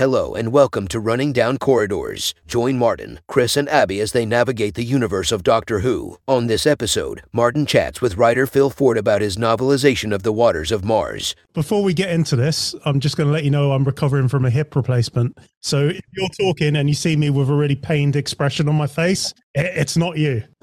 Hello, 0.00 0.32
and 0.32 0.50
welcome 0.50 0.88
to 0.88 0.98
Running 0.98 1.30
Down 1.30 1.58
Corridors. 1.58 2.34
Join 2.46 2.78
Martyn, 2.78 3.20
Chris, 3.28 3.54
and 3.54 3.68
Abi 3.68 4.00
as 4.00 4.12
they 4.12 4.24
navigate 4.24 4.72
the 4.72 4.82
universe 4.82 5.30
of 5.30 5.42
Doctor 5.42 5.80
Who. 5.80 6.16
On 6.26 6.46
this 6.46 6.64
episode, 6.64 7.20
Martyn 7.34 7.66
chats 7.66 8.00
with 8.00 8.16
writer 8.16 8.46
Phil 8.46 8.70
Ford 8.70 8.96
about 8.96 9.20
his 9.20 9.36
novelization 9.36 10.14
of 10.14 10.22
The 10.22 10.32
Waters 10.32 10.72
of 10.72 10.86
Mars. 10.86 11.36
Before 11.52 11.82
we 11.82 11.92
get 11.92 12.08
into 12.08 12.34
this, 12.34 12.74
I'm 12.86 12.98
just 12.98 13.18
going 13.18 13.26
to 13.26 13.32
let 13.34 13.44
you 13.44 13.50
know 13.50 13.72
I'm 13.72 13.84
recovering 13.84 14.28
from 14.28 14.46
a 14.46 14.50
hip 14.50 14.74
replacement. 14.74 15.36
So 15.60 15.88
if 15.88 16.00
you're 16.16 16.30
talking 16.30 16.76
and 16.76 16.88
you 16.88 16.94
see 16.94 17.14
me 17.14 17.28
with 17.28 17.50
a 17.50 17.54
really 17.54 17.76
pained 17.76 18.16
expression 18.16 18.70
on 18.70 18.76
my 18.76 18.86
face, 18.86 19.34
it's 19.54 19.98
not 19.98 20.16
you. 20.16 20.42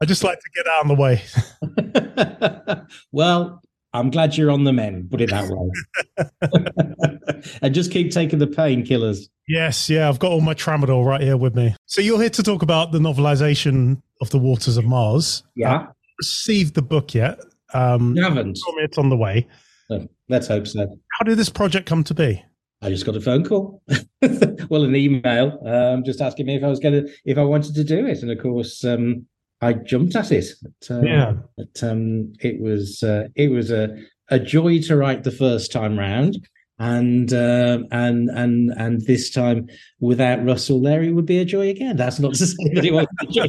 I 0.00 0.06
just 0.06 0.24
like 0.24 0.38
to 0.38 0.50
get 0.56 0.66
out 0.68 0.82
of 0.84 0.88
the 0.88 0.94
way. 0.94 2.86
well, 3.12 3.60
I'm 3.92 4.10
glad 4.10 4.36
you're 4.36 4.50
on 4.50 4.64
the 4.64 4.72
men, 4.72 5.08
put 5.10 5.20
it 5.20 5.30
that 5.30 5.48
way. 5.48 7.48
and 7.62 7.74
just 7.74 7.90
keep 7.90 8.10
taking 8.10 8.38
the 8.38 8.46
painkillers. 8.46 9.28
Yes, 9.48 9.88
yeah, 9.88 10.08
I've 10.08 10.18
got 10.18 10.30
all 10.30 10.42
my 10.42 10.54
tramadol 10.54 11.06
right 11.06 11.22
here 11.22 11.36
with 11.36 11.54
me. 11.54 11.74
So 11.86 12.02
you're 12.02 12.20
here 12.20 12.30
to 12.30 12.42
talk 12.42 12.62
about 12.62 12.92
the 12.92 12.98
novelization 12.98 14.02
of 14.20 14.30
The 14.30 14.38
Waters 14.38 14.76
of 14.76 14.84
Mars. 14.84 15.42
Yeah. 15.54 15.86
received 16.18 16.74
the 16.74 16.82
book 16.82 17.14
yet. 17.14 17.40
Um, 17.72 18.14
you 18.14 18.22
haven't. 18.22 18.58
It's 18.78 18.98
on 18.98 19.08
the 19.08 19.16
way. 19.16 19.46
Oh, 19.90 20.06
let's 20.28 20.48
hope 20.48 20.66
so. 20.66 20.86
How 21.18 21.24
did 21.24 21.38
this 21.38 21.48
project 21.48 21.86
come 21.86 22.04
to 22.04 22.14
be? 22.14 22.44
I 22.82 22.90
just 22.90 23.06
got 23.06 23.16
a 23.16 23.20
phone 23.20 23.44
call, 23.44 23.82
well, 24.68 24.84
an 24.84 24.94
email, 24.94 25.58
um, 25.66 26.04
just 26.04 26.20
asking 26.20 26.46
me 26.46 26.54
if 26.54 26.62
I 26.62 26.68
was 26.68 26.78
going 26.78 26.94
to, 26.94 27.12
if 27.24 27.36
I 27.36 27.42
wanted 27.42 27.74
to 27.74 27.82
do 27.82 28.06
it, 28.06 28.22
and 28.22 28.30
of 28.30 28.40
course, 28.40 28.84
um, 28.84 29.26
I 29.60 29.72
jumped 29.72 30.16
at 30.16 30.30
it. 30.32 30.46
But, 30.62 30.94
uh, 30.94 31.00
yeah, 31.02 31.34
but 31.56 31.82
um, 31.82 32.32
it 32.40 32.60
was 32.60 33.02
uh, 33.02 33.28
it 33.34 33.50
was 33.50 33.70
a 33.70 33.96
a 34.30 34.38
joy 34.38 34.80
to 34.82 34.96
write 34.96 35.24
the 35.24 35.30
first 35.30 35.72
time 35.72 35.98
round, 35.98 36.48
and 36.78 37.32
uh, 37.32 37.80
and 37.90 38.30
and 38.30 38.70
and 38.76 39.00
this 39.02 39.30
time 39.30 39.68
without 40.00 40.44
Russell 40.44 40.80
there, 40.80 41.02
it 41.02 41.12
would 41.12 41.26
be 41.26 41.38
a 41.38 41.44
joy 41.44 41.68
again. 41.68 41.96
That's 41.96 42.20
not 42.20 42.34
to 42.34 42.46
say 42.46 42.74
that 42.74 42.84
it 42.84 42.92
was 42.92 43.06
a 43.20 43.26
joy. 43.26 43.46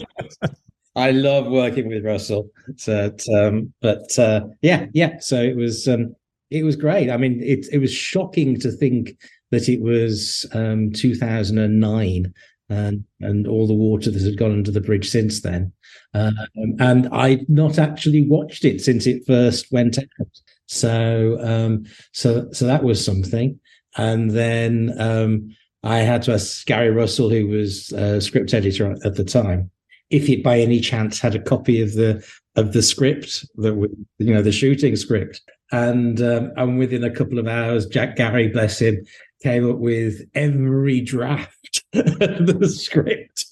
I 0.96 1.12
love 1.12 1.48
working 1.48 1.88
with 1.88 2.04
Russell. 2.04 2.50
So, 2.78 3.16
um, 3.34 3.74
but 3.82 4.18
uh, 4.18 4.42
yeah, 4.62 4.88
yeah. 4.94 5.20
So 5.20 5.42
it 5.42 5.56
was 5.56 5.88
um, 5.88 6.16
it 6.50 6.64
was 6.64 6.76
great. 6.76 7.10
I 7.10 7.18
mean, 7.18 7.42
it 7.44 7.68
it 7.72 7.78
was 7.78 7.94
shocking 7.94 8.60
to 8.62 8.72
think 8.72 9.16
that 9.52 9.70
it 9.70 9.82
was 9.82 10.46
um, 10.54 10.92
2009 10.92 12.34
and 12.70 13.04
and 13.20 13.48
all 13.48 13.68
the 13.68 13.74
water 13.74 14.12
that 14.12 14.22
had 14.22 14.38
gone 14.38 14.52
under 14.52 14.72
the 14.72 14.82
bridge 14.82 15.10
since 15.10 15.42
then. 15.42 15.72
Um, 16.14 16.36
and 16.80 17.08
I'd 17.10 17.50
not 17.50 17.80
actually 17.80 18.28
watched 18.28 18.66
it 18.66 18.82
since 18.82 19.08
it 19.08 19.26
first 19.26 19.72
went 19.72 19.98
out. 19.98 20.28
So 20.68 21.38
um, 21.42 21.86
so 22.14 22.48
so 22.52 22.66
that 22.66 22.84
was 22.84 23.04
something. 23.04 23.60
And 23.98 24.32
then 24.32 24.94
um, 25.00 25.56
I 25.84 26.00
had 26.00 26.22
to 26.24 26.34
ask 26.34 26.66
Gary 26.66 26.92
Russell, 26.92 27.30
who 27.30 27.48
was 27.48 27.92
a 27.92 28.22
script 28.22 28.54
editor 28.54 28.96
at 29.04 29.16
the 29.16 29.24
time, 29.24 29.72
if 30.10 30.28
he 30.28 30.38
by 30.38 30.60
any 30.60 30.80
chance 30.80 31.20
had 31.20 31.36
a 31.36 31.42
copy 31.42 31.82
of 31.82 31.94
the 31.94 32.24
of 32.56 32.74
the 32.74 32.84
script 32.84 33.46
that 33.56 33.76
we, 33.76 33.88
you 34.20 34.34
know 34.34 34.42
the 34.42 34.52
shooting 34.52 34.96
script. 34.96 35.42
And 35.72 36.22
um, 36.22 36.52
and 36.56 36.80
within 36.80 37.04
a 37.04 37.12
couple 37.12 37.40
of 37.40 37.48
hours, 37.48 37.86
Jack 37.86 38.16
Gary, 38.16 38.48
bless 38.48 38.80
him, 38.80 39.04
came 39.42 39.70
up 39.70 39.78
with 39.78 40.22
every 40.36 41.02
draft 41.02 41.84
of 41.94 42.60
the 42.60 42.70
script. 42.70 43.46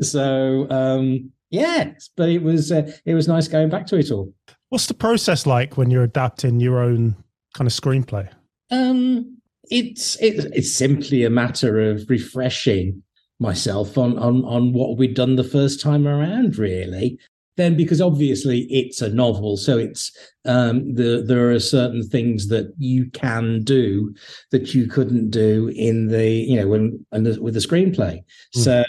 so 0.04 0.66
um, 0.70 1.30
yeah, 1.50 1.92
but 2.16 2.28
it 2.28 2.42
was 2.42 2.72
uh, 2.72 2.90
it 3.04 3.14
was 3.14 3.28
nice 3.28 3.48
going 3.48 3.68
back 3.68 3.86
to 3.86 3.96
it 3.96 4.10
all. 4.10 4.32
What's 4.68 4.86
the 4.86 4.94
process 4.94 5.46
like 5.46 5.76
when 5.76 5.90
you're 5.90 6.02
adapting 6.02 6.60
your 6.60 6.80
own 6.80 7.16
kind 7.54 7.66
of 7.66 7.72
screenplay? 7.72 8.28
Um, 8.70 9.38
it's 9.64 10.16
it, 10.16 10.44
it's 10.52 10.72
simply 10.72 11.24
a 11.24 11.30
matter 11.30 11.90
of 11.90 12.04
refreshing 12.08 13.02
myself 13.38 13.96
on 13.96 14.18
on 14.18 14.44
on 14.44 14.72
what 14.72 14.96
we'd 14.96 15.14
done 15.14 15.36
the 15.36 15.44
first 15.44 15.80
time 15.80 16.06
around, 16.06 16.58
really 16.58 17.18
then 17.56 17.76
because 17.76 18.00
obviously 18.00 18.60
it's 18.70 19.00
a 19.00 19.08
novel 19.08 19.56
so 19.56 19.78
it's 19.78 20.16
um, 20.44 20.94
the, 20.94 21.24
there 21.26 21.50
are 21.50 21.58
certain 21.58 22.02
things 22.08 22.48
that 22.48 22.72
you 22.78 23.10
can 23.10 23.62
do 23.64 24.14
that 24.52 24.74
you 24.74 24.86
couldn't 24.86 25.30
do 25.30 25.72
in 25.74 26.08
the 26.08 26.28
you 26.28 26.56
know 26.56 26.68
when 26.68 27.04
the, 27.10 27.38
with 27.40 27.54
the 27.54 27.60
screenplay 27.60 28.22
mm. 28.56 28.62
so 28.62 28.84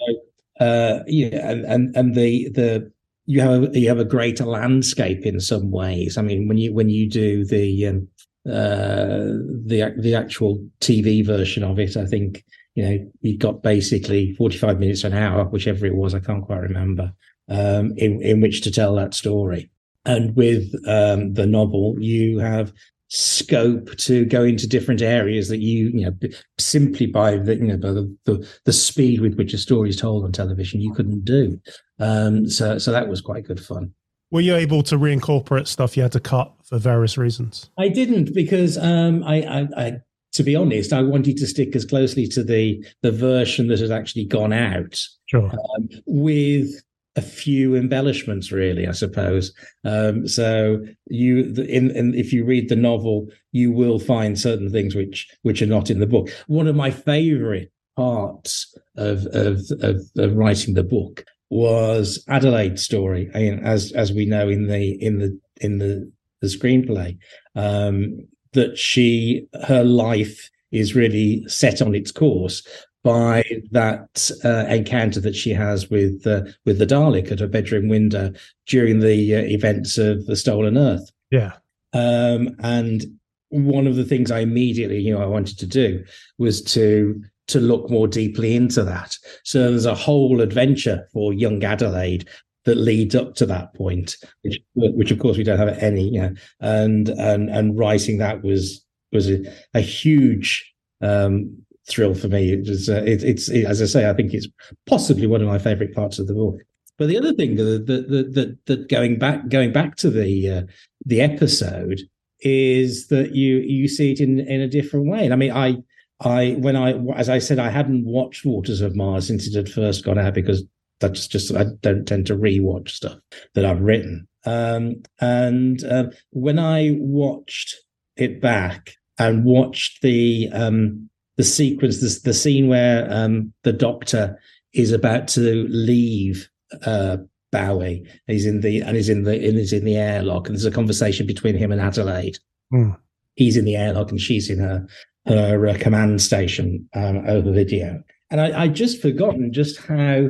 uh 0.59 0.99
yeah 1.07 1.49
and, 1.49 1.65
and 1.65 1.95
and 1.95 2.15
the 2.15 2.49
the 2.49 2.91
you 3.25 3.41
have 3.41 3.63
a, 3.63 3.79
you 3.79 3.87
have 3.87 3.99
a 3.99 4.05
greater 4.05 4.45
landscape 4.45 5.25
in 5.25 5.39
some 5.39 5.71
ways 5.71 6.17
i 6.17 6.21
mean 6.21 6.47
when 6.47 6.57
you 6.57 6.73
when 6.73 6.89
you 6.89 7.09
do 7.09 7.45
the 7.45 7.87
um, 7.87 8.07
uh 8.47 9.27
the 9.65 9.93
the 9.99 10.15
actual 10.15 10.65
tv 10.79 11.25
version 11.25 11.63
of 11.63 11.77
it 11.77 11.95
i 11.95 12.05
think 12.05 12.43
you 12.77 12.83
know 12.83 13.11
you 13.21 13.37
got 13.37 13.63
basically 13.63 14.33
45 14.35 14.79
minutes 14.79 15.03
an 15.03 15.13
hour 15.13 15.43
whichever 15.45 15.85
it 15.85 15.95
was 15.95 16.13
i 16.13 16.19
can't 16.19 16.45
quite 16.45 16.61
remember 16.61 17.11
um, 17.49 17.93
in, 17.97 18.21
in 18.21 18.41
which 18.41 18.61
to 18.61 18.71
tell 18.71 18.95
that 18.95 19.13
story. 19.13 19.69
And 20.05 20.35
with 20.35 20.73
um, 20.87 21.33
the 21.33 21.45
novel, 21.45 21.95
you 21.99 22.39
have 22.39 22.73
scope 23.09 23.95
to 23.97 24.25
go 24.25 24.43
into 24.43 24.67
different 24.67 25.01
areas 25.01 25.47
that 25.49 25.59
you, 25.59 25.87
you 25.93 26.05
know, 26.05 26.29
simply 26.57 27.05
by 27.05 27.37
the, 27.37 27.55
you 27.55 27.63
know, 27.63 27.77
by 27.77 27.91
the, 27.91 28.17
the, 28.25 28.49
the 28.65 28.73
speed 28.73 29.21
with 29.21 29.35
which 29.35 29.53
a 29.53 29.57
story 29.57 29.89
is 29.89 29.97
told 29.97 30.23
on 30.23 30.31
television, 30.31 30.81
you 30.81 30.93
couldn't 30.93 31.25
do. 31.25 31.59
Um, 31.99 32.49
so, 32.49 32.77
so 32.77 32.91
that 32.91 33.07
was 33.07 33.21
quite 33.21 33.45
good 33.45 33.63
fun. 33.63 33.93
Were 34.29 34.41
you 34.41 34.55
able 34.55 34.83
to 34.83 34.97
reincorporate 34.97 35.67
stuff 35.67 35.95
you 35.95 36.03
had 36.03 36.11
to 36.11 36.19
cut 36.19 36.53
for 36.65 36.77
various 36.77 37.17
reasons? 37.17 37.69
I 37.77 37.87
didn't 37.87 38.33
because 38.33 38.77
um, 38.77 39.23
I, 39.23 39.41
I, 39.41 39.67
I 39.77 39.97
to 40.37 40.43
be 40.43 40.55
honest, 40.55 40.93
I 40.93 41.01
wanted 41.01 41.37
to 41.37 41.47
stick 41.47 41.75
as 41.75 41.83
closely 41.83 42.27
to 42.27 42.43
the 42.43 42.85
the 43.01 43.11
version 43.11 43.67
that 43.67 43.79
had 43.79 43.91
actually 43.91 44.25
gone 44.25 44.53
out. 44.53 44.99
Sure. 45.25 45.51
Um, 45.51 45.89
with 46.05 46.69
a 47.15 47.21
few 47.21 47.75
embellishments, 47.75 48.51
really, 48.51 48.87
I 48.87 48.91
suppose. 48.91 49.51
Um, 49.83 50.27
so 50.27 50.85
you, 51.07 51.55
in, 51.67 51.89
in, 51.89 52.13
if 52.13 52.31
you 52.31 52.45
read 52.45 52.69
the 52.69 52.75
novel, 52.75 53.27
you 53.51 53.71
will 53.71 53.97
find 53.97 54.39
certain 54.39 54.71
things 54.71 54.93
which 54.93 55.27
which 55.41 55.61
are 55.63 55.65
not 55.77 55.89
in 55.89 55.99
the 55.99 56.05
book. 56.05 56.29
One 56.45 56.67
of 56.67 56.75
my 56.75 56.91
favourite 56.91 57.69
parts 57.95 58.77
of, 58.95 59.25
of 59.33 59.61
of, 59.81 60.01
of 60.15 60.35
writing 60.35 60.75
the 60.75 60.83
book 60.83 61.25
was 61.49 62.23
Adelaide's 62.27 62.83
story. 62.83 63.31
I 63.33 63.39
mean, 63.39 63.59
as 63.65 63.91
as 63.93 64.11
we 64.11 64.27
know 64.27 64.47
in 64.49 64.67
the 64.67 65.03
in 65.03 65.17
the 65.17 65.39
in 65.59 65.79
the 65.79 66.11
the 66.41 66.47
screenplay, 66.47 67.17
um, 67.55 68.27
that 68.53 68.77
she 68.77 69.47
her 69.67 69.83
life 69.83 70.49
is 70.71 70.95
really 70.95 71.47
set 71.47 71.81
on 71.81 71.95
its 71.95 72.11
course 72.11 72.67
by 73.03 73.43
that 73.71 74.29
uh, 74.43 74.65
encounter 74.67 75.21
that 75.21 75.35
she 75.35 75.51
has 75.51 75.89
with 75.89 76.27
uh, 76.27 76.41
with 76.65 76.77
the 76.79 76.85
Dalek 76.85 77.31
at 77.31 77.39
her 77.39 77.47
bedroom 77.47 77.87
window 77.87 78.33
during 78.65 78.99
the 78.99 79.35
uh, 79.35 79.39
events 79.39 79.97
of 79.97 80.25
the 80.25 80.35
Stolen 80.35 80.77
Earth. 80.77 81.09
Yeah, 81.31 81.53
um, 81.93 82.55
and 82.59 83.05
one 83.49 83.87
of 83.87 83.95
the 83.95 84.03
things 84.03 84.29
I 84.29 84.39
immediately 84.39 84.99
you 84.99 85.13
know 85.13 85.21
I 85.21 85.27
wanted 85.27 85.57
to 85.59 85.65
do 85.65 86.03
was 86.37 86.61
to 86.73 87.21
to 87.47 87.59
look 87.61 87.89
more 87.89 88.07
deeply 88.07 88.55
into 88.55 88.83
that. 88.83 89.15
So 89.43 89.71
there's 89.71 89.85
a 89.85 89.95
whole 89.95 90.41
adventure 90.41 91.07
for 91.13 91.31
young 91.33 91.63
Adelaide 91.63 92.27
that 92.67 92.75
leads 92.75 93.15
up 93.15 93.33
to 93.33 93.45
that 93.45 93.73
point, 93.73 94.17
which 94.41 94.59
which 94.75 95.09
of 95.09 95.19
course 95.19 95.37
we 95.37 95.43
don't 95.43 95.57
have 95.57 95.77
any. 95.81 96.17
And 96.17 96.37
and 96.59 97.49
and 97.49 97.77
writing 97.79 98.17
that 98.17 98.43
was 98.43 98.85
was 99.13 99.29
a, 99.31 99.45
a 99.73 99.79
huge 99.79 100.69
um, 101.01 101.57
thrill 101.89 102.13
for 102.13 102.27
me. 102.27 102.51
It 102.51 102.67
was, 102.67 102.89
uh, 102.89 103.03
it, 103.05 103.23
it's 103.23 103.47
it, 103.47 103.63
as 103.63 103.81
I 103.81 103.85
say, 103.85 104.09
I 104.09 104.13
think 104.13 104.33
it's 104.33 104.49
possibly 104.85 105.27
one 105.27 105.41
of 105.41 105.47
my 105.47 105.59
favourite 105.59 105.95
parts 105.95 106.19
of 106.19 106.27
the 106.27 106.33
book. 106.33 106.59
But 106.97 107.07
the 107.07 107.17
other 107.17 107.31
thing 107.31 107.55
that 107.55 107.85
that 107.87 108.33
that, 108.33 108.57
that 108.65 108.89
going 108.89 109.17
back 109.17 109.47
going 109.47 109.71
back 109.71 109.95
to 109.97 110.09
the 110.09 110.49
uh, 110.49 110.61
the 111.05 111.21
episode 111.21 112.01
is 112.41 113.07
that 113.07 113.33
you 113.33 113.59
you 113.59 113.87
see 113.87 114.11
it 114.11 114.19
in 114.19 114.41
in 114.41 114.59
a 114.59 114.67
different 114.67 115.07
way. 115.07 115.23
And 115.23 115.31
I 115.31 115.37
mean, 115.37 115.53
I 115.53 115.77
I 116.19 116.57
when 116.59 116.75
I 116.75 116.99
as 117.15 117.29
I 117.29 117.39
said, 117.39 117.59
I 117.59 117.69
hadn't 117.69 118.03
watched 118.05 118.45
Waters 118.45 118.81
of 118.81 118.93
Mars 118.93 119.27
since 119.27 119.47
it 119.47 119.55
had 119.55 119.69
first 119.69 120.03
gone 120.03 120.19
out 120.19 120.33
because 120.33 120.65
that's 120.99 121.27
just 121.27 121.53
I 121.55 121.65
don't 121.81 122.05
tend 122.05 122.27
to 122.27 122.35
rewatch 122.35 122.89
stuff 122.89 123.17
that 123.55 123.65
I've 123.65 123.81
written. 123.81 124.27
Um, 124.45 125.03
and 125.19 125.83
um, 125.89 126.11
when 126.31 126.59
I 126.59 126.95
watched 126.97 127.75
it 128.15 128.41
back 128.41 128.93
and 129.19 129.45
watched 129.45 130.01
the 130.01 130.49
um, 130.53 131.09
the 131.37 131.43
sequence, 131.43 131.99
the, 131.99 132.29
the 132.29 132.33
scene 132.33 132.67
where 132.67 133.07
um, 133.11 133.53
the 133.63 133.73
doctor 133.73 134.39
is 134.73 134.91
about 134.91 135.27
to 135.29 135.67
leave 135.69 136.49
uh, 136.85 137.17
Bowie. 137.51 138.05
He's 138.27 138.45
in 138.45 138.61
the 138.61 138.81
and 138.81 138.95
he's 138.95 139.09
in 139.09 139.23
the 139.23 139.33
and 139.33 139.57
he's 139.57 139.73
in 139.73 139.85
the 139.85 139.97
airlock, 139.97 140.47
and 140.47 140.55
there's 140.55 140.65
a 140.65 140.71
conversation 140.71 141.25
between 141.25 141.55
him 141.55 141.71
and 141.71 141.81
Adelaide. 141.81 142.37
Mm. 142.73 142.97
He's 143.35 143.57
in 143.57 143.65
the 143.65 143.75
airlock, 143.75 144.11
and 144.11 144.19
she's 144.19 144.49
in 144.49 144.59
her 144.59 144.87
her 145.25 145.67
uh, 145.67 145.77
command 145.79 146.21
station 146.21 146.89
um, 146.93 147.23
over 147.27 147.51
video. 147.51 148.03
And 148.29 148.41
I, 148.41 148.63
I 148.63 148.67
just 148.67 149.01
forgotten 149.01 149.53
just 149.53 149.77
how 149.77 150.27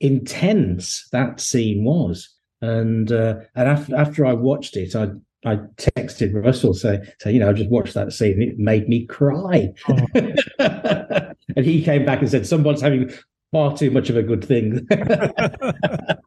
intense 0.00 1.08
that 1.12 1.40
scene 1.40 1.84
was. 1.84 2.28
And 2.60 3.12
uh, 3.12 3.36
and 3.54 3.68
after 3.68 3.96
after 3.96 4.26
I 4.26 4.32
watched 4.32 4.76
it, 4.76 4.96
I 4.96 5.10
I 5.44 5.56
texted 5.76 6.32
Russell 6.34 6.74
say, 6.74 7.00
say, 7.20 7.32
you 7.32 7.38
know, 7.38 7.50
I 7.50 7.52
just 7.52 7.70
watched 7.70 7.94
that 7.94 8.12
scene. 8.12 8.42
It 8.42 8.58
made 8.58 8.88
me 8.88 9.06
cry. 9.06 9.72
Oh. 9.88 9.98
and 11.56 11.64
he 11.64 11.82
came 11.82 12.04
back 12.04 12.20
and 12.20 12.28
said, 12.28 12.46
someone's 12.46 12.80
having 12.80 13.12
far 13.52 13.76
too 13.76 13.90
much 13.90 14.10
of 14.10 14.16
a 14.16 14.22
good 14.22 14.44
thing. 14.44 14.86
and 14.90 16.18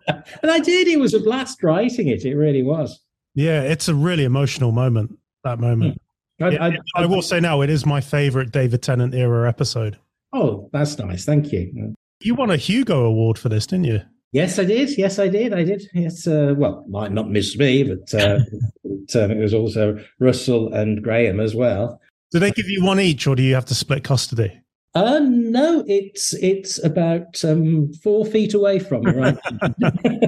I 0.44 0.60
did. 0.60 0.88
It 0.88 1.00
was 1.00 1.14
a 1.14 1.20
blast 1.20 1.62
writing 1.62 2.08
it. 2.08 2.24
It 2.24 2.36
really 2.36 2.64
was. 2.64 3.02
Yeah, 3.36 3.62
it's 3.64 3.90
a 3.90 3.96
really 3.96 4.24
emotional 4.24 4.72
moment. 4.72 5.18
That 5.44 5.60
moment. 5.60 6.02
I, 6.40 6.50
yeah, 6.50 6.64
I, 6.64 6.68
I, 6.70 7.04
I 7.04 7.06
will 7.06 7.22
say 7.22 7.40
now, 7.40 7.62
it 7.62 7.70
is 7.70 7.86
my 7.86 8.00
favorite 8.00 8.52
David 8.52 8.82
Tennant 8.82 9.14
era 9.14 9.48
episode. 9.48 9.98
Oh, 10.34 10.70
that's 10.72 10.98
nice. 10.98 11.26
Thank 11.26 11.52
you. 11.52 11.96
You 12.24 12.36
won 12.36 12.52
a 12.52 12.58
Hugo 12.58 13.06
Award 13.06 13.38
for 13.38 13.50
this, 13.50 13.66
didn't 13.66 13.86
you? 13.86 14.02
Yes, 14.32 14.60
I 14.60 14.64
did. 14.64 14.98
Yes, 14.98 15.20
I 15.20 15.28
did. 15.28 15.54
I 15.54 15.64
did. 15.64 15.84
Yes. 15.94 16.26
Uh, 16.26 16.54
well, 16.58 16.86
might 16.88 17.12
not 17.12 17.30
miss 17.30 17.58
me, 17.58 17.84
but, 17.84 18.14
uh, 18.14 18.40
but 18.84 19.16
um, 19.16 19.32
it 19.32 19.42
was 19.42 19.54
also 19.54 19.98
Russell 20.20 20.74
and 20.74 21.04
Graham 21.04 21.40
as 21.40 21.54
well. 21.54 22.00
Do 22.32 22.40
they 22.40 22.52
give 22.52 22.70
you 22.70 22.84
one 22.84 23.00
each, 23.00 23.28
or 23.28 23.36
do 23.36 23.44
you 23.44 23.54
have 23.56 23.66
to 23.66 23.76
split 23.76 24.06
custody? 24.06 24.62
Uh, 24.94 25.20
no, 25.22 25.84
it's 25.88 26.34
it's 26.36 26.84
about 26.84 27.44
um, 27.46 27.92
four 28.04 28.26
feet 28.26 28.54
away 28.54 28.80
from 28.80 29.04
me, 29.04 29.12
right? 29.12 29.38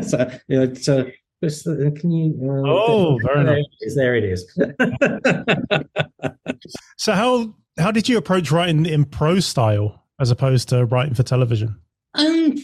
so, 0.03 0.29
you 0.47 0.57
know, 0.57 0.63
it's, 0.63 0.87
uh, 0.89 1.05
uh, 1.43 1.91
can 1.99 2.11
you? 2.11 2.37
Uh, 2.41 2.69
oh, 2.69 3.19
very 3.23 3.43
nice. 3.43 3.95
There 3.95 4.15
it 4.15 4.23
is. 4.23 4.45
so 6.97 7.13
how 7.13 7.55
how 7.77 7.91
did 7.91 8.07
you 8.07 8.17
approach 8.17 8.51
writing 8.51 8.85
in 8.85 9.05
prose 9.05 9.45
style 9.45 10.03
as 10.19 10.31
opposed 10.31 10.69
to 10.69 10.85
writing 10.85 11.13
for 11.13 11.23
television? 11.23 11.77
Um, 12.15 12.55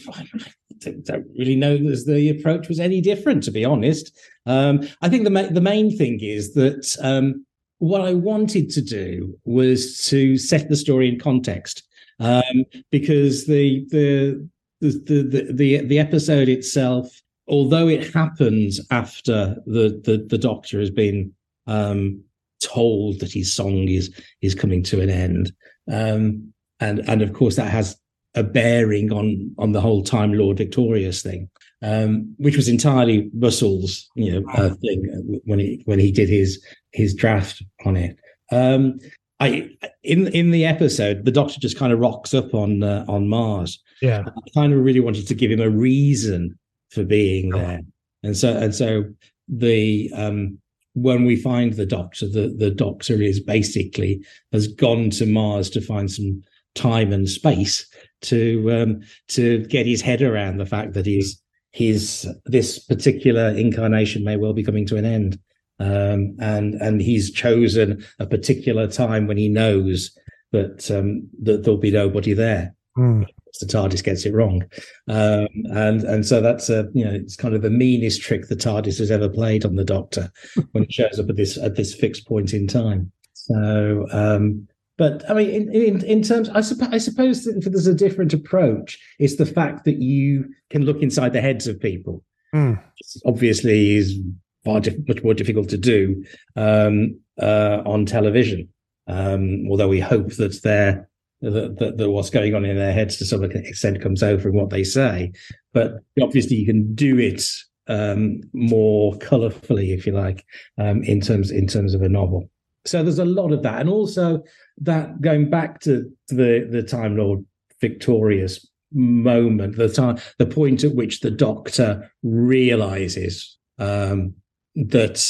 I 0.86 0.90
don't 1.04 1.26
really 1.38 1.56
know 1.56 1.76
that 1.76 2.04
the 2.06 2.30
approach 2.30 2.68
was 2.68 2.80
any 2.80 3.00
different, 3.00 3.42
to 3.44 3.50
be 3.50 3.64
honest. 3.64 4.16
Um, 4.46 4.88
I 5.02 5.08
think 5.08 5.24
the 5.24 5.30
ma- 5.30 5.48
the 5.50 5.60
main 5.60 5.96
thing 5.96 6.20
is 6.22 6.54
that 6.54 6.96
um, 7.02 7.44
what 7.78 8.00
I 8.00 8.14
wanted 8.14 8.70
to 8.70 8.82
do 8.82 9.38
was 9.44 10.04
to 10.06 10.38
set 10.38 10.68
the 10.68 10.76
story 10.76 11.08
in 11.08 11.18
context, 11.18 11.82
um, 12.18 12.64
because 12.90 13.46
the 13.46 13.86
the 13.90 14.48
the 14.80 14.90
the 15.04 15.52
the, 15.52 15.84
the 15.84 15.98
episode 15.98 16.48
itself, 16.48 17.20
although 17.48 17.88
it 17.88 18.12
happens 18.12 18.80
after 18.90 19.56
the 19.66 20.00
the, 20.04 20.24
the 20.28 20.38
Doctor 20.38 20.80
has 20.80 20.90
been 20.90 21.32
um, 21.66 22.22
told 22.62 23.20
that 23.20 23.32
his 23.32 23.52
song 23.52 23.88
is 23.88 24.14
is 24.40 24.54
coming 24.54 24.82
to 24.84 25.00
an 25.00 25.10
end, 25.10 25.52
um, 25.90 26.52
and 26.80 27.00
and 27.08 27.20
of 27.20 27.32
course 27.32 27.56
that 27.56 27.70
has 27.70 27.99
a 28.34 28.42
bearing 28.42 29.12
on 29.12 29.54
on 29.58 29.72
the 29.72 29.80
whole 29.80 30.02
Time 30.02 30.32
Lord 30.32 30.58
Victorious 30.58 31.22
thing, 31.22 31.48
um, 31.82 32.34
which 32.38 32.56
was 32.56 32.68
entirely 32.68 33.30
Russell's 33.34 34.08
you 34.14 34.32
know 34.32 34.48
uh, 34.52 34.70
thing 34.74 35.04
uh, 35.12 35.38
when 35.44 35.58
he 35.58 35.82
when 35.86 35.98
he 35.98 36.12
did 36.12 36.28
his 36.28 36.62
his 36.92 37.14
draft 37.14 37.62
on 37.84 37.96
it. 37.96 38.16
Um, 38.52 38.98
I 39.40 39.70
in 40.02 40.28
in 40.28 40.50
the 40.50 40.64
episode, 40.64 41.24
the 41.24 41.32
Doctor 41.32 41.58
just 41.60 41.78
kind 41.78 41.92
of 41.92 41.98
rocks 41.98 42.34
up 42.34 42.54
on 42.54 42.82
uh, 42.82 43.04
on 43.08 43.28
Mars. 43.28 43.82
Yeah, 44.02 44.22
I 44.26 44.50
kind 44.54 44.72
of 44.72 44.80
really 44.80 45.00
wanted 45.00 45.26
to 45.26 45.34
give 45.34 45.50
him 45.50 45.60
a 45.60 45.70
reason 45.70 46.58
for 46.90 47.04
being 47.04 47.50
there, 47.50 47.80
and 48.22 48.36
so 48.36 48.56
and 48.56 48.74
so 48.74 49.04
the 49.48 50.10
um, 50.14 50.58
when 50.94 51.24
we 51.24 51.36
find 51.36 51.72
the 51.72 51.86
Doctor, 51.86 52.28
the 52.28 52.54
the 52.56 52.70
Doctor 52.70 53.20
is 53.20 53.40
basically 53.40 54.24
has 54.52 54.68
gone 54.68 55.10
to 55.10 55.26
Mars 55.26 55.70
to 55.70 55.80
find 55.80 56.10
some 56.10 56.42
time 56.74 57.12
and 57.12 57.28
space 57.28 57.86
to 58.22 58.70
um, 58.72 59.00
to 59.28 59.64
get 59.66 59.86
his 59.86 60.02
head 60.02 60.22
around 60.22 60.58
the 60.58 60.66
fact 60.66 60.94
that 60.94 61.06
his 61.06 61.40
his 61.72 62.28
this 62.46 62.78
particular 62.78 63.48
incarnation 63.50 64.24
may 64.24 64.36
well 64.36 64.52
be 64.52 64.64
coming 64.64 64.86
to 64.86 64.96
an 64.96 65.04
end, 65.04 65.38
um, 65.78 66.36
and 66.40 66.74
and 66.74 67.00
he's 67.00 67.30
chosen 67.30 68.04
a 68.18 68.26
particular 68.26 68.86
time 68.86 69.26
when 69.26 69.36
he 69.36 69.48
knows 69.48 70.16
that 70.52 70.90
um, 70.90 71.28
that 71.42 71.64
there'll 71.64 71.78
be 71.78 71.90
nobody 71.90 72.32
there. 72.32 72.74
Mm. 72.98 73.26
The 73.60 73.66
TARDIS 73.66 74.02
gets 74.02 74.24
it 74.24 74.32
wrong, 74.32 74.62
um, 75.08 75.48
and 75.72 76.02
and 76.04 76.24
so 76.24 76.40
that's 76.40 76.70
a 76.70 76.88
you 76.94 77.04
know 77.04 77.12
it's 77.12 77.36
kind 77.36 77.54
of 77.54 77.62
the 77.62 77.70
meanest 77.70 78.22
trick 78.22 78.48
the 78.48 78.56
TARDIS 78.56 78.98
has 78.98 79.10
ever 79.10 79.28
played 79.28 79.64
on 79.64 79.76
the 79.76 79.84
Doctor 79.84 80.30
when 80.72 80.84
it 80.84 80.92
shows 80.92 81.18
up 81.18 81.28
at 81.28 81.36
this 81.36 81.58
at 81.58 81.76
this 81.76 81.94
fixed 81.94 82.26
point 82.26 82.54
in 82.54 82.66
time. 82.66 83.12
So 83.34 84.06
um, 84.12 84.68
but 85.00 85.24
I 85.30 85.32
mean, 85.32 85.48
in, 85.48 85.72
in, 85.72 86.04
in 86.04 86.22
terms, 86.22 86.50
I, 86.50 86.60
suppose, 86.60 86.90
I 86.92 86.98
suppose 86.98 87.44
that 87.44 87.56
if 87.56 87.64
there's 87.64 87.86
a 87.86 87.94
different 87.94 88.34
approach, 88.34 88.98
it's 89.18 89.36
the 89.36 89.46
fact 89.46 89.86
that 89.86 89.96
you 90.02 90.52
can 90.68 90.84
look 90.84 91.00
inside 91.00 91.32
the 91.32 91.40
heads 91.40 91.66
of 91.66 91.80
people. 91.80 92.22
Mm. 92.54 92.78
Obviously, 93.24 93.96
is 93.96 94.20
far 94.62 94.78
diff- 94.78 95.08
much 95.08 95.24
more 95.24 95.32
difficult 95.32 95.70
to 95.70 95.78
do 95.78 96.22
um, 96.54 97.18
uh, 97.40 97.80
on 97.86 98.04
television. 98.04 98.68
Um, 99.06 99.66
although 99.70 99.88
we 99.88 100.00
hope 100.00 100.34
that 100.34 100.60
they're 100.62 101.08
that, 101.40 101.78
that, 101.78 101.96
that, 101.96 102.10
what's 102.10 102.28
going 102.28 102.54
on 102.54 102.66
in 102.66 102.76
their 102.76 102.92
heads 102.92 103.16
to 103.16 103.24
some 103.24 103.42
extent 103.42 104.02
comes 104.02 104.22
over 104.22 104.50
in 104.50 104.54
what 104.54 104.68
they 104.68 104.84
say. 104.84 105.32
But 105.72 105.94
obviously, 106.20 106.56
you 106.56 106.66
can 106.66 106.94
do 106.94 107.18
it 107.18 107.42
um, 107.88 108.42
more 108.52 109.16
colourfully, 109.16 109.94
if 109.94 110.06
you 110.06 110.12
like, 110.12 110.44
um, 110.76 111.02
in 111.04 111.22
terms 111.22 111.50
in 111.50 111.66
terms 111.66 111.94
of 111.94 112.02
a 112.02 112.08
novel. 112.10 112.50
So 112.86 113.02
there's 113.02 113.18
a 113.18 113.24
lot 113.24 113.52
of 113.52 113.62
that, 113.62 113.80
and 113.80 113.88
also 113.90 114.42
that 114.80 115.20
going 115.20 115.50
back 115.50 115.80
to, 115.80 116.10
the 116.28 116.66
the 116.70 116.82
Time 116.82 117.16
Lord 117.16 117.44
victorious 117.80 118.66
moment, 118.92 119.76
the 119.76 119.88
time, 119.88 120.18
the 120.38 120.46
point 120.46 120.84
at 120.84 120.94
which 120.94 121.20
the 121.20 121.30
Doctor 121.30 122.10
realizes 122.22 123.56
um, 123.78 124.34
that 124.74 125.24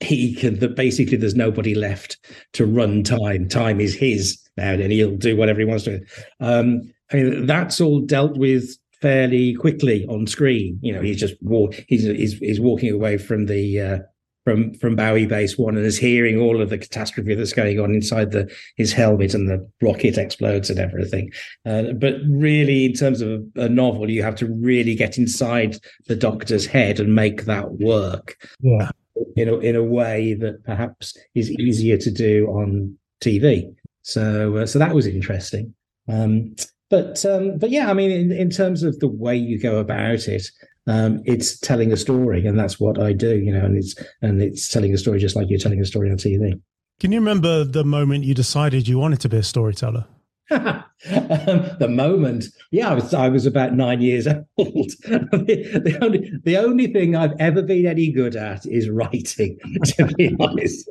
he 0.00 0.34
can 0.34 0.58
that 0.60 0.76
basically 0.76 1.16
there's 1.16 1.34
nobody 1.34 1.74
left 1.74 2.18
to 2.54 2.64
run 2.66 3.02
time. 3.02 3.48
Time 3.48 3.80
is 3.80 3.94
his 3.94 4.38
now, 4.56 4.72
and 4.72 4.92
he'll 4.92 5.16
do 5.16 5.36
whatever 5.36 5.60
he 5.60 5.66
wants 5.66 5.84
to. 5.84 6.00
Um, 6.40 6.92
I 7.12 7.16
mean, 7.16 7.46
that's 7.46 7.80
all 7.80 8.00
dealt 8.00 8.36
with 8.36 8.76
fairly 9.00 9.54
quickly 9.54 10.06
on 10.06 10.26
screen. 10.26 10.78
You 10.82 10.92
know, 10.92 11.02
he's 11.02 11.20
just 11.20 11.34
walk. 11.42 11.74
He's 11.88 12.04
he's, 12.04 12.38
he's 12.38 12.60
walking 12.60 12.92
away 12.92 13.18
from 13.18 13.46
the 13.46 13.80
uh, 13.80 13.98
from 14.44 14.74
from 14.74 14.96
Bowie 14.96 15.26
Base 15.26 15.58
One 15.58 15.76
and 15.76 15.84
is 15.84 15.98
hearing 15.98 16.38
all 16.38 16.60
of 16.60 16.70
the 16.70 16.78
catastrophe 16.78 17.34
that's 17.34 17.52
going 17.52 17.78
on 17.78 17.94
inside 17.94 18.32
the 18.32 18.50
his 18.76 18.92
helmet 18.92 19.34
and 19.34 19.48
the 19.48 19.68
rocket 19.82 20.18
explodes 20.18 20.70
and 20.70 20.78
everything. 20.78 21.30
Uh, 21.66 21.92
but 21.92 22.14
really, 22.26 22.86
in 22.86 22.94
terms 22.94 23.20
of 23.20 23.42
a, 23.56 23.68
novel, 23.68 24.10
you 24.10 24.22
have 24.22 24.36
to 24.36 24.46
really 24.46 24.94
get 24.94 25.18
inside 25.18 25.76
the 26.06 26.16
Doctor's 26.16 26.66
head 26.66 26.98
and 27.00 27.14
make 27.14 27.44
that 27.44 27.72
work. 27.72 28.36
Yeah. 28.60 28.90
In 29.36 29.48
a, 29.48 29.58
in 29.58 29.76
a 29.76 29.84
way 29.84 30.34
that 30.34 30.64
perhaps 30.64 31.16
is 31.34 31.50
easier 31.50 31.98
to 31.98 32.10
do 32.10 32.46
on 32.46 32.96
TV. 33.22 33.74
So 34.02 34.56
uh, 34.56 34.66
so 34.66 34.78
that 34.78 34.94
was 34.94 35.06
interesting. 35.06 35.74
Um, 36.08 36.54
but 36.88 37.24
um, 37.24 37.58
but 37.58 37.70
yeah, 37.70 37.90
I 37.90 37.94
mean, 37.94 38.10
in, 38.10 38.32
in 38.32 38.50
terms 38.50 38.82
of 38.82 38.98
the 38.98 39.08
way 39.08 39.36
you 39.36 39.60
go 39.60 39.78
about 39.78 40.26
it, 40.26 40.50
um, 40.86 41.22
it's 41.24 41.58
telling 41.58 41.92
a 41.92 41.96
story, 41.96 42.46
and 42.46 42.58
that's 42.58 42.80
what 42.80 43.00
I 43.00 43.12
do, 43.12 43.38
you 43.38 43.52
know. 43.52 43.64
And 43.64 43.76
it's 43.76 43.94
and 44.22 44.42
it's 44.42 44.68
telling 44.68 44.92
a 44.94 44.98
story 44.98 45.18
just 45.18 45.36
like 45.36 45.48
you're 45.48 45.58
telling 45.58 45.80
a 45.80 45.84
story 45.84 46.10
on 46.10 46.16
TV. 46.16 46.60
Can 46.98 47.12
you 47.12 47.18
remember 47.18 47.64
the 47.64 47.84
moment 47.84 48.24
you 48.24 48.34
decided 48.34 48.86
you 48.86 48.98
wanted 48.98 49.20
to 49.20 49.28
be 49.28 49.38
a 49.38 49.42
storyteller? 49.42 50.06
um, 50.50 50.84
the 51.04 51.88
moment, 51.88 52.46
yeah, 52.70 52.90
I 52.90 52.94
was 52.94 53.14
I 53.14 53.28
was 53.28 53.46
about 53.46 53.74
nine 53.74 54.00
years 54.00 54.26
old. 54.56 54.56
the, 54.56 55.80
the, 55.84 55.98
only 56.02 56.32
the 56.44 56.56
only 56.56 56.86
thing 56.88 57.14
I've 57.14 57.34
ever 57.38 57.62
been 57.62 57.86
any 57.86 58.10
good 58.10 58.36
at 58.36 58.66
is 58.66 58.88
writing, 58.88 59.58
to 59.84 60.06
be 60.06 60.36
honest. 60.40 60.88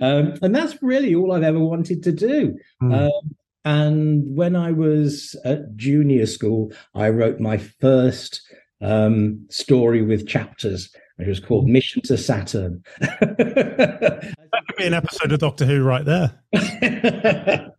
um, 0.00 0.34
and 0.42 0.54
that's 0.54 0.82
really 0.82 1.14
all 1.14 1.32
I've 1.32 1.42
ever 1.42 1.60
wanted 1.60 2.02
to 2.04 2.12
do. 2.12 2.58
Mm. 2.82 3.06
Um, 3.06 3.36
and 3.66 4.36
when 4.36 4.54
I 4.54 4.70
was 4.70 5.34
at 5.44 5.76
junior 5.76 6.26
school, 6.26 6.72
I 6.94 7.08
wrote 7.08 7.40
my 7.40 7.58
first 7.58 8.45
um, 8.86 9.44
story 9.50 10.02
with 10.02 10.26
chapters. 10.26 10.94
It 11.18 11.26
was 11.26 11.40
called 11.40 11.66
Mission 11.66 12.02
to 12.02 12.16
Saturn. 12.16 12.82
that 13.00 14.34
could 14.68 14.76
be 14.76 14.86
an 14.86 14.94
episode 14.94 15.32
of 15.32 15.40
Doctor 15.40 15.64
Who 15.64 15.82
right 15.82 16.04
there. 16.04 16.38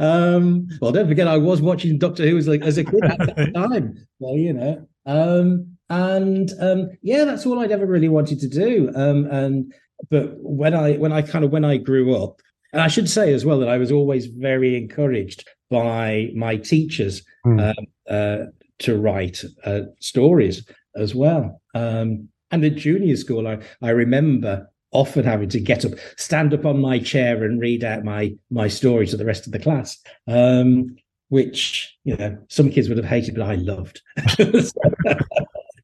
um, 0.00 0.68
well, 0.80 0.92
don't 0.92 1.08
forget, 1.08 1.28
I 1.28 1.38
was 1.38 1.62
watching 1.62 1.98
Doctor 1.98 2.28
Who 2.28 2.36
as, 2.36 2.48
like, 2.48 2.62
as 2.62 2.78
a 2.78 2.84
kid 2.84 3.04
at 3.04 3.36
that 3.36 3.54
time. 3.54 4.06
Well, 4.18 4.36
you 4.36 4.52
know. 4.52 4.86
Um, 5.06 5.76
and 5.88 6.50
um, 6.60 6.90
yeah, 7.02 7.24
that's 7.24 7.46
all 7.46 7.60
I'd 7.60 7.72
ever 7.72 7.86
really 7.86 8.08
wanted 8.08 8.40
to 8.40 8.48
do. 8.48 8.92
Um, 8.94 9.26
and 9.26 9.72
but 10.10 10.34
when 10.38 10.74
I 10.74 10.94
when 10.94 11.12
I 11.12 11.22
kind 11.22 11.44
of 11.44 11.50
when 11.50 11.64
I 11.64 11.78
grew 11.78 12.14
up, 12.14 12.40
and 12.72 12.82
I 12.82 12.88
should 12.88 13.08
say 13.08 13.32
as 13.32 13.44
well 13.44 13.58
that 13.60 13.68
I 13.68 13.78
was 13.78 13.90
always 13.90 14.26
very 14.26 14.76
encouraged 14.76 15.48
by 15.68 16.30
my 16.34 16.56
teachers 16.56 17.22
mm. 17.44 17.74
uh, 18.08 18.46
to 18.80 18.98
write 18.98 19.42
uh, 19.64 19.82
stories 20.00 20.66
as 20.96 21.14
well. 21.14 21.60
Um, 21.74 22.28
and 22.50 22.64
at 22.64 22.76
junior 22.76 23.16
school, 23.16 23.46
I, 23.46 23.58
I 23.82 23.90
remember 23.90 24.68
often 24.92 25.24
having 25.24 25.48
to 25.50 25.60
get 25.60 25.84
up, 25.84 25.92
stand 26.16 26.52
up 26.52 26.66
on 26.66 26.80
my 26.80 26.98
chair, 26.98 27.44
and 27.44 27.60
read 27.60 27.84
out 27.84 28.04
my 28.04 28.34
my 28.50 28.68
story 28.68 29.06
to 29.06 29.16
the 29.16 29.24
rest 29.24 29.46
of 29.46 29.52
the 29.52 29.58
class, 29.58 29.98
um, 30.26 30.96
which 31.28 31.96
you 32.04 32.16
know 32.16 32.36
some 32.48 32.70
kids 32.70 32.88
would 32.88 32.98
have 32.98 33.06
hated, 33.06 33.36
but 33.36 33.44
I 33.44 33.54
loved. 33.54 34.02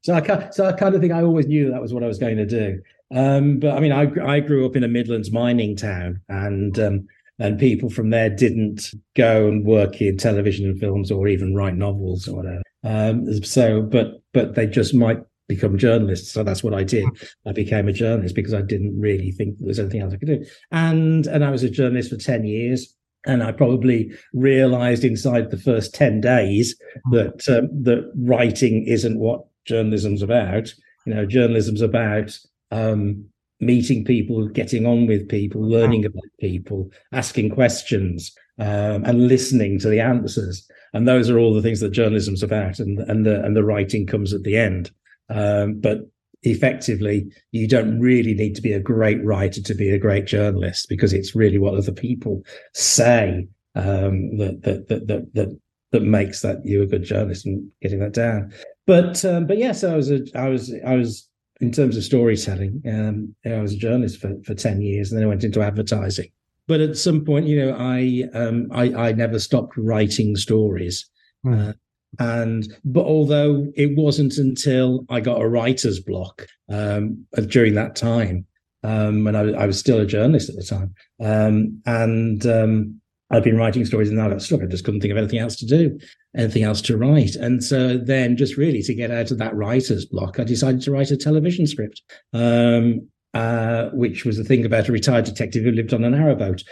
so, 0.03 0.13
I 0.13 0.49
so 0.51 0.65
I 0.65 0.73
kind 0.73 0.93
of 0.93 1.01
think 1.01 1.13
I 1.13 1.23
always 1.23 1.47
knew 1.47 1.71
that 1.71 1.81
was 1.81 1.93
what 1.93 2.03
I 2.03 2.07
was 2.07 2.19
going 2.19 2.37
to 2.37 2.45
do. 2.45 2.81
Um, 3.15 3.59
but 3.59 3.77
I 3.77 3.79
mean, 3.79 3.93
I 3.93 4.11
I 4.25 4.39
grew 4.41 4.65
up 4.65 4.75
in 4.75 4.83
a 4.83 4.89
Midlands 4.89 5.31
mining 5.31 5.77
town, 5.77 6.21
and 6.27 6.77
um, 6.77 7.07
and 7.39 7.59
people 7.59 7.89
from 7.89 8.09
there 8.09 8.29
didn't 8.29 8.91
go 9.15 9.47
and 9.47 9.65
work 9.65 10.01
in 10.01 10.17
television 10.17 10.65
and 10.65 10.79
films 10.79 11.11
or 11.11 11.27
even 11.27 11.55
write 11.55 11.75
novels 11.75 12.27
or 12.27 12.37
whatever. 12.37 12.61
Um, 12.87 13.43
so, 13.43 13.81
but 13.81 14.21
but 14.33 14.55
they 14.55 14.65
just 14.65 14.93
might 14.93 15.19
become 15.49 15.77
journalists. 15.77 16.31
So 16.31 16.43
that's 16.43 16.63
what 16.63 16.73
I 16.73 16.83
did. 16.83 17.05
I 17.45 17.51
became 17.51 17.87
a 17.87 17.93
journalist 17.93 18.35
because 18.35 18.53
I 18.53 18.61
didn't 18.61 18.99
really 18.99 19.31
think 19.31 19.57
there 19.57 19.67
was 19.67 19.79
anything 19.79 20.01
else 20.01 20.13
I 20.13 20.17
could 20.17 20.27
do. 20.27 20.45
And 20.71 21.27
and 21.27 21.43
I 21.43 21.51
was 21.51 21.63
a 21.63 21.69
journalist 21.69 22.09
for 22.09 22.17
ten 22.17 22.45
years. 22.45 22.93
And 23.25 23.43
I 23.43 23.51
probably 23.51 24.11
realised 24.33 25.03
inside 25.03 25.51
the 25.51 25.57
first 25.57 25.93
ten 25.93 26.21
days 26.21 26.77
that 27.11 27.43
um, 27.49 27.83
that 27.83 28.09
writing 28.15 28.85
isn't 28.85 29.19
what 29.19 29.41
journalism's 29.65 30.21
about. 30.21 30.73
You 31.05 31.13
know, 31.13 31.25
journalism's 31.25 31.81
about 31.81 32.37
um, 32.71 33.25
meeting 33.59 34.05
people, 34.05 34.47
getting 34.47 34.85
on 34.85 35.07
with 35.07 35.27
people, 35.27 35.61
learning 35.61 36.05
about 36.05 36.23
people, 36.39 36.89
asking 37.11 37.49
questions, 37.49 38.33
um, 38.59 39.03
and 39.05 39.27
listening 39.27 39.79
to 39.79 39.89
the 39.89 39.99
answers. 39.99 40.67
And 40.93 41.07
those 41.07 41.29
are 41.29 41.37
all 41.37 41.53
the 41.53 41.61
things 41.61 41.79
that 41.81 41.91
journalism's 41.91 42.43
about, 42.43 42.79
and 42.79 42.99
and 42.99 43.25
the 43.25 43.43
and 43.43 43.55
the 43.55 43.63
writing 43.63 44.05
comes 44.05 44.33
at 44.33 44.43
the 44.43 44.57
end. 44.57 44.91
Um, 45.29 45.79
but 45.79 45.99
effectively, 46.43 47.27
you 47.51 47.67
don't 47.67 47.99
really 47.99 48.33
need 48.33 48.55
to 48.55 48.61
be 48.61 48.73
a 48.73 48.79
great 48.79 49.23
writer 49.23 49.61
to 49.61 49.73
be 49.73 49.89
a 49.89 49.99
great 49.99 50.25
journalist 50.25 50.87
because 50.89 51.13
it's 51.13 51.35
really 51.35 51.57
what 51.57 51.75
other 51.75 51.91
people 51.91 52.43
say 52.73 53.47
um, 53.75 54.37
that, 54.37 54.61
that 54.63 54.87
that 54.87 55.07
that 55.07 55.33
that 55.33 55.59
that 55.91 56.03
makes 56.03 56.41
that 56.41 56.65
you 56.65 56.81
a 56.81 56.87
good 56.87 57.03
journalist 57.03 57.45
and 57.45 57.69
getting 57.81 57.99
that 57.99 58.13
down. 58.13 58.51
But 58.85 59.23
um, 59.25 59.45
but 59.47 59.57
yes, 59.57 59.83
I 59.83 59.95
was 59.95 60.11
a 60.11 60.21
I 60.35 60.49
was 60.49 60.73
I 60.85 60.95
was 60.95 61.27
in 61.59 61.71
terms 61.71 61.97
of 61.97 62.03
storytelling. 62.03 62.81
Um, 62.87 63.35
I 63.45 63.61
was 63.61 63.73
a 63.73 63.77
journalist 63.77 64.19
for 64.19 64.33
for 64.43 64.53
ten 64.53 64.81
years, 64.81 65.11
and 65.11 65.19
then 65.19 65.25
I 65.25 65.29
went 65.29 65.43
into 65.43 65.61
advertising. 65.61 66.29
But 66.67 66.81
at 66.81 66.97
some 66.97 67.23
point, 67.23 67.47
you 67.47 67.65
know, 67.65 67.75
I 67.77 68.23
um, 68.33 68.67
I, 68.71 68.93
I 68.93 69.11
never 69.13 69.39
stopped 69.39 69.77
writing 69.77 70.35
stories. 70.35 71.09
Mm. 71.45 71.69
Uh, 71.69 71.73
and 72.19 72.73
but 72.83 73.05
although 73.05 73.71
it 73.75 73.95
wasn't 73.95 74.37
until 74.37 75.05
I 75.09 75.19
got 75.19 75.41
a 75.41 75.47
writer's 75.47 75.99
block 75.99 76.47
um, 76.69 77.25
during 77.47 77.75
that 77.75 77.95
time, 77.95 78.45
um, 78.83 79.27
and 79.27 79.37
I, 79.37 79.63
I, 79.63 79.65
was 79.65 79.79
still 79.79 79.99
a 79.99 80.05
journalist 80.05 80.49
at 80.49 80.55
the 80.55 80.63
time, 80.63 80.95
um, 81.21 81.81
and 81.85 82.45
um, 82.45 83.01
I'd 83.29 83.43
been 83.43 83.57
writing 83.57 83.85
stories, 83.85 84.09
and 84.09 84.21
I 84.21 84.29
got 84.29 84.41
stuck. 84.41 84.61
I 84.61 84.65
just 84.65 84.85
couldn't 84.85 85.01
think 85.01 85.11
of 85.11 85.17
anything 85.17 85.39
else 85.39 85.57
to 85.57 85.65
do, 85.65 85.99
anything 86.35 86.63
else 86.63 86.81
to 86.83 86.97
write, 86.97 87.35
and 87.35 87.63
so 87.63 87.97
then 87.97 88.37
just 88.37 88.57
really 88.57 88.81
to 88.83 88.95
get 88.95 89.11
out 89.11 89.31
of 89.31 89.37
that 89.39 89.55
writer's 89.55 90.05
block, 90.05 90.39
I 90.39 90.43
decided 90.43 90.81
to 90.83 90.91
write 90.91 91.11
a 91.11 91.17
television 91.17 91.67
script. 91.67 92.01
Um, 92.33 93.09
uh, 93.33 93.89
which 93.89 94.25
was 94.25 94.39
a 94.39 94.43
thing 94.43 94.65
about 94.65 94.87
a 94.87 94.91
retired 94.91 95.25
detective 95.25 95.63
who 95.63 95.71
lived 95.71 95.93
on 95.93 96.03
a 96.03 96.09
narrowboat. 96.09 96.63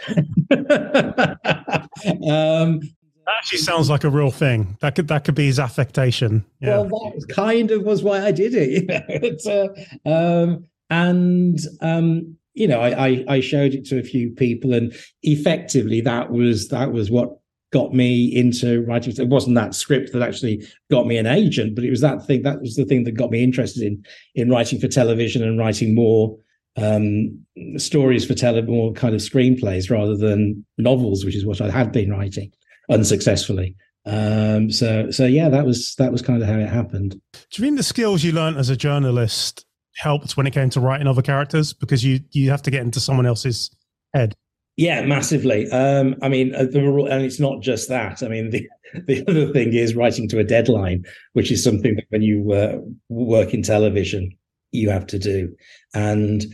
um, 2.30 2.80
that 3.26 3.38
actually 3.38 3.58
sounds 3.58 3.90
like 3.90 4.04
a 4.04 4.10
real 4.10 4.30
thing. 4.30 4.76
That 4.80 4.94
could 4.94 5.08
that 5.08 5.24
could 5.24 5.34
be 5.34 5.46
his 5.46 5.58
affectation. 5.58 6.44
Yeah. 6.60 6.78
Well, 6.78 7.12
that 7.18 7.26
kind 7.28 7.72
of 7.72 7.82
was 7.82 8.02
why 8.02 8.24
I 8.24 8.30
did 8.30 8.54
it. 8.54 8.84
You 9.08 9.36
know? 9.44 9.74
uh, 10.06 10.44
um, 10.44 10.66
and 10.90 11.58
um, 11.80 12.36
you 12.54 12.68
know, 12.68 12.80
I, 12.80 13.06
I, 13.08 13.24
I 13.28 13.40
showed 13.40 13.74
it 13.74 13.84
to 13.86 13.98
a 13.98 14.02
few 14.02 14.30
people, 14.30 14.72
and 14.72 14.94
effectively, 15.22 16.00
that 16.02 16.30
was 16.30 16.68
that 16.68 16.92
was 16.92 17.10
what 17.10 17.36
got 17.72 17.92
me 17.92 18.26
into 18.34 18.82
writing. 18.82 19.12
It 19.18 19.28
wasn't 19.28 19.56
that 19.56 19.74
script 19.74 20.12
that 20.12 20.22
actually 20.22 20.64
got 20.90 21.06
me 21.06 21.18
an 21.18 21.26
agent, 21.26 21.74
but 21.74 21.84
it 21.84 21.90
was 21.90 22.00
that 22.00 22.24
thing. 22.26 22.42
That 22.42 22.60
was 22.60 22.76
the 22.76 22.84
thing 22.84 23.04
that 23.04 23.12
got 23.12 23.30
me 23.30 23.42
interested 23.42 23.82
in 23.82 24.04
in 24.34 24.50
writing 24.50 24.80
for 24.80 24.88
television 24.88 25.42
and 25.42 25.58
writing 25.58 25.94
more 25.94 26.38
um, 26.76 27.44
stories 27.76 28.24
for 28.24 28.34
tele, 28.34 28.62
more 28.62 28.92
kind 28.92 29.14
of 29.14 29.20
screenplays 29.20 29.90
rather 29.90 30.16
than 30.16 30.64
novels, 30.78 31.24
which 31.24 31.36
is 31.36 31.46
what 31.46 31.60
I 31.60 31.70
had 31.70 31.92
been 31.92 32.10
writing 32.10 32.52
unsuccessfully. 32.90 33.76
Um, 34.04 34.70
so 34.70 35.10
so 35.10 35.26
yeah, 35.26 35.48
that 35.48 35.66
was 35.66 35.94
that 35.96 36.12
was 36.12 36.22
kind 36.22 36.42
of 36.42 36.48
how 36.48 36.58
it 36.58 36.68
happened. 36.68 37.20
Do 37.32 37.62
you 37.62 37.64
think 37.64 37.76
the 37.76 37.82
skills 37.82 38.22
you 38.22 38.32
learned 38.32 38.56
as 38.56 38.70
a 38.70 38.76
journalist 38.76 39.64
helped 39.96 40.36
when 40.36 40.46
it 40.46 40.52
came 40.52 40.70
to 40.70 40.80
writing 40.80 41.06
other 41.06 41.22
characters 41.22 41.72
because 41.72 42.04
you 42.04 42.20
you 42.30 42.50
have 42.50 42.62
to 42.62 42.70
get 42.70 42.82
into 42.82 43.00
someone 43.00 43.26
else's 43.26 43.70
head? 44.14 44.34
Yeah, 44.76 45.04
massively. 45.06 45.70
Um, 45.70 46.16
I 46.22 46.28
mean, 46.28 46.54
uh, 46.54 46.66
and 46.68 47.24
it's 47.24 47.40
not 47.40 47.62
just 47.62 47.88
that. 47.88 48.22
I 48.22 48.28
mean, 48.28 48.50
the 48.50 48.68
the 49.06 49.24
other 49.28 49.52
thing 49.52 49.72
is 49.72 49.96
writing 49.96 50.28
to 50.28 50.38
a 50.38 50.44
deadline, 50.44 51.04
which 51.32 51.50
is 51.50 51.64
something 51.64 51.96
that 51.96 52.04
when 52.10 52.22
you 52.22 52.52
uh, 52.52 52.78
work 53.08 53.54
in 53.54 53.62
television 53.62 54.36
you 54.72 54.90
have 54.90 55.06
to 55.06 55.18
do, 55.18 55.54
and 55.94 56.44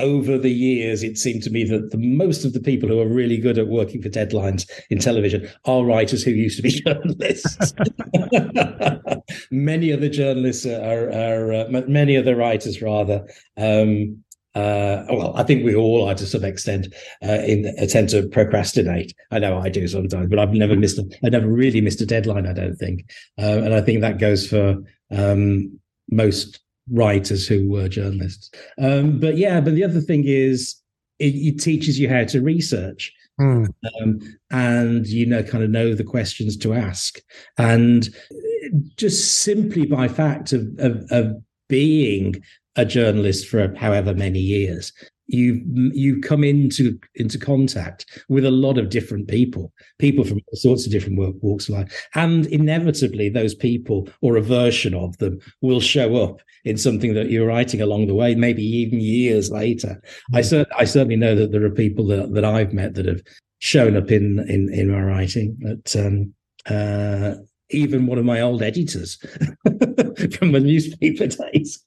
over 0.00 0.38
the 0.38 0.50
years, 0.50 1.02
it 1.02 1.18
seemed 1.18 1.42
to 1.44 1.50
me 1.50 1.64
that 1.64 1.90
the 1.90 1.98
most 1.98 2.44
of 2.44 2.52
the 2.52 2.60
people 2.60 2.88
who 2.88 3.00
are 3.00 3.08
really 3.08 3.36
good 3.38 3.58
at 3.58 3.68
working 3.68 4.02
for 4.02 4.08
deadlines 4.08 4.68
in 4.90 4.98
television 4.98 5.48
are 5.64 5.84
writers 5.84 6.22
who 6.22 6.30
used 6.30 6.56
to 6.56 6.62
be 6.62 6.70
journalists. 6.84 7.72
many 9.50 9.90
of 9.90 10.00
the 10.00 10.08
journalists 10.08 10.66
are, 10.66 11.10
are 11.10 11.52
uh, 11.52 11.82
many 11.86 12.16
of 12.16 12.24
the 12.24 12.36
writers 12.36 12.82
rather. 12.82 13.26
Um, 13.56 14.22
uh, 14.54 15.04
well, 15.08 15.32
I 15.36 15.44
think 15.44 15.64
we 15.64 15.76
all 15.76 16.08
are 16.08 16.14
to 16.14 16.26
some 16.26 16.44
extent 16.44 16.88
uh, 17.22 17.42
in 17.46 17.72
tend 17.86 18.08
to 18.08 18.28
procrastinate. 18.28 19.14
I 19.30 19.38
know 19.38 19.58
I 19.58 19.68
do 19.68 19.86
sometimes, 19.86 20.28
but 20.28 20.40
I've 20.40 20.52
never 20.52 20.74
missed 20.74 20.98
a, 20.98 21.08
I 21.24 21.28
never 21.28 21.46
really 21.46 21.80
missed 21.80 22.00
a 22.00 22.06
deadline. 22.06 22.48
I 22.48 22.52
don't 22.52 22.74
think, 22.74 23.08
uh, 23.38 23.62
and 23.62 23.74
I 23.74 23.80
think 23.80 24.00
that 24.00 24.18
goes 24.18 24.48
for 24.48 24.78
um, 25.12 25.78
most 26.10 26.58
writers 26.90 27.46
who 27.46 27.68
were 27.68 27.88
journalists. 27.88 28.50
Um, 28.78 29.20
but 29.20 29.36
yeah, 29.36 29.60
but 29.60 29.74
the 29.74 29.84
other 29.84 30.00
thing 30.00 30.24
is 30.26 30.76
it, 31.18 31.34
it 31.34 31.60
teaches 31.60 31.98
you 31.98 32.08
how 32.08 32.24
to 32.24 32.40
research. 32.40 33.12
Mm. 33.40 33.68
Um, 34.00 34.20
and 34.50 35.06
you 35.06 35.24
know, 35.24 35.42
kind 35.42 35.64
of 35.64 35.70
know 35.70 35.94
the 35.94 36.04
questions 36.04 36.56
to 36.58 36.74
ask, 36.74 37.20
and 37.56 38.08
just 38.96 39.38
simply 39.40 39.86
by 39.86 40.08
fact 40.08 40.52
of, 40.52 40.68
of, 40.78 41.06
of 41.10 41.36
being 41.68 42.42
a 42.76 42.84
journalist 42.84 43.48
for 43.48 43.74
however 43.76 44.14
many 44.14 44.40
years, 44.40 44.92
you 45.32 45.62
you 45.92 46.20
come 46.20 46.44
into 46.44 46.98
into 47.14 47.38
contact 47.38 48.22
with 48.28 48.44
a 48.44 48.50
lot 48.50 48.78
of 48.78 48.88
different 48.88 49.28
people 49.28 49.72
people 49.98 50.24
from 50.24 50.38
all 50.38 50.56
sorts 50.56 50.86
of 50.86 50.92
different 50.92 51.18
walks 51.42 51.68
of 51.68 51.76
life. 51.76 52.08
And 52.14 52.46
inevitably 52.46 53.28
those 53.28 53.54
people 53.54 54.08
or 54.22 54.36
a 54.36 54.42
version 54.42 54.94
of 54.94 55.16
them 55.18 55.40
will 55.60 55.80
show 55.80 56.16
up 56.16 56.40
in 56.64 56.76
something 56.76 57.14
that 57.14 57.30
you're 57.30 57.46
writing 57.46 57.80
along 57.80 58.06
the 58.06 58.14
way 58.14 58.34
maybe 58.34 58.64
even 58.64 59.00
years 59.00 59.50
later. 59.50 60.00
I 60.34 60.42
cer- 60.42 60.66
i 60.76 60.84
certainly 60.84 61.16
know 61.16 61.34
that 61.34 61.52
there 61.52 61.64
are 61.64 61.70
people 61.70 62.06
that, 62.08 62.34
that 62.34 62.44
i've 62.44 62.72
met 62.72 62.94
that 62.94 63.06
have 63.06 63.22
shown 63.58 63.96
up 63.96 64.10
in 64.10 64.38
in 64.48 64.72
in 64.72 64.90
my 64.90 65.02
writing 65.02 65.56
that 65.60 65.96
um 65.96 66.34
uh 66.66 67.34
even 67.70 68.06
one 68.06 68.18
of 68.18 68.24
my 68.24 68.40
old 68.40 68.62
editors 68.62 69.16
from 70.36 70.52
the 70.52 70.60
newspaper 70.60 71.26
days 71.26 71.84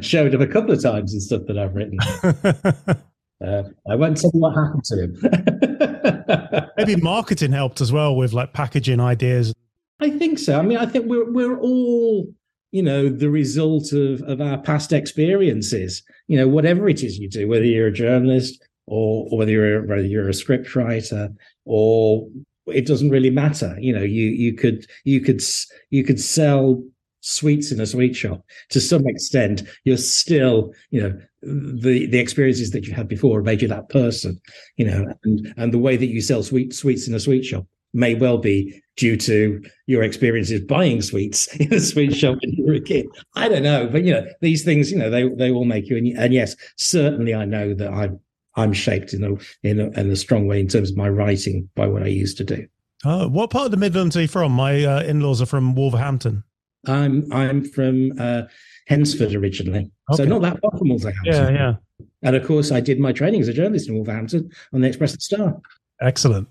showed 0.06 0.34
up 0.34 0.40
a 0.40 0.46
couple 0.46 0.72
of 0.72 0.82
times 0.82 1.14
in 1.14 1.20
stuff 1.20 1.42
that 1.46 1.58
I've 1.58 1.74
written. 1.74 1.98
uh, 3.44 3.62
I 3.90 3.94
won't 3.94 4.18
tell 4.18 4.30
you 4.32 4.40
what 4.40 4.54
happened 4.54 4.84
to 4.84 5.02
him. 5.02 6.70
Maybe 6.76 6.96
marketing 6.96 7.52
helped 7.52 7.80
as 7.80 7.92
well 7.92 8.16
with 8.16 8.32
like 8.32 8.52
packaging 8.52 9.00
ideas. 9.00 9.54
I 10.00 10.10
think 10.10 10.38
so. 10.38 10.58
I 10.58 10.62
mean, 10.62 10.78
I 10.78 10.86
think 10.86 11.06
we're 11.06 11.30
we're 11.30 11.58
all 11.58 12.26
you 12.72 12.82
know 12.82 13.08
the 13.08 13.30
result 13.30 13.92
of 13.92 14.22
of 14.22 14.40
our 14.40 14.58
past 14.58 14.92
experiences. 14.92 16.02
You 16.26 16.38
know, 16.38 16.48
whatever 16.48 16.88
it 16.88 17.02
is 17.02 17.18
you 17.18 17.28
do, 17.28 17.48
whether 17.48 17.64
you're 17.64 17.88
a 17.88 17.92
journalist 17.92 18.62
or, 18.86 19.28
or 19.30 19.38
whether 19.38 19.52
you're 19.52 19.86
whether 19.86 20.02
you're 20.02 20.28
a 20.28 20.32
scriptwriter 20.32 21.34
or 21.64 22.28
it 22.66 22.86
doesn't 22.86 23.10
really 23.10 23.30
matter. 23.30 23.76
You 23.78 23.92
know, 23.92 24.02
you 24.02 24.26
you 24.26 24.54
could 24.54 24.86
you 25.04 25.20
could 25.20 25.42
you 25.90 26.04
could 26.04 26.20
sell 26.20 26.82
sweets 27.20 27.72
in 27.72 27.80
a 27.80 27.86
sweet 27.86 28.14
shop 28.14 28.44
to 28.70 28.80
some 28.80 29.06
extent. 29.06 29.62
You're 29.84 29.96
still, 29.96 30.72
you 30.90 31.00
know, 31.02 31.18
the 31.42 32.06
the 32.06 32.18
experiences 32.18 32.70
that 32.70 32.86
you 32.86 32.94
had 32.94 33.08
before 33.08 33.42
made 33.42 33.62
you 33.62 33.68
that 33.68 33.88
person. 33.88 34.40
You 34.76 34.86
know, 34.86 35.14
and 35.24 35.54
and 35.56 35.72
the 35.72 35.78
way 35.78 35.96
that 35.96 36.06
you 36.06 36.20
sell 36.20 36.42
sweet 36.42 36.74
sweets 36.74 37.08
in 37.08 37.14
a 37.14 37.20
sweet 37.20 37.44
shop 37.44 37.66
may 37.92 38.14
well 38.14 38.38
be 38.38 38.82
due 38.96 39.16
to 39.16 39.62
your 39.86 40.02
experiences 40.02 40.60
buying 40.60 41.00
sweets 41.00 41.46
in 41.56 41.72
a 41.72 41.80
sweet 41.80 42.14
shop 42.14 42.36
when 42.40 42.52
you 42.52 42.66
were 42.66 42.74
a 42.74 42.80
kid. 42.80 43.06
I 43.34 43.48
don't 43.48 43.62
know, 43.62 43.88
but 43.88 44.04
you 44.04 44.12
know, 44.12 44.26
these 44.40 44.64
things, 44.64 44.90
you 44.90 44.98
know, 44.98 45.10
they 45.10 45.28
they 45.28 45.50
all 45.50 45.64
make 45.64 45.88
you. 45.88 45.96
And, 45.96 46.06
and 46.18 46.34
yes, 46.34 46.56
certainly, 46.76 47.34
I 47.34 47.44
know 47.44 47.74
that 47.74 47.92
I've 47.92 48.18
I'm 48.56 48.72
shaped 48.72 49.12
in 49.12 49.24
a 49.24 49.68
in 49.68 49.80
a, 49.80 49.90
in 49.98 50.10
a 50.10 50.16
strong 50.16 50.46
way 50.46 50.60
in 50.60 50.68
terms 50.68 50.90
of 50.90 50.96
my 50.96 51.08
writing 51.08 51.68
by 51.74 51.86
what 51.86 52.02
I 52.02 52.08
used 52.08 52.36
to 52.38 52.44
do. 52.44 52.66
Oh, 53.04 53.28
what 53.28 53.50
part 53.50 53.66
of 53.66 53.70
the 53.70 53.76
Midlands 53.76 54.16
are 54.16 54.22
you 54.22 54.28
from? 54.28 54.52
My 54.52 54.84
uh, 54.84 55.02
in-laws 55.02 55.42
are 55.42 55.46
from 55.46 55.74
Wolverhampton. 55.74 56.44
I'm 56.86 57.30
I'm 57.32 57.64
from 57.64 58.12
uh, 58.18 58.42
Hednesford 58.88 59.34
originally, 59.34 59.90
okay. 60.10 60.22
so 60.22 60.24
not 60.24 60.42
that 60.42 60.60
far 60.60 60.78
from 60.78 60.88
Wolverhampton. 60.88 61.32
Yeah, 61.32 61.50
yeah. 61.50 61.74
And 62.22 62.36
of 62.36 62.46
course, 62.46 62.70
I 62.72 62.80
did 62.80 62.98
my 62.98 63.12
training 63.12 63.40
as 63.40 63.48
a 63.48 63.52
journalist 63.52 63.88
in 63.88 63.94
Wolverhampton 63.94 64.50
on 64.72 64.80
the 64.80 64.88
Express 64.88 65.12
and 65.12 65.22
Star. 65.22 65.60
Excellent. 66.00 66.48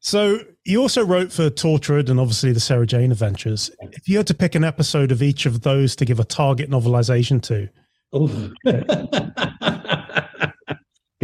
So 0.00 0.40
you 0.64 0.80
also 0.80 1.04
wrote 1.04 1.32
for 1.32 1.48
Torchwood 1.48 2.10
and 2.10 2.20
obviously 2.20 2.52
the 2.52 2.60
Sarah 2.60 2.86
Jane 2.86 3.10
Adventures. 3.10 3.70
If 3.92 4.06
you 4.06 4.18
had 4.18 4.26
to 4.26 4.34
pick 4.34 4.54
an 4.54 4.62
episode 4.62 5.10
of 5.10 5.22
each 5.22 5.46
of 5.46 5.62
those 5.62 5.96
to 5.96 6.04
give 6.04 6.20
a 6.20 6.24
target 6.24 6.70
novelization 6.70 7.40
to, 7.44 7.70
Oh. 8.14 8.28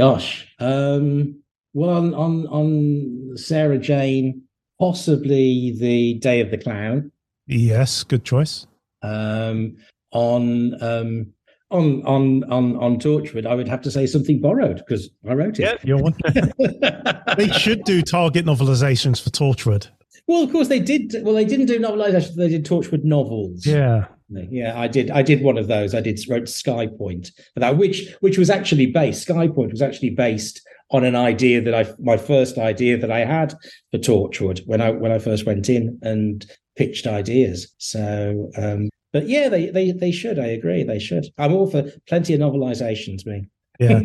Gosh. 0.00 0.48
Um, 0.58 1.42
well, 1.74 1.90
on, 1.90 2.14
on 2.14 2.46
on 2.46 3.36
Sarah 3.36 3.76
Jane, 3.76 4.44
possibly 4.78 5.76
the 5.78 6.14
Day 6.14 6.40
of 6.40 6.50
the 6.50 6.56
Clown. 6.56 7.12
Yes, 7.46 8.02
good 8.02 8.24
choice. 8.24 8.66
Um, 9.02 9.76
on 10.12 10.82
um, 10.82 11.34
on 11.70 12.02
on 12.06 12.44
on 12.44 12.76
on 12.76 12.98
Torchwood, 12.98 13.44
I 13.44 13.54
would 13.54 13.68
have 13.68 13.82
to 13.82 13.90
say 13.90 14.06
something 14.06 14.40
borrowed 14.40 14.78
because 14.78 15.10
I 15.28 15.34
wrote 15.34 15.58
it. 15.58 15.64
Yeah, 15.64 15.76
you're 15.84 16.02
one. 16.02 16.14
they 17.36 17.50
should 17.52 17.84
do 17.84 18.00
target 18.00 18.46
novelizations 18.46 19.22
for 19.22 19.28
Torchwood. 19.28 19.88
Well, 20.26 20.42
of 20.42 20.50
course 20.50 20.68
they 20.68 20.80
did. 20.80 21.14
Well, 21.22 21.34
they 21.34 21.44
didn't 21.44 21.66
do 21.66 21.78
novelizations. 21.78 22.36
They 22.36 22.48
did 22.48 22.64
Torchwood 22.64 23.04
novels. 23.04 23.66
Yeah, 23.66 24.06
yeah, 24.30 24.78
I 24.78 24.88
did. 24.88 25.10
I 25.10 25.22
did 25.22 25.42
one 25.42 25.58
of 25.58 25.68
those. 25.68 25.94
I 25.94 26.00
did 26.00 26.18
wrote 26.28 26.44
Skypoint 26.44 27.32
for 27.54 27.60
that, 27.60 27.76
which 27.76 28.14
which 28.20 28.38
was 28.38 28.50
actually 28.50 28.86
based. 28.86 29.26
Skypoint 29.26 29.72
was 29.72 29.82
actually 29.82 30.10
based 30.10 30.60
on 30.90 31.04
an 31.04 31.16
idea 31.16 31.60
that 31.60 31.74
I 31.74 31.92
my 31.98 32.16
first 32.16 32.58
idea 32.58 32.96
that 32.98 33.10
I 33.10 33.20
had 33.20 33.54
for 33.90 33.98
Torchwood 33.98 34.66
when 34.66 34.80
I 34.80 34.90
when 34.90 35.12
I 35.12 35.18
first 35.18 35.46
went 35.46 35.68
in 35.68 35.98
and 36.02 36.44
pitched 36.76 37.06
ideas. 37.06 37.72
So, 37.78 38.50
um, 38.56 38.88
but 39.12 39.28
yeah, 39.28 39.48
they 39.48 39.70
they 39.70 39.92
they 39.92 40.12
should. 40.12 40.38
I 40.38 40.46
agree. 40.46 40.82
They 40.82 40.98
should. 40.98 41.26
I'm 41.38 41.52
all 41.52 41.70
for 41.70 41.90
plenty 42.06 42.34
of 42.34 42.40
novelizations. 42.40 43.26
Me. 43.26 43.48
Yeah. 43.80 44.02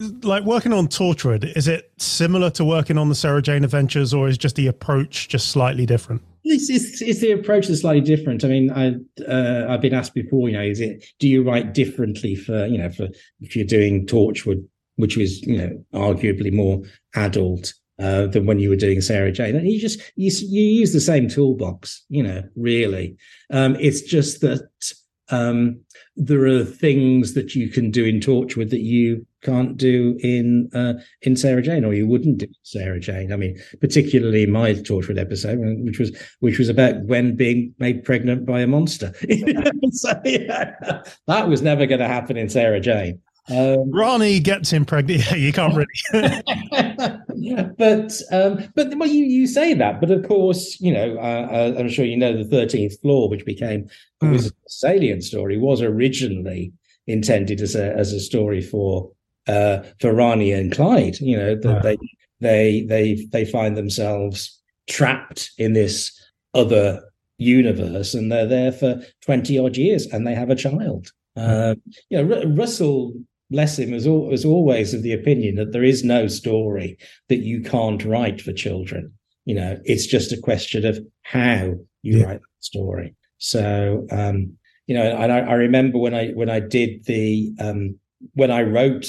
like 0.22 0.44
working 0.44 0.74
on 0.74 0.86
Torchwood, 0.88 1.56
is 1.56 1.66
it 1.66 1.90
similar 1.96 2.50
to 2.50 2.64
working 2.64 2.98
on 2.98 3.08
the 3.08 3.14
Sarah 3.14 3.40
Jane 3.40 3.64
Adventures, 3.64 4.12
or 4.12 4.28
is 4.28 4.36
just 4.36 4.56
the 4.56 4.66
approach 4.66 5.28
just 5.28 5.48
slightly 5.48 5.86
different? 5.86 6.22
It's, 6.48 7.02
it's 7.02 7.20
the 7.20 7.32
approach 7.32 7.66
slightly 7.66 8.00
different. 8.00 8.44
I 8.44 8.48
mean, 8.48 8.70
I 8.70 8.94
uh, 9.28 9.66
I've 9.68 9.80
been 9.80 9.94
asked 9.94 10.14
before. 10.14 10.48
You 10.48 10.56
know, 10.56 10.62
is 10.62 10.80
it 10.80 11.04
do 11.18 11.28
you 11.28 11.42
write 11.42 11.74
differently 11.74 12.34
for 12.34 12.66
you 12.66 12.78
know 12.78 12.90
for 12.90 13.08
if 13.40 13.56
you're 13.56 13.66
doing 13.66 14.06
Torchwood, 14.06 14.64
which 14.96 15.16
was 15.16 15.42
you 15.42 15.58
know 15.58 15.84
arguably 15.92 16.52
more 16.52 16.82
adult 17.14 17.74
uh, 17.98 18.26
than 18.26 18.46
when 18.46 18.58
you 18.58 18.68
were 18.68 18.76
doing 18.76 19.00
Sarah 19.00 19.32
Jane. 19.32 19.56
And 19.56 19.68
you 19.68 19.80
just 19.80 20.00
you 20.16 20.30
you 20.30 20.62
use 20.62 20.92
the 20.92 21.00
same 21.00 21.28
toolbox, 21.28 22.04
you 22.08 22.22
know. 22.22 22.42
Really, 22.54 23.16
um, 23.50 23.76
it's 23.80 24.02
just 24.02 24.40
that 24.42 24.68
um, 25.30 25.80
there 26.16 26.46
are 26.46 26.64
things 26.64 27.34
that 27.34 27.54
you 27.54 27.68
can 27.68 27.90
do 27.90 28.04
in 28.04 28.20
Torchwood 28.20 28.70
that 28.70 28.80
you 28.80 29.26
can't 29.46 29.76
do 29.76 30.18
in 30.20 30.68
uh, 30.74 30.94
in 31.22 31.36
Sarah 31.36 31.62
Jane, 31.62 31.84
or 31.84 31.94
you 31.94 32.06
wouldn't 32.06 32.38
do 32.38 32.48
Sarah 32.62 33.00
Jane. 33.00 33.32
I 33.32 33.36
mean, 33.36 33.58
particularly 33.80 34.46
my 34.46 34.74
Torchwood 34.74 35.18
episode, 35.18 35.58
which 35.60 35.98
was 35.98 36.16
which 36.40 36.58
was 36.58 36.68
about 36.68 37.06
Gwen 37.06 37.36
being 37.36 37.72
made 37.78 38.04
pregnant 38.04 38.44
by 38.44 38.60
a 38.60 38.66
monster. 38.66 39.12
so, 39.92 40.20
yeah, 40.24 41.02
that 41.26 41.48
was 41.48 41.62
never 41.62 41.86
going 41.86 42.00
to 42.00 42.08
happen 42.08 42.36
in 42.36 42.48
Sarah 42.48 42.80
Jane. 42.80 43.20
Um, 43.48 43.92
Rani 43.92 44.40
gets 44.40 44.70
him 44.70 44.84
pregnant. 44.84 45.06
Yeah, 45.30 45.36
you 45.36 45.52
can't 45.52 45.74
really. 45.74 45.86
but 47.78 48.12
um, 48.32 48.68
but 48.74 48.94
well, 48.96 49.08
you 49.08 49.24
you 49.24 49.46
say 49.46 49.72
that, 49.74 50.00
but 50.00 50.10
of 50.10 50.26
course, 50.26 50.80
you 50.80 50.92
know, 50.92 51.16
uh, 51.18 51.48
uh 51.50 51.74
I'm 51.78 51.88
sure 51.88 52.04
you 52.04 52.16
know 52.16 52.36
the 52.36 52.48
Thirteenth 52.48 53.00
Floor, 53.00 53.28
which 53.28 53.44
became 53.44 53.88
mm. 54.22 54.32
was 54.32 54.48
a 54.48 54.52
salient 54.66 55.22
story, 55.22 55.56
was 55.56 55.80
originally 55.80 56.72
intended 57.06 57.60
as 57.60 57.76
a 57.76 57.94
as 57.94 58.12
a 58.12 58.18
story 58.18 58.60
for 58.60 59.12
uh, 59.46 59.82
for 60.00 60.12
Rani 60.12 60.52
and 60.52 60.72
Clyde. 60.72 61.18
You 61.20 61.36
know 61.36 61.54
that 61.56 61.74
yeah. 61.74 61.80
they 61.80 61.98
they 62.40 62.80
they 62.82 63.26
they 63.32 63.44
find 63.44 63.76
themselves 63.76 64.60
trapped 64.88 65.50
in 65.58 65.72
this 65.72 66.12
other 66.54 67.02
universe, 67.38 68.14
and 68.14 68.30
they're 68.30 68.46
there 68.46 68.72
for 68.72 69.02
twenty 69.22 69.58
odd 69.58 69.76
years, 69.76 70.06
and 70.06 70.26
they 70.26 70.34
have 70.34 70.50
a 70.50 70.56
child. 70.56 71.10
Uh, 71.36 71.74
you 72.08 72.22
know, 72.22 72.36
R- 72.36 72.48
Russell 72.48 73.12
bless 73.50 73.78
him, 73.78 73.92
was, 73.92 74.08
was 74.08 74.44
always 74.44 74.92
of 74.94 75.02
the 75.02 75.12
opinion 75.12 75.56
that 75.56 75.72
there 75.72 75.84
is 75.84 76.04
no 76.04 76.26
story 76.26 76.98
that 77.28 77.38
you 77.38 77.62
can't 77.62 78.04
write 78.04 78.40
for 78.40 78.52
children. 78.52 79.12
You 79.44 79.54
know, 79.54 79.78
it's 79.84 80.06
just 80.06 80.32
a 80.32 80.40
question 80.40 80.84
of 80.84 80.98
how 81.22 81.74
you 82.02 82.18
yeah. 82.18 82.24
write 82.24 82.40
the 82.40 82.46
story. 82.60 83.14
So, 83.38 84.06
um, 84.10 84.56
you 84.86 84.96
know, 84.96 85.04
and 85.04 85.32
I, 85.32 85.38
I, 85.40 85.54
remember 85.54 85.98
when 85.98 86.14
I 86.14 86.28
when 86.30 86.48
I 86.48 86.60
did 86.60 87.04
the 87.04 87.52
um, 87.60 87.98
when 88.34 88.50
I 88.50 88.62
wrote 88.62 89.06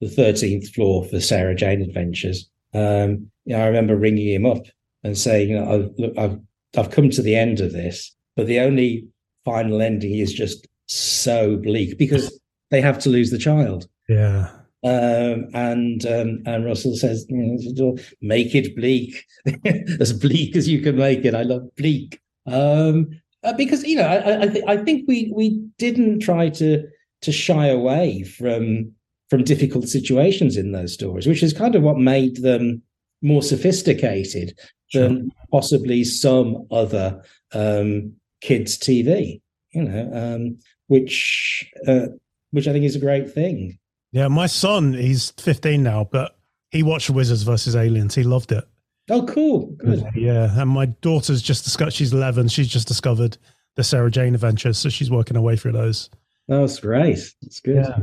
the 0.00 0.08
Thirteenth 0.08 0.72
Floor 0.74 1.04
for 1.04 1.20
Sarah 1.20 1.54
Jane 1.54 1.82
Adventures. 1.82 2.48
Um, 2.72 3.30
you 3.44 3.56
know, 3.56 3.62
I 3.62 3.66
remember 3.66 3.96
ringing 3.96 4.28
him 4.28 4.46
up 4.46 4.64
and 5.02 5.16
saying, 5.16 5.50
you 5.50 5.58
know, 5.58 5.70
I've, 5.70 5.90
look, 5.98 6.18
I've 6.18 6.38
I've 6.76 6.90
come 6.90 7.10
to 7.10 7.22
the 7.22 7.36
end 7.36 7.60
of 7.60 7.72
this, 7.72 8.14
but 8.36 8.46
the 8.46 8.60
only 8.60 9.06
final 9.44 9.82
ending 9.82 10.18
is 10.18 10.32
just 10.32 10.66
so 10.86 11.56
bleak 11.56 11.98
because 11.98 12.38
they 12.70 12.80
have 12.80 12.98
to 13.00 13.10
lose 13.10 13.30
the 13.30 13.38
child. 13.38 13.88
Yeah. 14.08 14.50
Um, 14.82 15.48
and 15.52 16.06
um, 16.06 16.42
and 16.46 16.64
Russell 16.64 16.96
says, 16.96 17.26
"Make 17.28 18.54
it 18.54 18.74
bleak, 18.74 19.26
as 20.00 20.14
bleak 20.14 20.56
as 20.56 20.68
you 20.68 20.80
can 20.80 20.96
make 20.96 21.24
it." 21.26 21.34
I 21.34 21.42
love 21.42 21.68
bleak 21.76 22.18
um, 22.46 23.10
uh, 23.42 23.52
because 23.52 23.84
you 23.84 23.96
know 23.96 24.06
I 24.06 24.42
I, 24.42 24.46
th- 24.46 24.64
I 24.66 24.78
think 24.78 25.06
we 25.06 25.30
we 25.34 25.58
didn't 25.76 26.20
try 26.20 26.48
to 26.50 26.88
to 27.20 27.32
shy 27.32 27.66
away 27.66 28.22
from 28.22 28.92
from 29.30 29.44
difficult 29.44 29.88
situations 29.88 30.56
in 30.56 30.72
those 30.72 30.92
stories, 30.92 31.26
which 31.26 31.42
is 31.42 31.52
kind 31.52 31.74
of 31.74 31.82
what 31.82 31.96
made 31.96 32.36
them 32.42 32.82
more 33.22 33.42
sophisticated 33.42 34.58
sure. 34.88 35.02
than 35.02 35.30
possibly 35.52 36.04
some 36.04 36.66
other 36.70 37.22
um, 37.52 38.12
kids 38.40 38.76
TV. 38.76 39.40
You 39.72 39.84
know, 39.84 40.10
um, 40.12 40.58
which 40.88 41.70
uh, 41.86 42.06
which 42.50 42.66
I 42.66 42.72
think 42.72 42.84
is 42.84 42.96
a 42.96 43.00
great 43.00 43.32
thing. 43.32 43.78
Yeah, 44.12 44.26
my 44.28 44.46
son, 44.46 44.92
he's 44.92 45.30
15 45.38 45.82
now, 45.82 46.08
but 46.10 46.36
he 46.70 46.82
watched 46.82 47.10
Wizards 47.10 47.42
versus 47.42 47.76
Aliens. 47.76 48.14
He 48.14 48.24
loved 48.24 48.50
it. 48.50 48.64
Oh, 49.08 49.24
cool. 49.26 49.66
Good. 49.78 50.04
Yeah. 50.14 50.60
And 50.60 50.70
my 50.70 50.86
daughter's 50.86 51.42
just 51.42 51.64
discovered, 51.64 51.92
she's 51.92 52.12
11. 52.12 52.48
She's 52.48 52.68
just 52.68 52.88
discovered 52.88 53.38
the 53.76 53.84
Sarah 53.84 54.10
Jane 54.10 54.34
adventures. 54.34 54.78
So 54.78 54.88
she's 54.88 55.10
working 55.10 55.36
her 55.36 55.40
way 55.40 55.56
through 55.56 55.72
those. 55.72 56.10
Oh, 56.48 56.60
that's 56.60 56.80
great. 56.80 57.18
That's 57.42 57.60
good. 57.60 57.84
Yeah. 57.86 57.98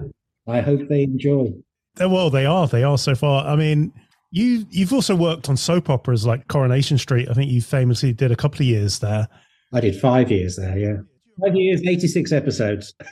I 0.47 0.61
hope 0.61 0.87
they 0.87 1.03
enjoy. 1.03 1.51
Well, 1.99 2.29
they 2.29 2.45
are. 2.45 2.67
They 2.67 2.83
are 2.83 2.97
so 2.97 3.15
far. 3.15 3.45
I 3.45 3.55
mean, 3.55 3.91
you 4.31 4.65
you've 4.69 4.93
also 4.93 5.15
worked 5.15 5.49
on 5.49 5.57
soap 5.57 5.89
operas 5.89 6.25
like 6.25 6.47
Coronation 6.47 6.97
Street. 6.97 7.27
I 7.29 7.33
think 7.33 7.51
you 7.51 7.61
famously 7.61 8.13
did 8.13 8.31
a 8.31 8.35
couple 8.35 8.57
of 8.57 8.67
years 8.67 8.99
there. 8.99 9.27
I 9.73 9.81
did 9.81 9.99
five 9.99 10.31
years 10.31 10.55
there. 10.55 10.77
Yeah, 10.77 10.97
five 11.41 11.55
years, 11.55 11.81
eighty 11.83 12.07
six 12.07 12.31
episodes. 12.31 12.93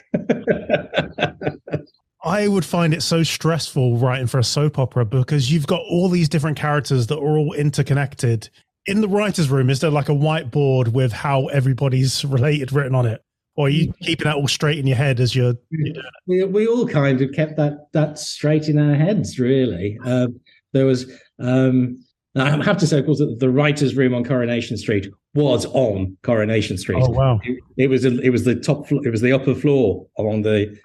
I 2.24 2.48
would 2.48 2.64
find 2.64 2.92
it 2.92 3.02
so 3.02 3.22
stressful 3.22 3.98
writing 3.98 4.26
for 4.26 4.38
a 4.38 4.44
soap 4.44 4.78
opera 4.80 5.04
because 5.04 5.52
you've 5.52 5.68
got 5.68 5.82
all 5.82 6.08
these 6.08 6.28
different 6.28 6.56
characters 6.58 7.06
that 7.06 7.18
are 7.18 7.38
all 7.38 7.52
interconnected. 7.52 8.50
In 8.86 9.00
the 9.00 9.08
writer's 9.08 9.48
room, 9.48 9.70
is 9.70 9.80
there 9.80 9.90
like 9.90 10.08
a 10.08 10.12
whiteboard 10.12 10.88
with 10.88 11.12
how 11.12 11.46
everybody's 11.46 12.24
related 12.24 12.72
written 12.72 12.94
on 12.96 13.06
it? 13.06 13.22
Or 13.56 13.66
are 13.66 13.70
you 13.70 13.92
keeping 14.02 14.24
that 14.24 14.36
all 14.36 14.48
straight 14.48 14.78
in 14.78 14.86
your 14.86 14.96
head 14.96 15.18
as 15.18 15.34
you're, 15.34 15.54
you're 15.70 15.94
we, 16.26 16.44
we 16.44 16.66
all 16.66 16.86
kind 16.86 17.22
of 17.22 17.32
kept 17.32 17.56
that 17.56 17.90
that 17.92 18.18
straight 18.18 18.68
in 18.68 18.78
our 18.78 18.94
heads, 18.94 19.38
really. 19.38 19.98
Um, 20.04 20.38
there 20.72 20.84
was 20.84 21.10
um, 21.38 21.98
I 22.38 22.62
have 22.62 22.76
to 22.78 22.86
say, 22.86 22.98
of 22.98 23.06
course, 23.06 23.18
that 23.18 23.38
the 23.40 23.48
writers' 23.48 23.96
room 23.96 24.14
on 24.14 24.22
Coronation 24.22 24.76
Street 24.76 25.08
was 25.34 25.64
on 25.66 26.16
Coronation 26.22 26.76
Street. 26.76 27.02
Oh 27.02 27.10
wow! 27.10 27.40
It, 27.44 27.58
it 27.78 27.86
was 27.88 28.04
a, 28.04 28.20
it 28.20 28.28
was 28.28 28.44
the 28.44 28.54
top 28.54 28.86
floor, 28.86 29.06
it 29.06 29.10
was 29.10 29.22
the 29.22 29.32
upper 29.32 29.54
floor 29.54 30.06
along 30.18 30.42
the 30.42 30.78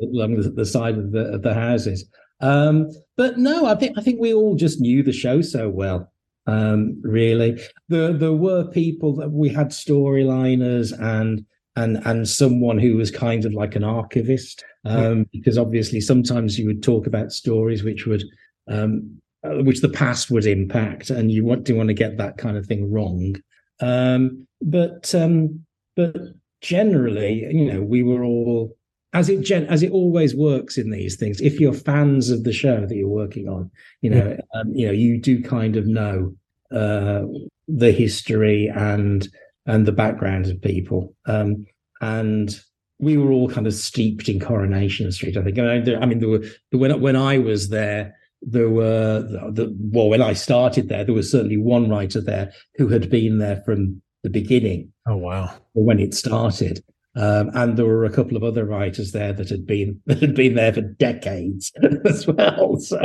along 0.00 0.40
the, 0.40 0.50
the, 0.50 0.64
side 0.64 0.96
of 0.96 1.12
the 1.12 1.34
of 1.34 1.42
the 1.42 1.52
houses. 1.52 2.08
Um, 2.40 2.88
but 3.18 3.38
no, 3.38 3.66
I 3.66 3.74
think 3.74 3.98
I 3.98 4.02
think 4.02 4.18
we 4.18 4.32
all 4.32 4.54
just 4.54 4.80
knew 4.80 5.02
the 5.02 5.12
show 5.12 5.42
so 5.42 5.68
well. 5.68 6.10
Um, 6.46 6.98
really, 7.02 7.60
there 7.90 8.14
there 8.14 8.32
were 8.32 8.64
people 8.68 9.14
that 9.16 9.30
we 9.30 9.50
had 9.50 9.68
storyliners 9.68 10.98
and 10.98 11.44
and 11.78 11.98
and 12.06 12.28
someone 12.28 12.78
who 12.78 12.96
was 12.96 13.10
kind 13.10 13.44
of 13.44 13.52
like 13.52 13.76
an 13.76 13.84
archivist 13.84 14.64
um, 14.84 15.26
because 15.32 15.58
obviously 15.58 16.00
sometimes 16.00 16.58
you 16.58 16.66
would 16.66 16.82
talk 16.82 17.06
about 17.06 17.32
stories 17.32 17.82
which 17.82 18.06
would 18.06 18.22
um, 18.68 19.20
uh, 19.44 19.62
which 19.62 19.80
the 19.82 19.88
past 19.88 20.30
would 20.32 20.46
impact, 20.46 21.10
and 21.10 21.30
you 21.30 21.44
want 21.44 21.64
to 21.66 21.72
want 21.72 21.88
to 21.88 21.94
get 21.94 22.16
that 22.18 22.38
kind 22.38 22.56
of 22.56 22.66
thing 22.66 22.90
wrong. 22.90 23.36
Um, 23.80 24.48
but 24.60 25.14
um, 25.14 25.64
but 25.94 26.16
generally, 26.60 27.46
you 27.50 27.72
know, 27.72 27.80
we 27.80 28.02
were 28.02 28.24
all 28.24 28.76
as 29.12 29.28
it 29.28 29.42
gen- 29.42 29.66
as 29.66 29.84
it 29.84 29.92
always 29.92 30.34
works 30.34 30.76
in 30.76 30.90
these 30.90 31.14
things. 31.14 31.40
If 31.40 31.60
you're 31.60 31.72
fans 31.72 32.30
of 32.30 32.42
the 32.42 32.52
show 32.52 32.84
that 32.84 32.94
you're 32.96 33.06
working 33.06 33.48
on, 33.48 33.70
you 34.00 34.10
know, 34.10 34.36
yeah. 34.36 34.60
um, 34.60 34.72
you 34.74 34.86
know, 34.86 34.92
you 34.92 35.20
do 35.20 35.40
kind 35.40 35.76
of 35.76 35.86
know 35.86 36.34
uh, 36.72 37.22
the 37.68 37.92
history 37.92 38.66
and 38.74 39.28
and 39.68 39.86
the 39.86 39.92
backgrounds 39.92 40.48
of 40.48 40.60
people. 40.60 41.14
Um, 41.26 41.64
and 42.00 42.60
we 42.98 43.16
were 43.16 43.30
all 43.30 43.48
kind 43.48 43.68
of 43.68 43.74
steeped 43.74 44.28
in 44.28 44.40
Coronation 44.40 45.12
Street. 45.12 45.36
I 45.36 45.44
think. 45.44 45.58
I 45.58 45.78
mean, 45.78 46.02
I 46.02 46.06
mean 46.06 46.18
there 46.18 46.28
were 46.28 46.44
when 46.72 47.00
when 47.00 47.14
I 47.14 47.38
was 47.38 47.68
there, 47.68 48.16
there 48.42 48.70
were 48.70 49.20
the, 49.50 49.74
well 49.78 50.08
when 50.08 50.22
i 50.22 50.32
started 50.32 50.88
there 50.88 51.04
there 51.04 51.14
was 51.14 51.30
certainly 51.30 51.56
one 51.56 51.88
writer 51.88 52.20
there 52.20 52.52
who 52.76 52.88
had 52.88 53.10
been 53.10 53.38
there 53.38 53.60
from 53.64 54.00
the 54.22 54.30
beginning 54.30 54.92
oh 55.08 55.16
wow 55.16 55.52
when 55.74 55.98
it 55.98 56.14
started 56.14 56.82
Um, 57.16 57.50
and 57.54 57.76
there 57.76 57.86
were 57.86 58.04
a 58.04 58.12
couple 58.12 58.36
of 58.36 58.44
other 58.44 58.64
writers 58.64 59.10
there 59.10 59.32
that 59.32 59.48
had 59.48 59.66
been 59.66 60.00
that 60.06 60.20
had 60.20 60.36
been 60.36 60.54
there 60.54 60.72
for 60.72 60.82
decades 60.82 61.72
as 62.04 62.28
well. 62.28 62.78
So 62.78 63.00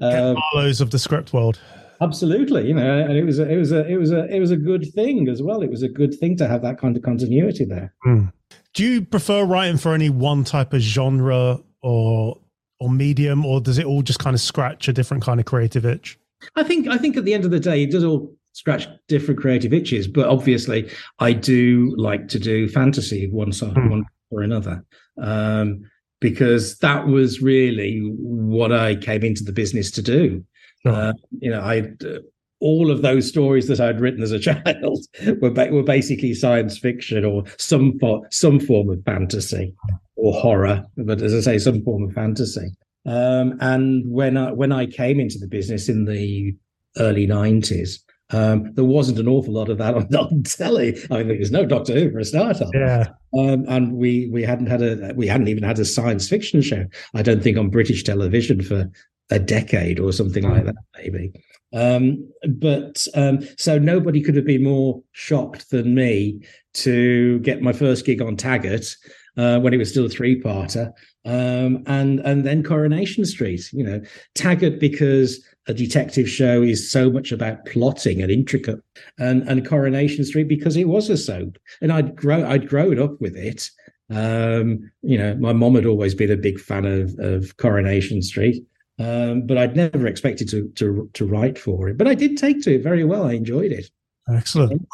um, 0.00 0.36
Marlowe's 0.54 0.80
of 0.80 0.90
the 0.90 1.00
script 1.00 1.32
world. 1.32 1.58
Absolutely, 2.00 2.68
you 2.68 2.74
know, 2.74 2.98
and 2.98 3.12
it 3.12 3.24
was 3.24 3.38
a, 3.38 3.50
it 3.50 3.56
was 3.56 3.72
a 3.72 3.86
it 3.86 3.96
was 3.96 4.12
a 4.12 4.26
it 4.26 4.40
was 4.40 4.50
a 4.50 4.56
good 4.56 4.92
thing 4.92 5.28
as 5.28 5.42
well. 5.42 5.62
It 5.62 5.70
was 5.70 5.82
a 5.82 5.88
good 5.88 6.14
thing 6.14 6.36
to 6.36 6.48
have 6.48 6.62
that 6.62 6.78
kind 6.78 6.96
of 6.96 7.02
continuity 7.02 7.64
there. 7.64 7.94
Mm. 8.06 8.32
Do 8.74 8.84
you 8.84 9.02
prefer 9.02 9.44
writing 9.44 9.78
for 9.78 9.94
any 9.94 10.10
one 10.10 10.44
type 10.44 10.72
of 10.72 10.80
genre 10.80 11.60
or 11.82 12.38
or 12.78 12.90
medium, 12.90 13.46
or 13.46 13.60
does 13.60 13.78
it 13.78 13.86
all 13.86 14.02
just 14.02 14.18
kind 14.18 14.34
of 14.34 14.40
scratch 14.40 14.88
a 14.88 14.92
different 14.92 15.22
kind 15.22 15.40
of 15.40 15.46
creative 15.46 15.86
itch? 15.86 16.18
I 16.56 16.62
think 16.62 16.88
I 16.88 16.98
think 16.98 17.16
at 17.16 17.24
the 17.24 17.34
end 17.34 17.44
of 17.44 17.50
the 17.50 17.60
day, 17.60 17.82
it 17.82 17.90
does 17.90 18.04
all 18.04 18.34
scratch 18.52 18.86
different 19.08 19.40
creative 19.40 19.72
itches. 19.72 20.06
But 20.06 20.28
obviously, 20.28 20.90
I 21.18 21.32
do 21.32 21.94
like 21.96 22.28
to 22.28 22.38
do 22.38 22.68
fantasy 22.68 23.28
one 23.30 23.52
side, 23.52 23.74
mm. 23.74 23.90
one 23.90 24.04
or 24.30 24.42
another, 24.42 24.84
um, 25.22 25.82
because 26.20 26.78
that 26.78 27.06
was 27.06 27.40
really 27.40 28.00
what 28.18 28.72
I 28.72 28.96
came 28.96 29.22
into 29.22 29.44
the 29.44 29.52
business 29.52 29.90
to 29.92 30.02
do. 30.02 30.44
Uh, 30.84 31.12
you 31.40 31.50
know, 31.50 31.60
I 31.60 31.92
uh, 32.04 32.18
all 32.60 32.90
of 32.90 33.02
those 33.02 33.28
stories 33.28 33.68
that 33.68 33.80
I'd 33.80 34.00
written 34.00 34.22
as 34.22 34.32
a 34.32 34.38
child 34.48 35.04
were 35.40 35.50
ba- 35.50 35.70
were 35.70 35.82
basically 35.82 36.34
science 36.34 36.78
fiction 36.78 37.24
or 37.24 37.44
some 37.58 37.98
fo- 37.98 38.24
some 38.30 38.60
form 38.60 38.90
of 38.90 39.02
fantasy 39.04 39.74
or 40.16 40.32
horror, 40.32 40.84
but 40.96 41.22
as 41.22 41.34
I 41.34 41.40
say, 41.40 41.58
some 41.58 41.82
form 41.82 42.04
of 42.04 42.12
fantasy. 42.12 42.68
Um, 43.04 43.56
and 43.60 44.10
when 44.10 44.36
I 44.36 44.52
when 44.52 44.72
I 44.72 44.86
came 44.86 45.20
into 45.20 45.38
the 45.38 45.46
business 45.46 45.88
in 45.88 46.06
the 46.06 46.54
early 46.98 47.26
nineties, 47.26 48.02
um, 48.30 48.72
there 48.74 48.84
wasn't 48.84 49.18
an 49.18 49.28
awful 49.28 49.54
lot 49.54 49.68
of 49.68 49.78
that 49.78 49.94
on, 49.96 50.14
on 50.14 50.42
telly. 50.42 50.96
I 51.10 51.18
mean, 51.18 51.28
there 51.28 51.38
was 51.38 51.52
no 51.52 51.66
Doctor 51.66 51.94
Who 51.94 52.10
for 52.10 52.18
a 52.18 52.24
start. 52.24 52.58
Yeah, 52.74 53.08
um, 53.38 53.64
and 53.68 53.92
we 53.92 54.28
we 54.32 54.42
hadn't 54.42 54.66
had 54.66 54.82
a 54.82 55.12
we 55.14 55.26
hadn't 55.26 55.48
even 55.48 55.62
had 55.62 55.78
a 55.78 55.84
science 55.84 56.28
fiction 56.28 56.62
show. 56.62 56.86
I 57.14 57.22
don't 57.22 57.42
think 57.42 57.58
on 57.58 57.70
British 57.70 58.02
television 58.02 58.62
for 58.62 58.90
a 59.30 59.38
decade 59.38 59.98
or 59.98 60.12
something 60.12 60.48
like 60.48 60.64
that, 60.64 60.74
maybe. 60.96 61.32
Um, 61.72 62.30
but 62.48 63.06
um, 63.14 63.40
so 63.58 63.78
nobody 63.78 64.22
could 64.22 64.36
have 64.36 64.44
been 64.44 64.62
more 64.62 65.02
shocked 65.12 65.70
than 65.70 65.94
me 65.94 66.42
to 66.74 67.38
get 67.40 67.62
my 67.62 67.72
first 67.72 68.06
gig 68.06 68.22
on 68.22 68.36
Taggart 68.36 68.96
uh, 69.36 69.58
when 69.58 69.74
it 69.74 69.78
was 69.78 69.90
still 69.90 70.06
a 70.06 70.08
three-parter, 70.08 70.92
um, 71.24 71.82
and 71.86 72.20
and 72.20 72.46
then 72.46 72.62
Coronation 72.62 73.24
Street. 73.24 73.70
You 73.72 73.84
know, 73.84 74.00
Taggart 74.34 74.80
because 74.80 75.44
a 75.66 75.74
detective 75.74 76.28
show 76.28 76.62
is 76.62 76.90
so 76.90 77.10
much 77.10 77.32
about 77.32 77.66
plotting 77.66 78.22
and 78.22 78.30
intricate, 78.30 78.80
and 79.18 79.46
and 79.48 79.66
Coronation 79.66 80.24
Street 80.24 80.48
because 80.48 80.76
it 80.76 80.88
was 80.88 81.10
a 81.10 81.16
soap, 81.16 81.58
and 81.82 81.92
I'd 81.92 82.16
grow 82.16 82.46
I'd 82.48 82.68
grown 82.68 82.98
up 82.98 83.20
with 83.20 83.36
it. 83.36 83.68
Um, 84.08 84.90
you 85.02 85.18
know, 85.18 85.34
my 85.34 85.52
mom 85.52 85.74
had 85.74 85.86
always 85.86 86.14
been 86.14 86.30
a 86.30 86.36
big 86.36 86.60
fan 86.60 86.84
of 86.86 87.18
of 87.18 87.56
Coronation 87.56 88.22
Street. 88.22 88.64
Um, 88.98 89.46
but 89.46 89.58
I'd 89.58 89.76
never 89.76 90.06
expected 90.06 90.48
to, 90.50 90.68
to 90.76 91.10
to 91.12 91.26
write 91.26 91.58
for 91.58 91.88
it. 91.88 91.98
But 91.98 92.06
I 92.06 92.14
did 92.14 92.38
take 92.38 92.62
to 92.62 92.74
it 92.74 92.82
very 92.82 93.04
well. 93.04 93.26
I 93.26 93.32
enjoyed 93.32 93.72
it. 93.72 93.90
Excellent. 94.32 94.86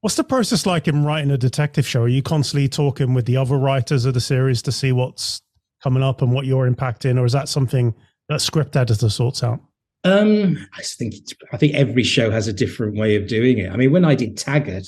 What's 0.00 0.16
the 0.16 0.24
process 0.24 0.66
like 0.66 0.88
in 0.88 1.04
writing 1.04 1.30
a 1.30 1.38
detective 1.38 1.86
show? 1.86 2.02
Are 2.02 2.08
you 2.08 2.22
constantly 2.22 2.68
talking 2.68 3.14
with 3.14 3.26
the 3.26 3.36
other 3.36 3.56
writers 3.56 4.04
of 4.04 4.14
the 4.14 4.20
series 4.20 4.62
to 4.62 4.72
see 4.72 4.92
what's 4.92 5.42
coming 5.82 6.02
up 6.02 6.22
and 6.22 6.32
what 6.32 6.46
you're 6.46 6.70
impacting, 6.70 7.18
or 7.18 7.24
is 7.24 7.32
that 7.32 7.48
something 7.48 7.94
that 8.28 8.40
script 8.40 8.76
editor 8.76 9.08
sorts 9.08 9.42
out? 9.42 9.60
Um, 10.02 10.66
I 10.76 10.82
think 10.82 11.14
I 11.52 11.56
think 11.56 11.74
every 11.74 12.02
show 12.02 12.30
has 12.30 12.48
a 12.48 12.52
different 12.52 12.96
way 12.96 13.14
of 13.14 13.28
doing 13.28 13.58
it. 13.58 13.70
I 13.70 13.76
mean, 13.76 13.92
when 13.92 14.04
I 14.04 14.14
did 14.14 14.36
Taggart, 14.36 14.86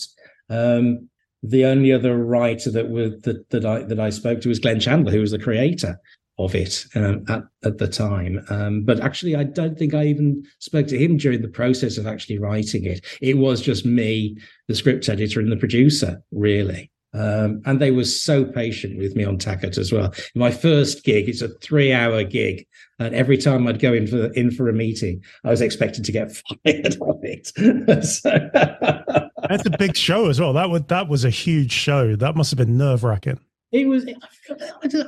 um, 0.48 1.08
the 1.42 1.66
only 1.66 1.92
other 1.92 2.16
writer 2.16 2.70
that 2.70 2.88
was 2.88 3.20
that, 3.22 3.48
that 3.50 3.64
I 3.64 3.82
that 3.82 4.00
I 4.00 4.10
spoke 4.10 4.40
to 4.40 4.48
was 4.48 4.58
Glenn 4.58 4.80
Chandler, 4.80 5.12
who 5.12 5.20
was 5.20 5.32
the 5.32 5.38
creator 5.38 6.00
of 6.44 6.54
it 6.54 6.84
um, 6.94 7.24
at, 7.28 7.42
at 7.64 7.78
the 7.78 7.88
time. 7.88 8.44
Um, 8.50 8.82
but 8.82 9.00
actually, 9.00 9.36
I 9.36 9.44
don't 9.44 9.78
think 9.78 9.94
I 9.94 10.06
even 10.06 10.44
spoke 10.58 10.86
to 10.88 10.98
him 10.98 11.16
during 11.16 11.42
the 11.42 11.48
process 11.48 11.98
of 11.98 12.06
actually 12.06 12.38
writing 12.38 12.84
it. 12.84 13.04
It 13.20 13.38
was 13.38 13.60
just 13.60 13.84
me, 13.84 14.36
the 14.68 14.74
script 14.74 15.08
editor, 15.08 15.40
and 15.40 15.50
the 15.50 15.56
producer, 15.56 16.22
really. 16.30 16.90
Um, 17.14 17.60
and 17.66 17.80
they 17.80 17.90
were 17.90 18.04
so 18.04 18.44
patient 18.44 18.98
with 18.98 19.14
me 19.14 19.24
on 19.24 19.36
Taggart 19.36 19.76
as 19.76 19.92
well. 19.92 20.14
My 20.34 20.50
first 20.50 21.04
gig, 21.04 21.28
it's 21.28 21.42
a 21.42 21.48
three-hour 21.48 22.24
gig, 22.24 22.66
and 22.98 23.14
every 23.14 23.36
time 23.36 23.66
I'd 23.66 23.80
go 23.80 23.92
in 23.92 24.06
for 24.06 24.32
in 24.32 24.50
for 24.50 24.68
a 24.68 24.72
meeting, 24.72 25.22
I 25.44 25.50
was 25.50 25.60
expected 25.60 26.04
to 26.06 26.12
get 26.12 26.32
fired 26.64 26.96
on 27.00 27.20
it. 27.22 27.48
so, 28.04 28.30
That's 29.48 29.66
a 29.66 29.76
big 29.78 29.94
show 29.94 30.30
as 30.30 30.40
well. 30.40 30.54
That 30.54 30.70
was 30.70 30.82
that 30.88 31.08
was 31.08 31.26
a 31.26 31.30
huge 31.30 31.72
show. 31.72 32.16
That 32.16 32.34
must 32.34 32.50
have 32.50 32.58
been 32.58 32.78
nerve 32.78 33.04
wracking. 33.04 33.38
It 33.72 33.88
was. 33.88 34.06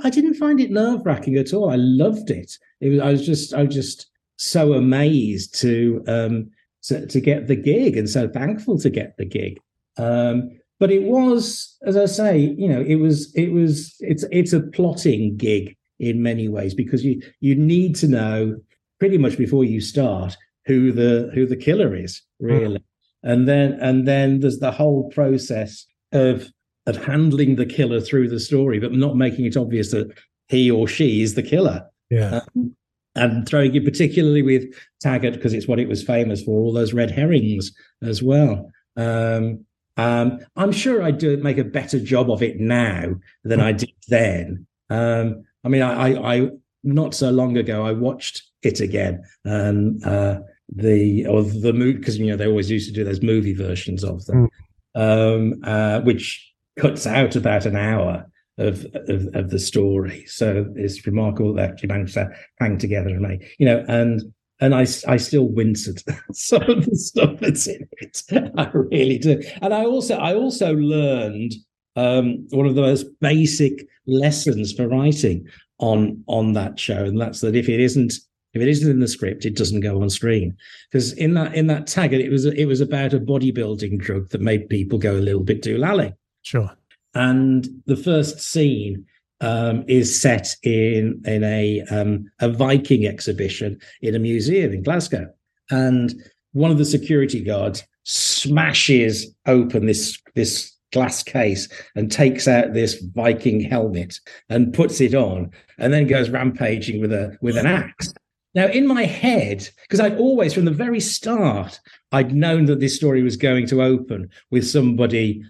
I 0.05 0.11
didn't 0.11 0.35
find 0.35 0.59
it 0.59 0.71
nerve 0.71 1.05
wracking 1.05 1.37
at 1.37 1.53
all. 1.53 1.71
I 1.71 1.77
loved 1.77 2.31
it. 2.31 2.59
It 2.81 2.89
was. 2.89 3.01
I 3.01 3.13
was 3.13 3.27
just. 3.27 3.53
I 3.53 3.63
was 3.63 3.75
just 3.75 4.07
so 4.37 4.73
amazed 4.73 5.55
to 5.61 6.03
um 6.09 6.51
to, 6.83 7.07
to 7.07 7.21
get 7.21 7.47
the 7.47 7.57
gig 7.57 7.97
and 7.97 8.09
so 8.09 8.29
thankful 8.29 8.79
to 8.79 8.91
get 8.91 9.17
the 9.17 9.25
gig. 9.25 9.61
Um, 9.97 10.51
but 10.81 10.91
it 10.91 11.05
was, 11.05 11.77
as 11.87 11.97
I 11.97 12.07
say, 12.07 12.39
you 12.39 12.67
know, 12.67 12.81
it 12.81 12.97
was. 12.97 13.35
It 13.35 13.53
was. 13.53 13.95
It's. 14.01 14.25
It's 14.33 14.55
a 14.55 14.61
plotting 14.61 15.37
gig 15.37 15.77
in 16.01 16.23
many 16.23 16.49
ways 16.49 16.75
because 16.75 17.05
you 17.05 17.21
you 17.41 17.55
need 17.55 17.95
to 17.97 18.09
know 18.09 18.57
pretty 18.99 19.19
much 19.19 19.37
before 19.37 19.65
you 19.65 19.81
start 19.81 20.37
who 20.65 20.91
the 20.91 21.31
who 21.35 21.47
the 21.47 21.57
killer 21.57 21.95
is 21.95 22.23
really, 22.41 22.79
mm. 22.79 22.85
and 23.23 23.47
then 23.47 23.73
and 23.75 24.09
then 24.09 24.41
there's 24.41 24.59
the 24.59 24.73
whole 24.73 25.11
process 25.11 25.87
of 26.13 26.49
of 26.87 27.05
handling 27.05 27.57
the 27.57 27.67
killer 27.67 28.01
through 28.01 28.29
the 28.29 28.41
story, 28.41 28.79
but 28.79 28.93
not 28.93 29.17
making 29.17 29.47
it 29.47 29.57
obvious 29.57 29.91
that 29.93 30.13
he 30.49 30.71
or 30.71 30.87
she 30.87 31.23
is 31.23 31.35
the 31.35 31.43
killer. 31.43 31.87
Yeah. 32.11 32.41
Um, 32.55 32.77
and 33.17 33.47
throwing 33.47 33.75
it 33.75 33.85
particularly 33.85 34.43
with 34.43 34.65
Taggart 35.01 35.35
because 35.35 35.53
it's 35.53 35.69
what 35.69 35.79
it 35.79 35.89
was 35.89 36.03
famous 36.03 36.43
for, 36.43 36.61
all 36.61 36.73
those 36.73 36.93
red 36.93 37.11
herrings 37.11 37.73
as 38.03 38.23
well. 38.23 38.71
Um, 38.97 39.65
um, 39.97 40.41
I'm 40.57 40.73
sure 40.73 41.03
I 41.03 41.13
do 41.13 41.37
make 41.37 41.59
a 41.59 41.65
better 41.65 42.01
job 42.01 42.31
of 42.31 42.43
it 42.43 42.59
now 42.59 43.15
than 43.45 43.61
I 43.61 43.73
did 43.73 43.93
then. 44.09 44.67
Um, 44.91 45.45
I 45.63 45.69
mean, 45.69 45.83
I, 45.83 46.11
I, 46.11 46.35
I, 46.35 46.49
not 46.83 47.15
so 47.15 47.31
long 47.31 47.57
ago 47.57 47.85
I 47.87 47.93
watched 47.93 48.43
it 48.63 48.81
again, 48.81 49.23
and 49.45 50.05
uh, 50.05 50.41
the 50.69 51.27
or 51.27 51.43
the 51.43 51.73
movie 51.73 51.99
because 51.99 52.19
you 52.19 52.27
know 52.27 52.37
they 52.37 52.47
always 52.47 52.71
used 52.71 52.89
to 52.89 52.95
do 52.95 53.05
those 53.05 53.23
movie 53.23 53.55
versions 53.55 54.05
of 54.05 54.25
them, 54.27 54.49
mm. 54.97 55.01
um, 55.01 55.61
uh, 55.65 56.01
which 56.01 56.53
cuts 56.77 57.07
out 57.07 57.37
about 57.37 57.67
an 57.67 57.77
hour 57.77 58.27
of, 58.59 58.87
of, 58.95 59.29
of 59.35 59.51
the 59.51 59.59
story. 59.59 60.25
So 60.27 60.67
it's 60.77 61.07
remarkable 61.07 61.55
that 61.55 61.71
actually 61.71 61.89
managed 61.89 62.15
to 62.15 62.31
hang 62.61 62.79
together 62.79 63.11
and 63.11 63.21
make, 63.21 63.55
you 63.59 63.67
know, 63.67 63.85
and 63.89 64.23
and 64.61 64.75
I, 64.75 64.87
I 65.09 65.17
still 65.17 65.49
wince 65.49 65.89
at 65.89 66.03
some 66.33 66.63
of 66.63 66.87
the 66.87 66.97
stuff 66.97 67.41
that's 67.41 67.67
in 67.67 67.89
it. 67.99 68.23
I 68.57 68.71
really 68.73 69.19
do. 69.19 69.43
And 69.61 69.75
I 69.75 69.85
also 69.85 70.17
I 70.17 70.35
also 70.35 70.75
learned 70.75 71.53
um, 71.97 72.47
one 72.51 72.67
of 72.67 72.75
the 72.75 72.83
most 72.83 73.07
basic 73.21 73.87
lessons 74.07 74.73
for 74.73 74.89
writing 74.89 75.47
on 75.79 76.23
on 76.29 76.53
that 76.53 76.79
show, 76.79 77.05
and 77.05 77.21
that's 77.21 77.41
that 77.41 77.57
if 77.57 77.69
it 77.69 77.81
isn't 77.81 78.15
if 78.55 78.63
it 78.63 78.69
isn't 78.69 78.91
in 78.91 79.01
the 79.01 79.09
script, 79.09 79.45
it 79.45 79.57
doesn't 79.57 79.81
go 79.81 80.01
on 80.01 80.09
screen. 80.09 80.57
Because 80.91 81.13
in 81.15 81.35
that 81.35 81.55
in 81.55 81.67
that 81.67 81.87
tag, 81.87 82.13
it 82.13 82.31
was 82.31 82.47
it 82.47 82.67
was 82.67 82.81
about 82.81 83.13
a 83.13 83.19
bodybuilding 83.19 83.99
drug 83.99 84.31
that 84.31 84.41
made 84.41 84.69
people 84.69 84.99
go 84.99 85.17
a 85.17 85.19
little 85.19 85.43
bit 85.43 85.63
doolally. 85.63 86.15
Sure. 86.45 86.71
And 87.15 87.69
the 87.87 87.97
first 87.97 88.39
scene 88.39 89.07
um, 89.41 89.85
is 89.89 90.21
set 90.21 90.55
in 90.63 91.21
in 91.27 91.43
a 91.43 91.83
um, 91.91 92.31
a 92.41 92.49
Viking 92.49 93.07
exhibition 93.07 93.81
in 94.01 94.15
a 94.15 94.19
museum 94.19 94.73
in 94.73 94.83
Glasgow, 94.83 95.27
and 95.71 96.15
one 96.53 96.71
of 96.71 96.79
the 96.79 96.85
security 96.85 97.43
guards 97.43 97.83
smashes 98.05 99.35
open 99.47 99.87
this 99.87 100.19
this 100.35 100.73
glass 100.93 101.23
case 101.23 101.69
and 101.97 102.13
takes 102.13 102.47
out 102.47 102.73
this 102.73 103.03
Viking 103.15 103.61
helmet 103.61 104.21
and 104.49 104.73
puts 104.73 105.01
it 105.01 105.15
on, 105.15 105.51
and 105.79 105.93
then 105.93 106.07
goes 106.07 106.31
rampaging 106.31 107.01
with 107.01 107.13
a 107.13 107.37
with 107.41 107.57
an 107.57 107.67
axe. 107.67 108.13
Now, 108.55 108.67
in 108.67 108.87
my 108.87 109.05
head, 109.05 109.69
because 109.83 109.99
I'd 109.99 110.17
always, 110.17 110.55
from 110.55 110.65
the 110.65 110.71
very 110.71 111.01
start, 111.01 111.81
I'd 112.13 112.33
known 112.33 112.67
that 112.67 112.79
this 112.79 112.95
story 112.95 113.21
was 113.21 113.37
going 113.37 113.67
to 113.67 113.83
open 113.83 114.31
with 114.53 114.65
somebody 114.65 115.43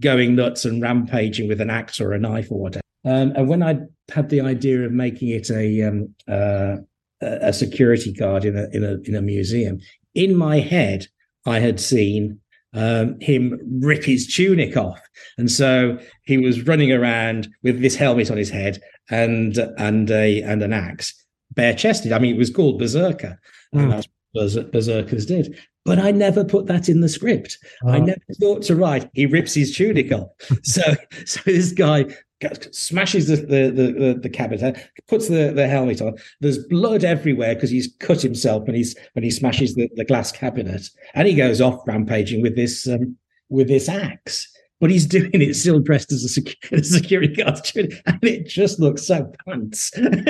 going 0.00 0.34
nuts 0.34 0.64
and 0.64 0.82
rampaging 0.82 1.48
with 1.48 1.60
an 1.60 1.70
axe 1.70 2.00
or 2.00 2.12
a 2.12 2.18
knife 2.18 2.50
or 2.50 2.60
whatever. 2.60 2.82
Um, 3.04 3.32
and 3.34 3.48
when 3.48 3.62
I 3.62 3.78
had 4.10 4.28
the 4.28 4.40
idea 4.40 4.82
of 4.82 4.92
making 4.92 5.28
it 5.30 5.50
a 5.50 5.82
um, 5.82 6.14
uh, 6.28 6.76
a 7.20 7.52
security 7.52 8.12
guard 8.12 8.44
in 8.44 8.56
a 8.56 8.68
in 8.72 8.84
a 8.84 8.98
in 9.04 9.14
a 9.14 9.22
museum, 9.22 9.80
in 10.14 10.36
my 10.36 10.60
head 10.60 11.06
I 11.46 11.58
had 11.58 11.80
seen 11.80 12.38
um, 12.74 13.18
him 13.20 13.58
rip 13.80 14.04
his 14.04 14.32
tunic 14.32 14.76
off, 14.76 15.00
and 15.36 15.50
so 15.50 15.98
he 16.22 16.38
was 16.38 16.66
running 16.66 16.92
around 16.92 17.48
with 17.62 17.82
this 17.82 17.96
helmet 17.96 18.30
on 18.30 18.36
his 18.36 18.50
head 18.50 18.80
and 19.10 19.58
and 19.78 20.10
a 20.10 20.42
and 20.42 20.62
an 20.62 20.72
axe, 20.72 21.12
bare 21.50 21.74
chested. 21.74 22.12
I 22.12 22.18
mean, 22.20 22.34
it 22.34 22.38
was 22.38 22.50
called 22.50 22.78
Berserker, 22.78 23.38
mm. 23.74 23.82
and 23.82 23.92
that's 23.92 24.08
what 24.54 24.72
berserkers 24.72 25.26
did. 25.26 25.58
But 25.84 25.98
I 25.98 26.10
never 26.12 26.44
put 26.44 26.66
that 26.66 26.88
in 26.88 27.00
the 27.00 27.08
script. 27.08 27.58
I 27.86 27.98
Oh. 27.98 28.04
never 28.04 28.20
thought 28.40 28.62
to 28.62 28.76
write. 28.76 29.10
He 29.14 29.26
rips 29.26 29.54
his 29.54 29.74
tunic 29.76 30.12
off. 30.12 30.28
so, 30.62 30.82
so 31.26 31.40
this 31.44 31.72
guy 31.72 32.06
smashes 32.72 33.28
the 33.28 33.36
the 33.36 33.70
the, 33.70 33.92
the, 33.92 34.18
the 34.22 34.28
cabinet, 34.28 34.76
puts 35.08 35.28
the, 35.28 35.52
the 35.54 35.68
helmet 35.68 36.00
on. 36.02 36.14
There's 36.40 36.58
blood 36.66 37.04
everywhere 37.04 37.54
because 37.54 37.70
he's 37.70 37.94
cut 38.00 38.20
himself 38.20 38.66
when 38.66 38.74
he's 38.74 38.96
when 39.12 39.22
he 39.24 39.30
smashes 39.30 39.74
the, 39.74 39.88
the 39.96 40.04
glass 40.04 40.32
cabinet, 40.32 40.88
and 41.14 41.28
he 41.28 41.34
goes 41.34 41.60
off 41.60 41.86
rampaging 41.86 42.42
with 42.42 42.56
this 42.56 42.86
um, 42.88 43.16
with 43.48 43.68
this 43.68 43.88
axe. 43.88 44.48
But 44.80 44.90
he's 44.90 45.06
doing 45.06 45.30
it 45.34 45.54
still 45.54 45.78
dressed 45.78 46.10
as 46.10 46.24
a, 46.24 46.28
sec- 46.28 46.56
a 46.72 46.82
security 46.82 47.32
guard, 47.32 47.60
and 47.76 48.18
it 48.24 48.48
just 48.48 48.80
looks 48.80 49.06
so 49.06 49.32
pants. 49.46 49.92
and 49.96 50.28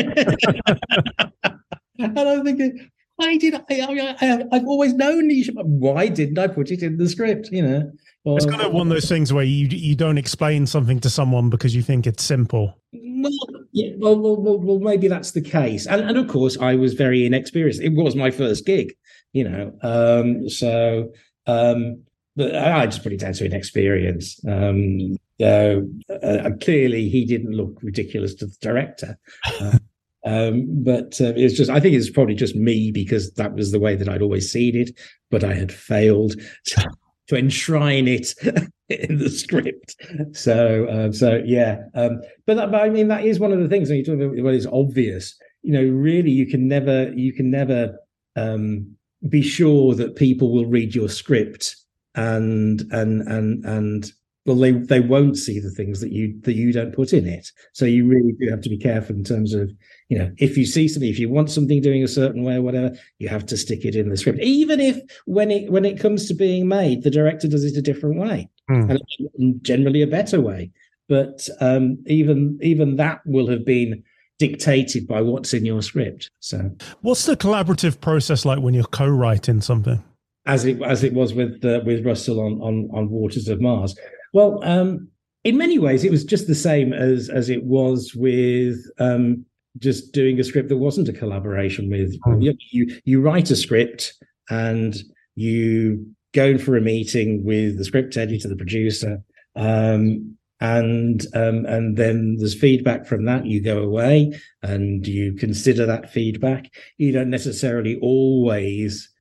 I'm 1.98 2.44
thinking, 2.44 2.90
why 3.16 3.36
did 3.36 3.54
I? 3.54 3.62
I, 3.70 4.16
I 4.20 4.44
I've 4.52 4.66
always 4.66 4.94
known 4.94 5.30
you 5.30 5.44
should. 5.44 5.56
Why 5.56 6.08
didn't 6.08 6.38
I 6.38 6.48
put 6.48 6.70
it 6.70 6.82
in 6.82 6.96
the 6.96 7.08
script? 7.08 7.50
You 7.52 7.62
know, 7.62 7.92
It's 8.36 8.46
kind 8.46 8.62
of 8.62 8.72
one 8.72 8.86
of 8.88 8.92
those 8.92 9.08
things 9.08 9.32
where 9.32 9.44
you 9.44 9.68
you 9.68 9.94
don't 9.94 10.18
explain 10.18 10.66
something 10.66 11.00
to 11.00 11.10
someone 11.10 11.50
because 11.50 11.74
you 11.74 11.82
think 11.82 12.06
it's 12.06 12.22
simple. 12.22 12.78
Well, 12.92 13.32
yeah, 13.72 13.92
well, 13.98 14.18
well, 14.18 14.36
well, 14.36 14.58
well, 14.58 14.78
maybe 14.78 15.08
that's 15.08 15.32
the 15.32 15.42
case, 15.42 15.86
and 15.86 16.02
and 16.02 16.16
of 16.16 16.28
course, 16.28 16.58
I 16.58 16.74
was 16.74 16.94
very 16.94 17.26
inexperienced. 17.26 17.80
It 17.80 17.94
was 17.94 18.16
my 18.16 18.30
first 18.30 18.66
gig, 18.66 18.94
you 19.32 19.48
know, 19.48 19.72
um, 19.82 20.48
so 20.48 21.12
um, 21.46 22.02
but 22.36 22.54
I 22.54 22.86
just 22.86 23.02
put 23.02 23.12
it 23.12 23.20
down 23.20 23.34
to 23.34 23.44
inexperience. 23.44 24.40
Um, 24.48 25.16
so 25.40 25.88
uh, 26.22 26.50
clearly, 26.60 27.08
he 27.08 27.24
didn't 27.24 27.52
look 27.52 27.78
ridiculous 27.82 28.34
to 28.36 28.46
the 28.46 28.56
director, 28.60 29.18
uh, 29.60 29.78
um, 30.24 30.66
but 30.84 31.20
uh, 31.20 31.32
it's 31.36 31.54
just 31.54 31.70
I 31.70 31.80
think 31.80 31.94
it's 31.94 32.10
probably 32.10 32.34
just 32.34 32.54
me 32.54 32.90
because 32.90 33.32
that 33.34 33.54
was 33.54 33.72
the 33.72 33.80
way 33.80 33.96
that 33.96 34.08
I'd 34.08 34.22
always 34.22 34.50
seen 34.50 34.76
it, 34.76 34.90
but 35.30 35.44
I 35.44 35.54
had 35.54 35.72
failed 35.72 36.34
to, 36.66 36.90
to 37.28 37.36
enshrine 37.36 38.08
it 38.08 38.34
in 38.88 39.18
the 39.18 39.30
script. 39.30 39.96
So, 40.32 40.86
um, 40.88 41.12
so 41.12 41.42
yeah. 41.44 41.82
Um, 41.94 42.20
but, 42.46 42.54
that, 42.54 42.70
but 42.70 42.82
I 42.82 42.88
mean, 42.88 43.08
that 43.08 43.24
is 43.24 43.40
one 43.40 43.52
of 43.52 43.60
the 43.60 43.68
things 43.68 43.88
when 43.88 43.98
you 43.98 44.04
talk 44.04 44.14
about 44.14 44.42
what 44.42 44.54
is 44.54 44.66
obvious. 44.66 45.36
You 45.62 45.72
know, 45.72 45.82
really, 45.82 46.30
you 46.30 46.46
can 46.46 46.68
never, 46.68 47.12
you 47.12 47.32
can 47.32 47.50
never 47.50 47.96
um, 48.36 48.96
be 49.28 49.42
sure 49.42 49.94
that 49.94 50.16
people 50.16 50.52
will 50.52 50.66
read 50.66 50.94
your 50.94 51.08
script 51.08 51.76
and 52.14 52.82
and 52.90 53.22
and 53.22 53.64
and 53.64 54.12
well, 54.44 54.56
they 54.56 54.72
they 54.72 55.00
won't 55.00 55.36
see 55.36 55.60
the 55.60 55.70
things 55.70 56.00
that 56.00 56.10
you 56.12 56.38
that 56.42 56.54
you 56.54 56.72
don't 56.72 56.94
put 56.94 57.12
in 57.12 57.26
it. 57.26 57.48
So 57.72 57.84
you 57.84 58.06
really 58.06 58.32
do 58.40 58.48
have 58.50 58.60
to 58.62 58.68
be 58.68 58.78
careful 58.78 59.14
in 59.14 59.24
terms 59.24 59.54
of 59.54 59.70
you 60.08 60.18
know 60.18 60.32
if 60.38 60.56
you 60.56 60.66
see 60.66 60.88
something, 60.88 61.08
if 61.08 61.18
you 61.18 61.28
want 61.28 61.50
something 61.50 61.80
doing 61.80 62.02
a 62.02 62.08
certain 62.08 62.42
way 62.42 62.56
or 62.56 62.62
whatever, 62.62 62.94
you 63.18 63.28
have 63.28 63.46
to 63.46 63.56
stick 63.56 63.84
it 63.84 63.94
in 63.94 64.08
the 64.08 64.16
script, 64.16 64.40
even 64.40 64.80
if 64.80 64.98
when 65.26 65.50
it 65.50 65.70
when 65.70 65.84
it 65.84 66.00
comes 66.00 66.26
to 66.28 66.34
being 66.34 66.66
made, 66.68 67.02
the 67.02 67.10
director 67.10 67.46
does 67.46 67.64
it 67.64 67.76
a 67.76 67.82
different 67.82 68.16
way 68.18 68.48
Hmm. 68.68 68.90
and 69.38 69.62
generally 69.64 70.02
a 70.02 70.06
better 70.06 70.40
way. 70.40 70.70
But 71.08 71.48
um, 71.60 72.02
even 72.06 72.58
even 72.62 72.96
that 72.96 73.20
will 73.26 73.48
have 73.48 73.64
been 73.64 74.02
dictated 74.38 75.06
by 75.06 75.20
what's 75.20 75.54
in 75.54 75.64
your 75.64 75.82
script. 75.82 76.30
So 76.40 76.70
What's 77.02 77.26
the 77.26 77.36
collaborative 77.36 78.00
process 78.00 78.44
like 78.44 78.58
when 78.60 78.74
you're 78.74 78.84
co-writing 78.84 79.60
something? 79.60 80.02
as 80.46 80.64
it 80.64 80.82
as 80.82 81.04
it 81.04 81.12
was 81.12 81.32
with 81.32 81.64
uh, 81.64 81.80
with 81.86 82.04
Russell 82.04 82.40
on 82.40 82.60
on 82.60 82.88
on 82.92 83.08
Waters 83.10 83.46
of 83.48 83.60
Mars. 83.60 83.94
Well, 84.32 84.60
um, 84.62 85.08
in 85.44 85.56
many 85.56 85.78
ways, 85.78 86.04
it 86.04 86.10
was 86.10 86.24
just 86.24 86.46
the 86.46 86.54
same 86.54 86.92
as 86.92 87.28
as 87.28 87.50
it 87.50 87.64
was 87.64 88.14
with 88.14 88.78
um, 88.98 89.44
just 89.78 90.12
doing 90.12 90.38
a 90.38 90.44
script 90.44 90.68
that 90.68 90.76
wasn't 90.76 91.08
a 91.08 91.12
collaboration 91.12 91.90
with. 91.90 92.18
Mm. 92.22 92.42
You, 92.42 92.54
you 92.70 93.00
you 93.04 93.20
write 93.20 93.50
a 93.50 93.56
script 93.56 94.14
and 94.50 94.96
you 95.34 96.06
go 96.32 96.46
in 96.46 96.58
for 96.58 96.76
a 96.76 96.80
meeting 96.80 97.44
with 97.44 97.78
the 97.78 97.84
script 97.84 98.16
editor, 98.16 98.48
the 98.48 98.56
producer, 98.56 99.22
um, 99.56 100.36
and 100.60 101.26
um, 101.34 101.66
and 101.66 101.96
then 101.96 102.36
there's 102.38 102.58
feedback 102.58 103.06
from 103.06 103.24
that. 103.24 103.46
You 103.46 103.62
go 103.62 103.82
away 103.82 104.38
and 104.62 105.06
you 105.06 105.34
consider 105.34 105.86
that 105.86 106.10
feedback. 106.10 106.72
You 106.98 107.12
don't 107.12 107.30
necessarily 107.30 107.98
always 108.00 109.11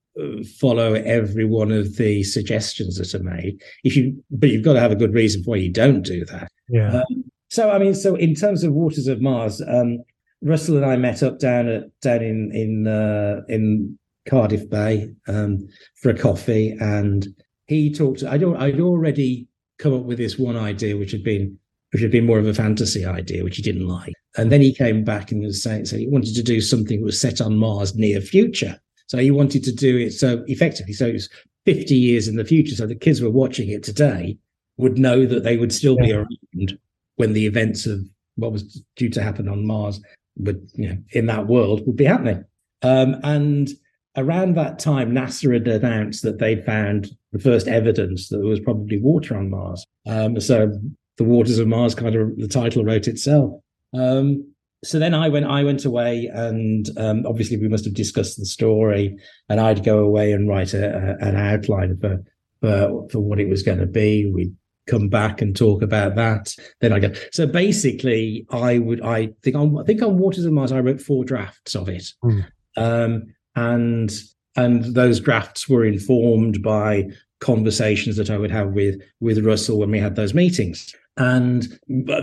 follow 0.59 0.93
every 0.93 1.45
one 1.45 1.71
of 1.71 1.97
the 1.97 2.23
suggestions 2.23 2.97
that 2.97 3.13
are 3.13 3.23
made. 3.23 3.61
If 3.83 3.95
you, 3.95 4.23
but 4.29 4.49
you've 4.49 4.63
got 4.63 4.73
to 4.73 4.79
have 4.79 4.91
a 4.91 4.95
good 4.95 5.13
reason 5.13 5.43
why 5.45 5.57
you 5.57 5.71
don't 5.71 6.01
do 6.01 6.25
that. 6.25 6.49
Yeah. 6.69 7.01
Um, 7.01 7.23
so 7.49 7.69
I 7.69 7.79
mean, 7.79 7.93
so 7.93 8.15
in 8.15 8.35
terms 8.35 8.63
of 8.63 8.73
Waters 8.73 9.07
of 9.07 9.21
Mars, 9.21 9.61
um, 9.67 10.03
Russell 10.41 10.77
and 10.77 10.85
I 10.85 10.95
met 10.95 11.21
up 11.21 11.39
down 11.39 11.67
at 11.67 11.99
down 12.01 12.21
in 12.21 12.51
in 12.53 12.87
uh, 12.87 13.41
in 13.49 13.97
Cardiff 14.27 14.69
Bay 14.69 15.13
um, 15.27 15.67
for 16.01 16.09
a 16.09 16.17
coffee, 16.17 16.75
and 16.79 17.27
he 17.67 17.93
talked. 17.93 18.23
I'd 18.23 18.43
al- 18.43 18.57
I'd 18.57 18.79
already 18.79 19.47
come 19.79 19.93
up 19.93 20.03
with 20.03 20.17
this 20.17 20.37
one 20.37 20.57
idea, 20.57 20.97
which 20.97 21.11
had 21.11 21.23
been 21.23 21.57
which 21.91 22.01
had 22.01 22.11
been 22.11 22.25
more 22.25 22.39
of 22.39 22.47
a 22.47 22.53
fantasy 22.53 23.05
idea, 23.05 23.43
which 23.43 23.57
he 23.57 23.61
didn't 23.61 23.87
like. 23.87 24.13
And 24.37 24.51
then 24.51 24.61
he 24.61 24.73
came 24.73 25.03
back 25.03 25.31
and 25.31 25.41
was 25.41 25.61
saying, 25.61 25.85
so 25.85 25.97
he 25.97 26.07
wanted 26.07 26.35
to 26.35 26.43
do 26.43 26.61
something 26.61 26.99
that 26.99 27.05
was 27.05 27.19
set 27.19 27.41
on 27.41 27.57
Mars 27.57 27.95
near 27.95 28.21
future. 28.21 28.79
So 29.11 29.17
he 29.17 29.29
wanted 29.29 29.65
to 29.65 29.73
do 29.73 29.97
it 29.97 30.11
so 30.11 30.41
effectively. 30.47 30.93
So 30.93 31.07
it 31.07 31.11
was 31.11 31.29
50 31.65 31.95
years 31.95 32.29
in 32.29 32.37
the 32.37 32.45
future. 32.45 32.75
So 32.75 32.87
the 32.87 32.95
kids 32.95 33.21
were 33.21 33.29
watching 33.29 33.67
it 33.67 33.83
today 33.83 34.37
would 34.77 34.97
know 34.97 35.25
that 35.25 35.43
they 35.43 35.57
would 35.57 35.73
still 35.73 35.97
be 35.97 36.13
around 36.13 36.79
when 37.17 37.33
the 37.33 37.45
events 37.45 37.85
of 37.85 37.99
what 38.37 38.53
was 38.53 38.81
due 38.95 39.09
to 39.09 39.21
happen 39.21 39.49
on 39.49 39.67
Mars 39.67 39.99
would, 40.37 40.65
you 40.75 40.87
know, 40.87 40.97
in 41.09 41.25
that 41.25 41.47
world 41.47 41.85
would 41.85 41.97
be 41.97 42.05
happening. 42.05 42.45
Um, 42.83 43.17
and 43.25 43.69
around 44.15 44.55
that 44.55 44.79
time, 44.79 45.11
NASA 45.11 45.55
had 45.55 45.67
announced 45.67 46.23
that 46.23 46.39
they'd 46.39 46.65
found 46.65 47.11
the 47.33 47.39
first 47.39 47.67
evidence 47.67 48.29
that 48.29 48.37
there 48.37 48.45
was 48.45 48.61
probably 48.61 48.97
water 48.97 49.35
on 49.35 49.49
Mars. 49.49 49.85
Um, 50.07 50.39
so 50.39 50.71
the 51.17 51.25
waters 51.25 51.59
of 51.59 51.67
Mars 51.67 51.95
kind 51.95 52.15
of 52.15 52.37
the 52.37 52.47
title 52.47 52.85
wrote 52.85 53.09
itself. 53.09 53.59
Um, 53.93 54.50
so 54.83 54.97
then 54.99 55.13
I 55.13 55.29
went 55.29 55.45
I 55.45 55.63
went 55.63 55.85
away 55.85 56.29
and 56.33 56.87
um, 56.97 57.25
obviously 57.25 57.57
we 57.57 57.67
must 57.67 57.85
have 57.85 57.93
discussed 57.93 58.37
the 58.37 58.45
story 58.45 59.17
and 59.49 59.59
I'd 59.59 59.83
go 59.83 59.99
away 59.99 60.31
and 60.31 60.47
write 60.47 60.73
a, 60.73 60.87
a, 60.87 61.27
an 61.27 61.35
outline 61.35 61.97
for, 61.99 62.23
for 62.61 63.07
for 63.09 63.19
what 63.19 63.39
it 63.39 63.49
was 63.49 63.63
going 63.63 63.79
to 63.79 63.85
be. 63.85 64.25
We'd 64.31 64.55
come 64.87 65.09
back 65.09 65.41
and 65.41 65.55
talk 65.55 65.81
about 65.83 66.15
that. 66.15 66.55
Then 66.79 66.93
I 66.93 66.99
go. 66.99 67.13
So 67.31 67.45
basically, 67.45 68.45
I 68.49 68.79
would 68.79 69.01
I 69.01 69.29
think 69.43 69.55
on 69.55 69.77
I 69.79 69.83
think 69.83 70.01
on 70.01 70.17
Waters 70.17 70.45
of 70.45 70.53
Mars 70.53 70.71
I 70.71 70.79
wrote 70.79 71.01
four 71.01 71.23
drafts 71.23 71.75
of 71.75 71.87
it, 71.87 72.11
Mm. 72.23 72.45
um, 72.77 73.23
and 73.55 74.11
and 74.55 74.83
those 74.95 75.19
drafts 75.19 75.69
were 75.69 75.85
informed 75.85 76.61
by 76.63 77.09
conversations 77.39 78.17
that 78.17 78.29
I 78.29 78.37
would 78.37 78.51
have 78.51 78.69
with 78.73 78.99
with 79.19 79.45
Russell 79.45 79.79
when 79.79 79.91
we 79.91 79.99
had 79.99 80.15
those 80.15 80.33
meetings. 80.33 80.93
And 81.17 81.67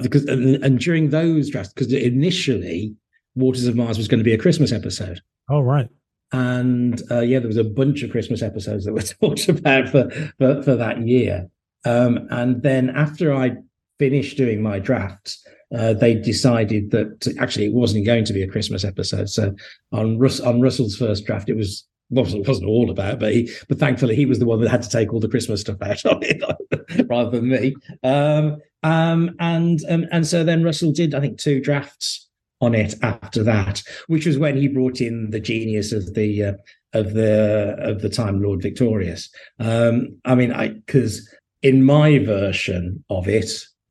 because 0.00 0.24
and, 0.24 0.62
and 0.64 0.78
during 0.78 1.10
those 1.10 1.50
drafts, 1.50 1.72
because 1.72 1.92
initially 1.92 2.94
Waters 3.34 3.66
of 3.66 3.76
Mars 3.76 3.98
was 3.98 4.08
going 4.08 4.18
to 4.18 4.24
be 4.24 4.32
a 4.32 4.38
Christmas 4.38 4.72
episode. 4.72 5.20
Oh, 5.50 5.60
right. 5.60 5.88
And 6.32 7.00
uh, 7.10 7.20
yeah, 7.20 7.38
there 7.38 7.48
was 7.48 7.56
a 7.56 7.64
bunch 7.64 8.02
of 8.02 8.10
Christmas 8.10 8.42
episodes 8.42 8.84
that 8.84 8.92
were 8.92 9.02
talked 9.02 9.48
about 9.48 9.88
for 9.88 10.10
for, 10.38 10.62
for 10.62 10.76
that 10.76 11.06
year. 11.06 11.48
Um, 11.84 12.26
and 12.30 12.62
then 12.62 12.90
after 12.90 13.32
I 13.32 13.56
finished 13.98 14.36
doing 14.36 14.62
my 14.62 14.78
drafts, 14.78 15.44
uh, 15.76 15.92
they 15.92 16.14
decided 16.14 16.90
that 16.90 17.34
actually 17.38 17.66
it 17.66 17.72
wasn't 17.72 18.06
going 18.06 18.24
to 18.24 18.32
be 18.32 18.42
a 18.42 18.48
Christmas 18.48 18.84
episode. 18.84 19.28
So 19.28 19.54
on 19.92 20.18
Russ 20.18 20.40
on 20.40 20.60
Russell's 20.60 20.96
first 20.96 21.24
draft, 21.24 21.48
it 21.48 21.56
was 21.56 21.86
wasn't 22.10 22.48
wasn't 22.48 22.68
all 22.68 22.90
about, 22.90 23.20
but 23.20 23.32
he 23.32 23.50
but 23.68 23.78
thankfully 23.78 24.16
he 24.16 24.26
was 24.26 24.38
the 24.38 24.46
one 24.46 24.60
that 24.60 24.70
had 24.70 24.82
to 24.82 24.88
take 24.88 25.12
all 25.12 25.20
the 25.20 25.28
Christmas 25.28 25.60
stuff 25.60 25.80
out 25.82 26.04
of 26.06 26.22
it 26.22 26.42
rather 27.08 27.38
than 27.38 27.48
me. 27.48 27.74
Um, 28.02 28.58
um, 28.82 29.34
and 29.40 29.80
um, 29.88 30.06
and 30.12 30.26
so 30.26 30.44
then 30.44 30.64
Russell 30.64 30.92
did 30.92 31.14
I 31.14 31.20
think 31.20 31.38
two 31.38 31.60
drafts 31.60 32.28
on 32.60 32.74
it 32.74 32.94
after 33.02 33.42
that, 33.44 33.82
which 34.06 34.26
was 34.26 34.38
when 34.38 34.56
he 34.56 34.68
brought 34.68 35.00
in 35.00 35.30
the 35.30 35.40
genius 35.40 35.92
of 35.92 36.14
the 36.14 36.44
uh, 36.44 36.52
of 36.92 37.14
the 37.14 37.76
of 37.78 38.00
the 38.00 38.08
Time 38.08 38.42
Lord 38.42 38.62
Victorious. 38.62 39.30
Um, 39.58 40.18
I 40.24 40.34
mean, 40.34 40.52
I 40.52 40.68
because 40.68 41.28
in 41.62 41.84
my 41.84 42.18
version 42.18 43.04
of 43.10 43.28
it, 43.28 43.50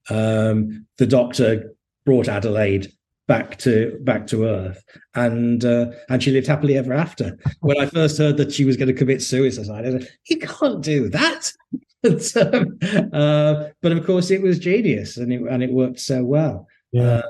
um, 0.10 0.86
the 0.98 1.08
Doctor 1.08 1.74
brought 2.06 2.30
Adelaide 2.30 2.92
back 3.28 3.58
to 3.58 4.00
back 4.04 4.28
to 4.28 4.46
Earth, 4.46 4.84
and 5.16 5.64
uh, 5.66 5.88
and 6.10 6.24
she 6.24 6.32
lived 6.32 6.48
happily 6.48 6.78
ever 6.78 6.94
after. 6.94 7.38
When 7.60 7.80
I 7.80 7.86
first 7.88 8.18
heard 8.18 8.38
that 8.38 8.54
she 8.54 8.66
was 8.66 8.78
going 8.78 8.88
to 8.88 8.94
commit 8.94 9.22
suicide, 9.22 9.86
I 9.86 9.92
said, 9.92 10.10
"You 10.30 10.40
can't 10.40 10.82
do 10.82 11.10
that." 11.10 11.52
but, 12.04 12.38
um, 12.38 12.78
uh, 13.14 13.66
but 13.82 13.92
of 13.92 14.06
course, 14.06 14.30
it 14.32 14.42
was 14.42 14.60
genius, 14.60 15.18
and 15.18 15.34
it 15.34 15.42
and 15.42 15.64
it 15.64 15.72
worked 15.72 16.00
so 16.00 16.24
well. 16.24 16.68
Yeah. 16.92 17.04
Uh, 17.04 17.22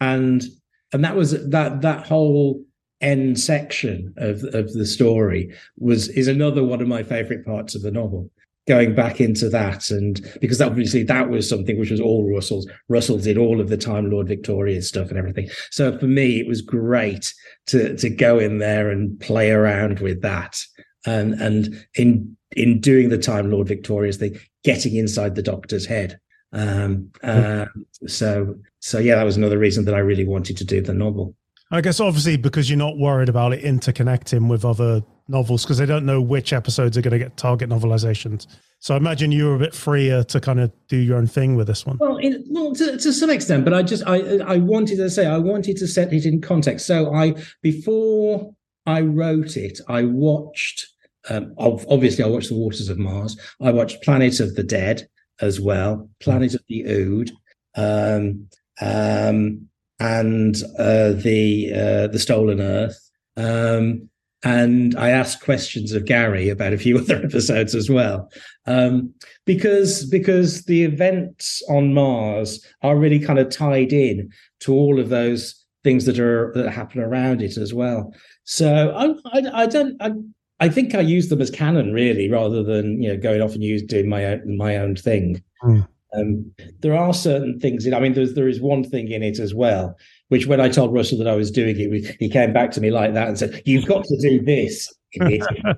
and 0.00 0.44
and 0.92 1.04
that 1.04 1.16
was 1.16 1.48
that 1.50 1.82
that 1.82 2.06
whole 2.06 2.62
end 3.00 3.38
section 3.38 4.14
of 4.16 4.42
of 4.54 4.72
the 4.72 4.86
story 4.86 5.54
was 5.76 6.08
is 6.08 6.28
another 6.28 6.64
one 6.64 6.80
of 6.80 6.88
my 6.88 7.02
favorite 7.02 7.44
parts 7.44 7.74
of 7.74 7.82
the 7.82 7.90
novel 7.90 8.30
going 8.66 8.94
back 8.94 9.20
into 9.20 9.48
that. 9.50 9.90
And 9.90 10.20
because 10.40 10.62
obviously 10.62 11.02
that 11.04 11.28
was 11.28 11.48
something 11.48 11.78
which 11.78 11.90
was 11.90 12.00
all 12.00 12.32
russell's 12.32 12.66
russell 12.88 13.18
did 13.18 13.36
all 13.36 13.60
of 13.60 13.68
the 13.68 13.76
time 13.76 14.10
lord 14.10 14.26
victorious 14.26 14.88
stuff 14.88 15.10
and 15.10 15.18
everything. 15.18 15.48
So 15.70 15.98
for 15.98 16.06
me 16.06 16.40
it 16.40 16.46
was 16.46 16.62
great 16.62 17.34
to 17.66 17.96
to 17.96 18.08
go 18.08 18.38
in 18.38 18.58
there 18.58 18.90
and 18.90 19.18
play 19.20 19.50
around 19.50 20.00
with 20.00 20.22
that. 20.22 20.62
And 21.06 21.34
and 21.34 21.86
in 21.94 22.36
in 22.56 22.80
doing 22.80 23.08
the 23.08 23.18
Time 23.18 23.50
Lord 23.50 23.68
victorious 23.68 24.16
thing, 24.16 24.38
getting 24.62 24.96
inside 24.96 25.34
the 25.34 25.42
Doctor's 25.42 25.86
head. 25.86 26.18
Um, 26.52 27.10
uh, 27.22 27.66
so 28.06 28.54
so 28.80 28.98
yeah, 28.98 29.16
that 29.16 29.24
was 29.24 29.36
another 29.36 29.58
reason 29.58 29.84
that 29.86 29.94
I 29.94 29.98
really 29.98 30.24
wanted 30.24 30.56
to 30.58 30.64
do 30.64 30.80
the 30.80 30.94
novel. 30.94 31.34
I 31.70 31.80
guess 31.80 31.98
obviously 31.98 32.36
because 32.36 32.70
you're 32.70 32.78
not 32.78 32.98
worried 32.98 33.28
about 33.28 33.52
it 33.52 33.64
interconnecting 33.64 34.48
with 34.48 34.64
other 34.64 35.02
novels 35.28 35.64
because 35.64 35.78
they 35.78 35.86
don't 35.86 36.04
know 36.04 36.20
which 36.20 36.52
episodes 36.52 36.96
are 36.96 37.02
going 37.02 37.12
to 37.12 37.18
get 37.18 37.36
target 37.36 37.68
novelizations. 37.68 38.46
So 38.78 38.94
I 38.94 38.98
imagine 38.98 39.32
you 39.32 39.46
were 39.46 39.54
a 39.54 39.58
bit 39.58 39.74
freer 39.74 40.22
to 40.24 40.40
kind 40.40 40.60
of 40.60 40.70
do 40.88 40.98
your 40.98 41.16
own 41.16 41.26
thing 41.26 41.56
with 41.56 41.66
this 41.66 41.86
one. 41.86 41.96
Well, 41.98 42.18
in, 42.18 42.44
well, 42.50 42.74
to, 42.74 42.98
to 42.98 43.12
some 43.12 43.30
extent, 43.30 43.64
but 43.64 43.72
I 43.72 43.82
just 43.82 44.04
I 44.06 44.38
I 44.40 44.58
wanted 44.58 44.96
to 44.96 45.10
say 45.10 45.26
I 45.26 45.38
wanted 45.38 45.76
to 45.78 45.88
set 45.88 46.12
it 46.12 46.26
in 46.26 46.40
context. 46.40 46.86
So 46.86 47.12
I 47.14 47.34
before 47.62 48.52
I 48.86 49.00
wrote 49.00 49.56
it, 49.56 49.80
I 49.88 50.04
watched. 50.04 50.88
Um, 51.30 51.54
obviously, 51.58 52.24
I 52.24 52.28
watched 52.28 52.48
The 52.48 52.56
Waters 52.56 52.88
of 52.88 52.98
Mars. 52.98 53.38
I 53.60 53.70
watched 53.70 54.02
Planet 54.02 54.40
of 54.40 54.54
the 54.54 54.62
Dead 54.62 55.06
as 55.40 55.60
well, 55.60 56.08
Planet 56.20 56.54
of 56.54 56.62
the 56.68 56.84
Ood, 56.84 57.32
um, 57.76 58.48
um, 58.80 59.68
and 60.00 60.56
uh, 60.78 61.12
the 61.12 61.72
uh, 61.74 62.06
the 62.08 62.18
Stolen 62.18 62.60
Earth. 62.60 62.98
Um, 63.36 64.08
and 64.44 64.94
I 64.96 65.08
asked 65.08 65.42
questions 65.42 65.92
of 65.92 66.04
Gary 66.04 66.50
about 66.50 66.74
a 66.74 66.78
few 66.78 66.98
other 66.98 67.16
episodes 67.16 67.74
as 67.74 67.88
well, 67.88 68.30
um, 68.66 69.14
because 69.46 70.04
because 70.06 70.64
the 70.64 70.84
events 70.84 71.62
on 71.68 71.94
Mars 71.94 72.64
are 72.82 72.98
really 72.98 73.18
kind 73.18 73.38
of 73.38 73.48
tied 73.48 73.92
in 73.92 74.30
to 74.60 74.72
all 74.72 75.00
of 75.00 75.08
those 75.08 75.64
things 75.82 76.04
that 76.06 76.18
are 76.18 76.52
that 76.54 76.70
happen 76.70 77.00
around 77.00 77.42
it 77.42 77.56
as 77.56 77.72
well. 77.72 78.12
So 78.44 78.94
I 78.94 79.38
I, 79.38 79.62
I 79.62 79.66
don't 79.66 79.96
I, 80.00 80.12
I 80.60 80.68
think 80.68 80.94
I 80.94 81.00
use 81.00 81.28
them 81.28 81.40
as 81.40 81.50
canon 81.50 81.92
really, 81.92 82.30
rather 82.30 82.62
than 82.62 83.02
you 83.02 83.08
know 83.08 83.16
going 83.16 83.42
off 83.42 83.54
and 83.54 83.62
use 83.62 83.82
doing 83.82 84.08
my 84.08 84.24
own 84.24 84.56
my 84.56 84.76
own 84.76 84.96
thing. 84.96 85.42
Mm. 85.62 85.88
Um, 86.16 86.52
there 86.80 86.94
are 86.94 87.12
certain 87.12 87.58
things. 87.58 87.86
In, 87.86 87.94
I 87.94 88.00
mean, 88.00 88.14
there's 88.14 88.34
there 88.34 88.48
is 88.48 88.60
one 88.60 88.84
thing 88.84 89.10
in 89.10 89.22
it 89.22 89.38
as 89.38 89.52
well, 89.52 89.96
which 90.28 90.46
when 90.46 90.60
I 90.60 90.68
told 90.68 90.92
Russell 90.92 91.18
that 91.18 91.28
I 91.28 91.34
was 91.34 91.50
doing 91.50 91.76
it, 91.78 92.16
he 92.20 92.28
came 92.28 92.52
back 92.52 92.70
to 92.72 92.80
me 92.80 92.90
like 92.90 93.14
that 93.14 93.28
and 93.28 93.38
said, 93.38 93.62
"You've 93.64 93.86
got 93.86 94.04
to 94.04 94.16
do 94.20 94.42
this." 94.42 94.92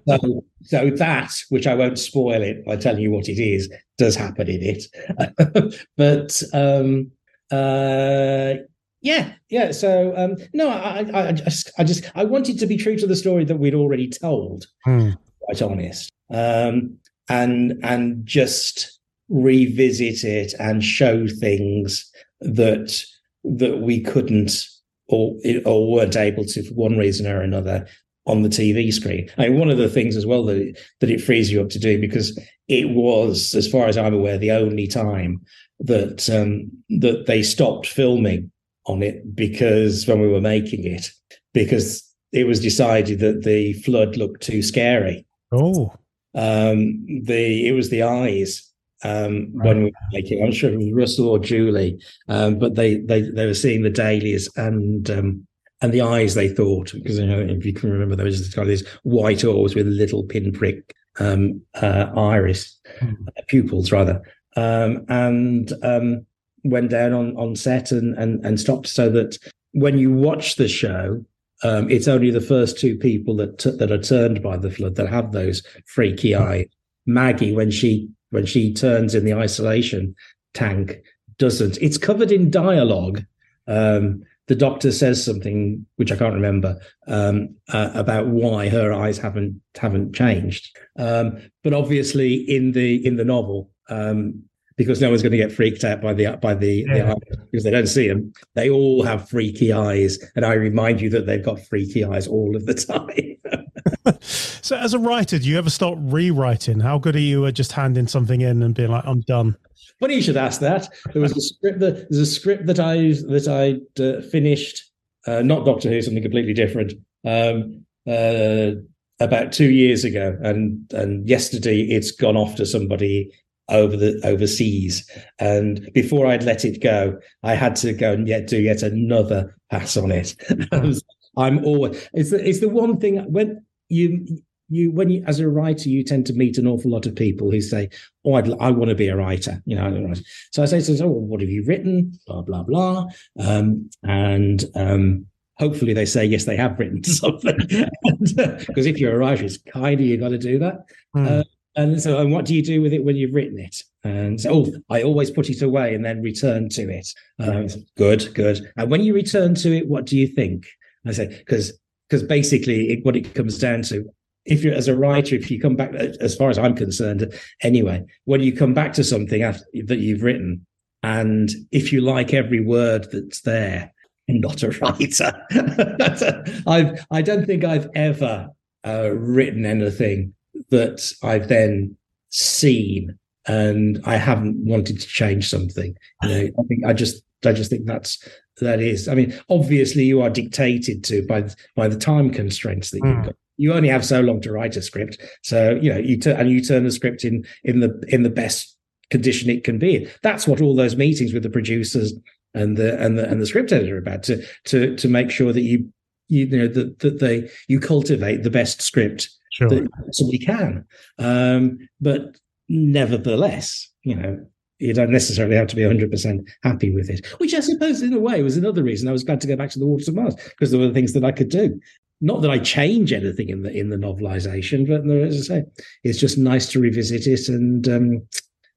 so, 0.09 0.45
so 0.63 0.91
that, 0.91 1.31
which 1.51 1.67
I 1.67 1.75
won't 1.75 1.99
spoil 1.99 2.43
it 2.43 2.65
by 2.65 2.77
telling 2.77 3.03
you 3.03 3.11
what 3.11 3.29
it 3.29 3.39
is, 3.39 3.71
does 3.99 4.17
happen 4.17 4.49
in 4.49 4.63
it. 4.63 5.79
but 5.97 6.43
um, 6.55 7.11
uh, 7.51 8.63
yeah, 9.07 9.33
yeah. 9.51 9.71
So 9.71 10.13
um, 10.17 10.35
no, 10.53 10.69
I, 10.69 11.09
I, 11.15 11.29
I, 11.29 11.33
just, 11.33 11.71
I 11.79 11.85
just, 11.85 12.11
I 12.17 12.25
wanted 12.25 12.59
to 12.59 12.67
be 12.67 12.77
true 12.77 12.97
to 12.99 13.07
the 13.07 13.15
story 13.15 13.45
that 13.45 13.57
we'd 13.57 13.75
already 13.75 14.11
told. 14.11 14.67
Hmm. 14.85 15.11
Quite 15.43 15.63
honest, 15.63 16.11
um, 16.33 16.99
and 17.29 17.79
and 17.85 18.27
just 18.27 18.99
revisit 19.29 20.25
it 20.25 20.55
and 20.59 20.83
show 20.83 21.29
things 21.29 22.11
that 22.41 23.01
that 23.45 23.79
we 23.79 24.01
couldn't 24.01 24.67
or 25.07 25.37
or 25.65 25.93
weren't 25.93 26.17
able 26.17 26.45
to 26.45 26.65
for 26.65 26.75
one 26.75 26.99
reason 26.99 27.29
or 27.29 27.43
another 27.43 27.87
on 28.27 28.43
the 28.43 28.49
TV 28.49 28.93
screen. 28.93 29.31
I 29.39 29.49
mean, 29.49 29.61
one 29.61 29.71
of 29.71 29.79
the 29.79 29.89
things 29.89 30.17
as 30.17 30.27
well 30.27 30.45
that 30.47 30.57
it, 30.57 30.81
that 30.99 31.11
it 31.11 31.21
frees 31.21 31.53
you 31.53 31.63
up 31.63 31.69
to 31.71 31.79
do 31.79 32.01
because 32.01 32.37
it 32.67 32.89
was, 32.89 33.55
as 33.55 33.69
far 33.71 33.87
as 33.87 33.97
I'm 33.97 34.15
aware, 34.15 34.37
the 34.37 34.51
only 34.51 34.89
time 34.89 35.43
that 35.79 36.29
um, 36.29 36.73
that 37.01 37.27
they 37.27 37.45
stopped 37.45 37.87
filming 37.87 38.51
on 38.87 39.03
it 39.03 39.35
because 39.35 40.07
when 40.07 40.21
we 40.21 40.29
were 40.29 40.41
making 40.41 40.85
it 40.85 41.11
because 41.53 42.03
it 42.33 42.47
was 42.47 42.61
decided 42.61 43.19
that 43.21 43.45
the 43.45 43.73
flood 43.75 44.17
looked 44.17 44.43
too 44.43 44.63
scary. 44.63 45.25
Oh, 45.53 45.95
um, 46.35 47.05
the 47.23 47.67
it 47.67 47.73
was 47.73 47.91
the 47.91 48.03
eyes 48.03 48.71
um, 49.05 49.51
right. 49.55 49.69
when 49.69 49.85
we 49.85 49.85
were 49.85 50.13
making. 50.13 50.45
I'm 50.45 50.53
sure 50.53 50.71
it 50.71 50.77
was 50.77 50.93
Russell 50.93 51.29
or 51.29 51.39
Julie, 51.39 51.99
um, 52.29 52.59
but 52.59 52.75
they 52.75 52.97
they 52.97 53.23
they 53.23 53.47
were 53.47 53.55
seeing 53.55 53.83
the 53.83 53.91
dailies 53.91 54.49
and 54.57 55.11
um, 55.11 55.47
and 55.81 55.93
the 55.93 56.03
eyes. 56.03 56.35
They 56.35 56.49
thought 56.49 56.93
because 56.93 57.19
you 57.19 57.27
know 57.27 57.41
if 57.41 57.65
you 57.65 57.73
can 57.73 57.91
remember, 57.91 58.17
there 58.17 58.27
was 58.27 58.39
just 58.39 58.55
kind 58.55 58.69
of 58.69 58.69
these 58.69 58.87
white 59.03 59.45
orbs 59.45 59.75
with 59.75 59.87
little 59.87 60.25
pinprick 60.25 60.95
um, 61.19 61.63
uh, 61.75 62.07
iris 62.17 62.79
hmm. 63.01 63.15
uh, 63.29 63.43
pupils 63.49 63.93
rather, 63.93 64.21
um, 64.57 65.07
and 65.09 65.73
um, 65.83 66.27
went 66.69 66.91
down 66.91 67.13
on 67.13 67.37
on 67.37 67.57
set 67.57 67.93
and 67.93 68.17
and 68.17 68.45
and 68.45 68.61
stopped 68.61 68.89
so 68.89 69.09
that 69.11 69.39
when 69.73 69.99
you 69.99 70.13
watch 70.13 70.57
the 70.57 70.69
show. 70.69 71.25
Um, 71.63 71.89
it's 71.91 72.07
only 72.07 72.31
the 72.31 72.43
first 72.43 72.79
two 72.79 72.99
people 72.99 73.35
that 73.37 73.59
t- 73.59 73.71
that 73.71 73.91
are 73.91 73.97
turned 73.97 74.43
by 74.43 74.59
the 74.59 74.71
flood 74.71 74.97
that 74.97 75.09
have 75.09 75.33
those 75.33 75.63
freaky 75.87 76.35
hmm. 76.35 76.43
eyes. 76.43 76.67
Maggie, 77.07 77.55
when 77.55 77.71
she 77.71 78.11
when 78.29 78.45
she 78.45 78.75
turns 78.75 79.15
in 79.15 79.25
the 79.25 79.33
isolation 79.33 80.15
tank 80.53 80.99
doesn't. 81.39 81.79
It's 81.81 81.99
covered 81.99 82.33
in 82.33 82.51
dialogue. 82.51 83.25
Um, 83.67 84.25
the 84.49 84.55
doctor 84.55 84.93
says 84.93 85.25
something 85.25 85.85
which 85.97 86.13
I 86.13 86.17
can't 86.17 86.35
remember 86.35 86.79
um, 87.09 87.57
uh, 87.69 87.91
about 87.95 88.29
why 88.29 88.69
her 88.69 88.93
eyes 88.93 89.19
haven't 89.19 89.61
haven't 89.77 90.15
changed. 90.15 90.77
Um, 90.99 91.39
but 91.65 91.73
obviously, 91.73 92.35
in 92.35 92.73
the 92.73 93.05
in 93.05 93.17
the 93.17 93.25
novel, 93.25 93.71
um, 93.89 94.45
because 94.77 95.01
no 95.01 95.09
one's 95.09 95.23
going 95.23 95.33
to 95.33 95.39
get 95.39 95.53
freaked 95.53 95.85
out 95.85 96.03
by 96.03 96.13
the 96.13 96.37
by 96.41 96.55
the, 96.55 96.85
yeah. 96.89 97.15
the 97.15 97.47
because 97.51 97.65
they 97.65 97.71
don't 97.71 97.87
see 97.87 98.09
them. 98.09 98.33
They 98.55 98.71
all 98.71 99.03
have 99.03 99.29
freaky 99.29 99.73
eyes, 99.73 100.19
and 100.35 100.45
I 100.45 100.55
remind 100.55 101.01
you 101.01 101.11
that 101.11 101.27
they've 101.27 101.45
got 101.45 101.61
freaky 101.61 102.05
eyes 102.05 102.27
all 102.27 102.55
of 102.55 102.67
the 102.67 102.75
time. 104.07 104.21
so, 104.21 104.77
as 104.77 104.95
a 104.95 104.99
writer, 104.99 105.39
do 105.39 105.49
you 105.49 105.59
ever 105.59 105.71
start 105.71 105.99
rewriting? 106.01 106.81
How 106.81 106.99
good 106.99 107.17
are 107.17 107.21
you 107.21 107.47
at 107.47 107.55
just 107.55 107.73
handing 107.73 108.07
something 108.07 108.41
in 108.41 108.63
and 108.63 108.75
being 108.75 108.91
like, 108.91 109.05
"I'm 109.07 109.21
done"? 109.23 109.57
Funny 110.01 110.17
you 110.17 110.23
should 110.23 110.37
ask 110.37 110.61
that. 110.61 110.89
There 111.13 111.23
was 111.23 111.37
a 111.37 111.41
script 111.41 111.79
that 111.81 112.11
there's 112.11 112.21
a 112.21 112.27
script 112.27 112.67
that 112.67 112.79
I 112.79 112.97
that 113.29 113.49
I 113.49 114.03
uh, 114.03 114.21
finished, 114.31 114.91
uh, 115.27 115.43
not 115.43 115.65
Doctor 115.65 115.89
Who, 115.89 116.03
something 116.03 116.23
completely 116.23 116.55
different. 116.55 116.93
Um, 117.25 117.85
uh, 118.07 118.73
about 119.19 119.53
two 119.53 119.71
years 119.71 120.05
ago, 120.05 120.37
and 120.43 120.93
and 120.93 121.27
yesterday 121.27 121.81
it's 121.81 122.11
gone 122.11 122.37
off 122.37 122.57
to 122.57 122.67
somebody 122.67 123.31
over 123.69 123.97
the 123.97 124.21
overseas. 124.25 125.09
And 125.39 125.91
before 125.93 126.27
I'd 126.27 126.45
let 126.45 126.65
it 126.65 126.83
go, 126.83 127.19
I 127.43 127.55
had 127.55 127.77
to 127.77 127.93
go 127.93 128.13
and 128.13 128.29
yet 128.29 128.47
do 128.47 128.61
yet 128.61 128.83
another 128.83 129.57
pass 129.71 129.97
on 129.97 130.13
it. 130.13 130.37
I'm 131.37 131.65
always 131.65 132.09
it's 132.15 132.31
the, 132.31 132.49
it's 132.49 132.61
the 132.61 132.69
one 132.69 132.99
thing 132.99 133.19
when 133.31 133.65
you 133.89 134.43
you 134.69 134.91
when 134.91 135.11
you 135.11 135.23
as 135.27 135.39
a 135.39 135.49
writer 135.49 135.89
you 135.89 136.03
tend 136.03 136.27
to 136.27 136.33
meet 136.33 136.59
an 136.59 136.67
awful 136.67 136.91
lot 136.91 137.07
of 137.07 137.15
people 137.15 137.51
who 137.51 137.61
say 137.61 137.89
oh 138.25 138.35
I'd, 138.35 138.51
i 138.59 138.71
want 138.71 138.89
to 138.89 138.95
be 138.95 139.09
a 139.09 139.17
writer 139.17 139.63
you 139.65 139.77
know 139.77 140.15
so 140.51 140.63
i 140.63 140.67
say 140.67 140.81
to 140.81 140.95
them 140.95 141.07
oh 141.07 141.11
what 141.11 141.41
have 141.41 141.51
you 141.51 141.65
written 141.65 142.19
blah 142.27 142.43
blah 142.43 142.63
blah 142.63 143.07
um, 143.39 143.89
and 144.03 144.65
um, 144.75 145.27
hopefully 145.59 145.93
they 145.93 146.07
say 146.07 146.25
yes 146.25 146.45
they 146.45 146.57
have 146.57 146.79
written 146.79 147.05
something 147.05 147.59
because 148.21 148.87
if 148.87 148.99
you're 148.99 149.15
a 149.15 149.19
writer 149.19 149.45
it's 149.45 149.59
kind 149.59 150.01
of 150.01 150.07
you 150.07 150.17
got 150.17 150.31
to 150.31 150.39
do 150.39 150.59
that 150.59 150.79
mm. 151.17 151.41
uh, 151.41 151.45
and 151.77 152.01
so, 152.01 152.19
and 152.19 152.33
what 152.33 152.47
do 152.47 152.55
you 152.55 152.63
do 152.63 152.81
with 152.81 152.93
it 152.93 153.05
when 153.05 153.17
you've 153.17 153.35
written 153.35 153.59
it? 153.59 153.83
And 154.03 154.41
oh, 154.49 154.73
I 154.89 155.03
always 155.03 155.31
put 155.31 155.51
it 155.51 155.63
away 155.63 155.95
and 155.95 156.05
then 156.05 156.23
return 156.23 156.69
to 156.71 156.89
it. 156.89 157.09
Um, 157.39 157.69
good, 157.97 158.33
good. 158.35 158.73
And 158.77 158.91
when 158.91 159.03
you 159.03 159.15
return 159.15 159.55
to 159.57 159.77
it, 159.77 159.87
what 159.87 160.07
do 160.07 160.17
you 160.17 160.27
think? 160.27 160.67
I 161.07 161.13
say 161.13 161.29
because 161.29 161.79
because 162.09 162.23
basically, 162.23 162.93
it, 162.93 163.05
what 163.05 163.17
it 163.17 163.35
comes 163.35 163.59
down 163.59 163.83
to, 163.83 164.09
if 164.45 164.63
you're 164.63 164.75
as 164.75 164.89
a 164.89 164.97
writer, 164.97 165.35
if 165.35 165.51
you 165.51 165.61
come 165.61 165.77
back, 165.77 165.93
as 165.95 166.37
far 166.37 166.51
as 166.51 166.59
I'm 166.59 166.77
concerned, 166.77 167.33
anyway, 167.63 168.05
when 168.25 168.41
you 168.43 168.53
come 168.53 168.75
back 168.75 168.93
to 168.95 169.05
something 169.05 169.43
after, 169.43 169.65
that 169.87 169.99
you've 169.99 170.23
written, 170.23 170.65
and 171.03 171.51
if 171.73 171.93
you 171.93 172.01
like 172.01 172.33
every 172.33 172.61
word 172.61 173.09
that's 173.13 173.43
there, 173.43 173.93
I'm 174.29 174.41
not 174.41 174.63
a 174.63 174.71
writer. 174.71 175.33
I've 176.67 177.07
I 177.11 177.23
don't 177.23 177.45
think 177.45 177.65
I've 177.65 177.89
ever 177.95 178.49
uh, 178.85 179.11
written 179.13 179.67
anything 179.67 180.35
that 180.71 181.13
I've 181.23 181.49
then 181.49 181.97
seen 182.31 183.19
and 183.47 184.01
I 184.05 184.17
haven't 184.17 184.57
wanted 184.65 185.01
to 185.01 185.07
change 185.07 185.49
something. 185.49 185.97
You 186.23 186.29
know, 186.29 186.51
I 186.59 186.63
think 186.69 186.85
I 186.85 186.93
just 186.93 187.23
I 187.45 187.53
just 187.53 187.71
think 187.71 187.87
that's 187.87 188.27
that 188.61 188.81
is. 188.81 189.09
I 189.09 189.15
mean, 189.15 189.39
obviously 189.49 190.05
you 190.05 190.21
are 190.23 190.31
dictated 190.31 191.05
to 191.05 191.25
by 191.27 191.49
by 191.75 191.89
the 191.89 191.99
time 191.99 192.31
constraints 192.31 192.91
that 192.91 193.01
you've 193.05 193.17
hmm. 193.17 193.23
got. 193.25 193.37
You 193.59 193.73
only 193.73 193.89
have 193.89 194.05
so 194.05 194.21
long 194.21 194.43
to 194.43 194.53
write 194.53 194.77
a 194.77 194.83
script, 194.83 195.19
so 195.43 195.79
you 195.81 195.93
know 195.93 195.99
you 195.99 196.19
turn 196.19 196.39
and 196.39 196.51
you 196.51 196.63
turn 196.63 196.85
the 196.85 196.91
script 196.91 197.25
in 197.25 197.47
in 197.65 197.81
the 197.81 198.03
in 198.09 198.23
the 198.23 198.31
best 198.31 198.77
condition 199.11 199.49
it 199.49 199.65
can 199.65 199.79
be. 199.79 200.09
That's 200.23 200.47
what 200.47 200.61
all 200.61 200.75
those 200.75 200.97
meetings 200.97 201.33
with 201.33 201.43
the 201.43 201.51
producers 201.51 202.13
and 202.55 202.77
the 202.77 203.01
and 203.03 203.19
the 203.19 203.29
and 203.29 203.41
the 203.41 203.47
script 203.47 203.73
editor 203.73 203.97
are 203.97 204.01
about 204.01 204.25
to 204.25 204.45
to 204.65 204.97
to 204.97 205.09
make 205.09 205.31
sure 205.31 205.53
that 205.53 205.63
you 205.63 205.91
you 206.29 206.47
know 206.47 206.69
that 206.69 206.99
that 206.99 207.21
they 207.21 207.49
you 207.69 207.81
cultivate 207.81 208.43
the 208.43 208.51
best 208.51 208.83
script 208.83 209.31
sure. 209.57 209.69
that 209.69 209.89
somebody 210.13 210.39
can. 210.39 210.85
Um, 211.19 211.79
but 212.01 212.39
nevertheless, 212.69 213.91
you 214.03 214.15
know, 214.15 214.45
you 214.79 214.93
don't 214.93 215.11
necessarily 215.11 215.57
have 215.57 215.69
to 215.69 215.77
be 215.77 215.83
100% 215.83 216.47
happy 216.63 216.93
with 216.95 217.09
it, 217.09 217.25
which 217.39 217.55
I 217.55 217.61
suppose, 217.61 218.03
in 218.03 218.13
a 218.13 218.21
way, 218.21 218.43
was 218.43 218.57
another 218.57 218.83
reason 218.83 219.09
I 219.09 219.13
was 219.13 219.25
glad 219.25 219.41
to 219.41 219.47
go 219.47 219.57
back 219.57 219.71
to 219.71 219.79
the 219.79 219.87
Waters 219.87 220.09
of 220.09 220.15
Mars 220.15 220.35
because 220.35 220.71
there 220.71 220.81
were 220.81 220.93
things 220.93 221.15
that 221.15 221.25
I 221.25 221.33
could 221.33 221.49
do. 221.49 221.81
not 222.21 222.43
that 222.43 222.51
I 222.51 222.59
change 222.59 223.13
anything 223.13 223.49
in 223.49 223.63
the 223.63 223.71
in 223.71 223.89
the 223.89 223.97
novelization, 223.97 224.87
but 224.87 225.09
as 225.27 225.51
I 225.51 225.55
say, 225.57 225.65
it's 226.05 226.19
just 226.19 226.39
nice 226.39 226.67
to 226.73 226.81
revisit 226.81 227.27
it 227.27 227.49
and 227.49 227.89
um, 227.89 228.27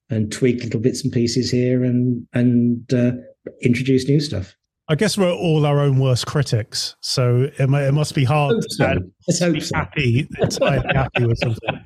and 0.10 0.32
tweak 0.32 0.64
little 0.64 0.80
bits 0.80 1.04
and 1.04 1.12
pieces 1.12 1.52
here 1.52 1.84
and 1.84 2.26
and 2.34 2.94
uh, 2.94 3.12
introduce 3.62 4.08
new 4.08 4.20
stuff. 4.20 4.56
I 4.90 4.96
guess 4.96 5.20
we're 5.20 5.32
all 5.32 5.68
our 5.68 5.80
own 5.80 6.00
worst 6.00 6.26
critics, 6.26 6.96
so 7.00 7.44
it, 7.60 7.70
it 7.70 7.94
must 7.94 8.16
be 8.16 8.24
hard 8.24 8.56
so. 8.70 8.96
to 8.96 9.52
be 9.52 9.60
so. 9.60 9.76
happy, 9.76 10.28
entirely 10.40 10.88
happy 10.96 11.28
with 11.28 11.38
something. 11.38 11.86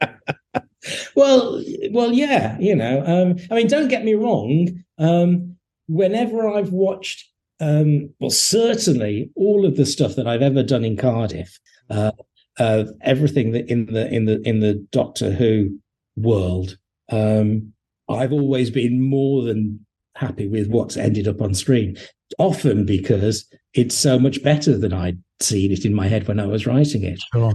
well, 1.14 1.62
well, 1.92 2.12
yeah, 2.12 2.58
you 2.58 2.74
know. 2.74 3.04
Um, 3.06 3.36
I 3.48 3.54
mean, 3.54 3.68
don't 3.68 3.86
get 3.86 4.04
me 4.04 4.14
wrong. 4.14 4.82
Um, 4.98 5.56
whenever 5.86 6.48
I've 6.48 6.70
watched, 6.70 7.28
um, 7.60 8.12
well, 8.18 8.30
certainly 8.30 9.30
all 9.36 9.64
of 9.64 9.76
the 9.76 9.86
stuff 9.86 10.16
that 10.16 10.26
I've 10.26 10.42
ever 10.42 10.64
done 10.64 10.84
in 10.84 10.96
Cardiff, 10.96 11.60
uh, 11.90 12.10
uh, 12.58 12.86
everything 13.02 13.52
that 13.52 13.70
in 13.70 13.86
the 13.86 14.12
in 14.12 14.24
the 14.24 14.40
in 14.42 14.58
the 14.58 14.84
Doctor 14.90 15.30
Who 15.30 15.78
world, 16.16 16.76
um, 17.08 17.72
I've 18.08 18.32
always 18.32 18.68
been 18.70 19.00
more 19.00 19.44
than 19.44 19.86
happy 20.16 20.48
with 20.48 20.68
what's 20.68 20.96
ended 20.96 21.28
up 21.28 21.40
on 21.40 21.54
screen. 21.54 21.96
Often 22.38 22.86
because 22.86 23.46
it's 23.74 23.94
so 23.94 24.18
much 24.18 24.42
better 24.42 24.76
than 24.76 24.92
I'd 24.92 25.22
seen 25.40 25.72
it 25.72 25.84
in 25.84 25.94
my 25.94 26.08
head 26.08 26.28
when 26.28 26.40
I 26.40 26.46
was 26.46 26.66
writing 26.66 27.04
it. 27.04 27.20
Sure. 27.32 27.52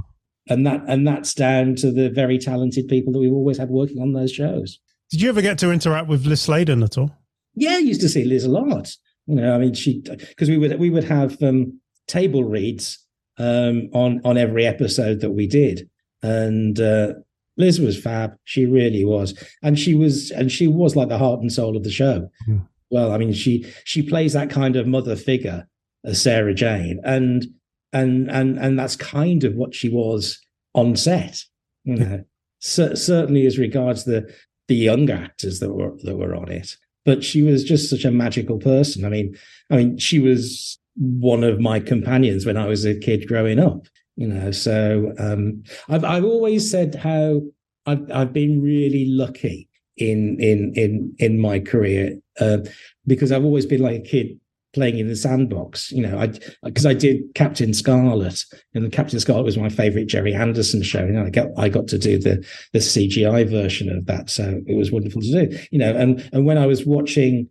And 0.50 0.66
that 0.66 0.82
and 0.88 1.08
that's 1.08 1.34
down 1.34 1.76
to 1.78 1.92
the 1.92 2.10
very 2.10 2.38
talented 2.38 2.88
people 2.88 3.12
that 3.14 3.20
we've 3.20 3.34
always 3.34 3.58
had 3.58 3.70
working 3.70 4.02
on 4.02 4.14
those 4.14 4.32
shows. 4.32 4.80
Did 5.10 5.22
you 5.22 5.30
ever 5.30 5.42
get 5.42 5.58
to 5.60 5.72
interact 5.72 6.08
with 6.08 6.26
Liz 6.26 6.42
Sladen 6.42 6.84
at 6.84 6.98
all? 6.98 7.12
Yeah, 7.56 7.76
I 7.76 7.80
used 7.80 8.02
to 8.02 8.10
see 8.10 8.24
Liz 8.24 8.46
a 8.46 8.50
lot. 8.50 8.96
You 9.26 9.36
know, 9.36 9.56
I 9.56 9.58
mean, 9.58 9.74
she 9.74 10.02
because 10.02 10.50
we 10.50 10.58
would 10.58 10.80
we 10.80 10.90
would 10.90 11.04
have 11.04 11.42
um, 11.44 11.80
table 12.08 12.44
reads 12.44 13.06
um, 13.38 13.90
on 13.94 14.22
on 14.24 14.38
every 14.38 14.66
episode 14.66 15.20
that 15.22 15.32
we 15.32 15.48
did, 15.48 15.90
and 16.22 16.80
uh, 16.80 17.14
Liz 17.58 17.80
was 17.80 18.00
fab. 18.00 18.36
She 18.44 18.66
really 18.66 19.04
was, 19.04 19.34
and 19.64 19.78
she 19.78 19.96
was, 19.96 20.32
and 20.32 20.52
she 20.52 20.68
was 20.68 20.96
like 20.96 21.10
the 21.10 21.18
heart 21.18 21.42
and 21.42 21.52
soul 21.52 21.76
of 21.76 21.84
the 21.84 21.92
show. 21.92 22.30
Mm. 22.48 22.68
Well, 22.90 23.12
I 23.12 23.18
mean, 23.18 23.34
she 23.34 23.66
she 23.84 24.02
plays 24.02 24.34
that 24.34 24.50
kind 24.50 24.76
of 24.76 24.88
mother 24.88 25.16
figure 25.16 25.68
as 26.06 26.22
Sarah 26.22 26.54
Jane, 26.54 27.02
and 27.04 27.46
and 27.92 28.30
and 28.30 28.58
and 28.58 28.80
that's 28.80 28.96
kind 28.96 29.44
of 29.44 29.56
what 29.56 29.74
she 29.74 29.90
was 29.90 30.40
on 30.74 30.96
set. 30.96 31.44
You 31.84 31.96
know, 31.96 32.24
C- 32.60 32.96
certainly 32.96 33.46
as 33.46 33.58
regards 33.58 34.06
the 34.06 34.32
the 34.68 34.76
younger 34.76 35.16
actors 35.16 35.60
that 35.60 35.74
were 35.74 35.98
that 36.04 36.18
were 36.18 36.36
on 36.36 36.52
it, 36.52 36.76
but 37.06 37.24
she 37.24 37.42
was 37.42 37.64
just 37.64 37.90
such 37.90 38.06
a 38.06 38.12
magical 38.12 38.60
person. 38.60 39.04
I 39.04 39.10
mean, 39.10 39.36
I 39.70 39.78
mean, 39.78 39.98
she 39.98 40.20
was 40.20 40.80
one 40.96 41.44
of 41.44 41.60
my 41.60 41.80
companions 41.80 42.46
when 42.46 42.58
I 42.58 42.68
was 42.68 42.86
a 42.86 42.98
kid 42.98 43.28
growing 43.28 43.60
up 43.60 43.88
you 44.18 44.28
know 44.28 44.52
so 44.52 45.14
um, 45.20 45.64
i've 45.88 46.04
i've 46.04 46.26
always 46.26 46.70
said 46.70 46.96
how 46.96 47.42
i've 47.86 48.12
i've 48.12 48.34
been 48.34 48.62
really 48.62 49.06
lucky 49.10 49.70
in 49.96 50.38
in 50.40 50.74
in 50.76 51.16
in 51.20 51.40
my 51.40 51.60
career 51.60 52.18
uh, 52.42 52.58
because 53.06 53.32
i've 53.32 53.46
always 53.46 53.66
been 53.66 53.82
like 53.82 53.96
a 53.96 54.04
kid 54.04 54.40
playing 54.74 55.00
in 55.00 55.08
the 55.08 55.16
sandbox 55.16 55.92
you 55.92 56.02
know 56.02 56.20
i 56.20 56.28
because 56.64 56.86
i 56.86 56.94
did 56.94 57.22
captain 57.36 57.74
scarlet 57.74 58.44
and 58.74 58.92
captain 58.92 59.20
scarlet 59.20 59.44
was 59.44 59.58
my 59.58 59.70
favorite 59.70 60.08
Gerry 60.08 60.36
anderson 60.36 60.84
show 60.84 61.00
and 61.00 61.20
i 61.20 61.30
got 61.30 61.48
i 61.58 61.70
got 61.70 61.88
to 61.88 61.98
do 61.98 62.20
the 62.20 62.46
the 62.74 62.80
cgi 62.80 63.50
version 63.50 63.90
of 63.90 64.06
that 64.08 64.30
so 64.30 64.62
it 64.68 64.76
was 64.76 64.92
wonderful 64.92 65.22
to 65.22 65.48
do 65.48 65.58
you 65.72 65.80
know 65.80 65.96
and 65.96 66.30
and 66.34 66.46
when 66.46 66.58
i 66.58 66.66
was 66.66 66.86
watching 66.86 67.48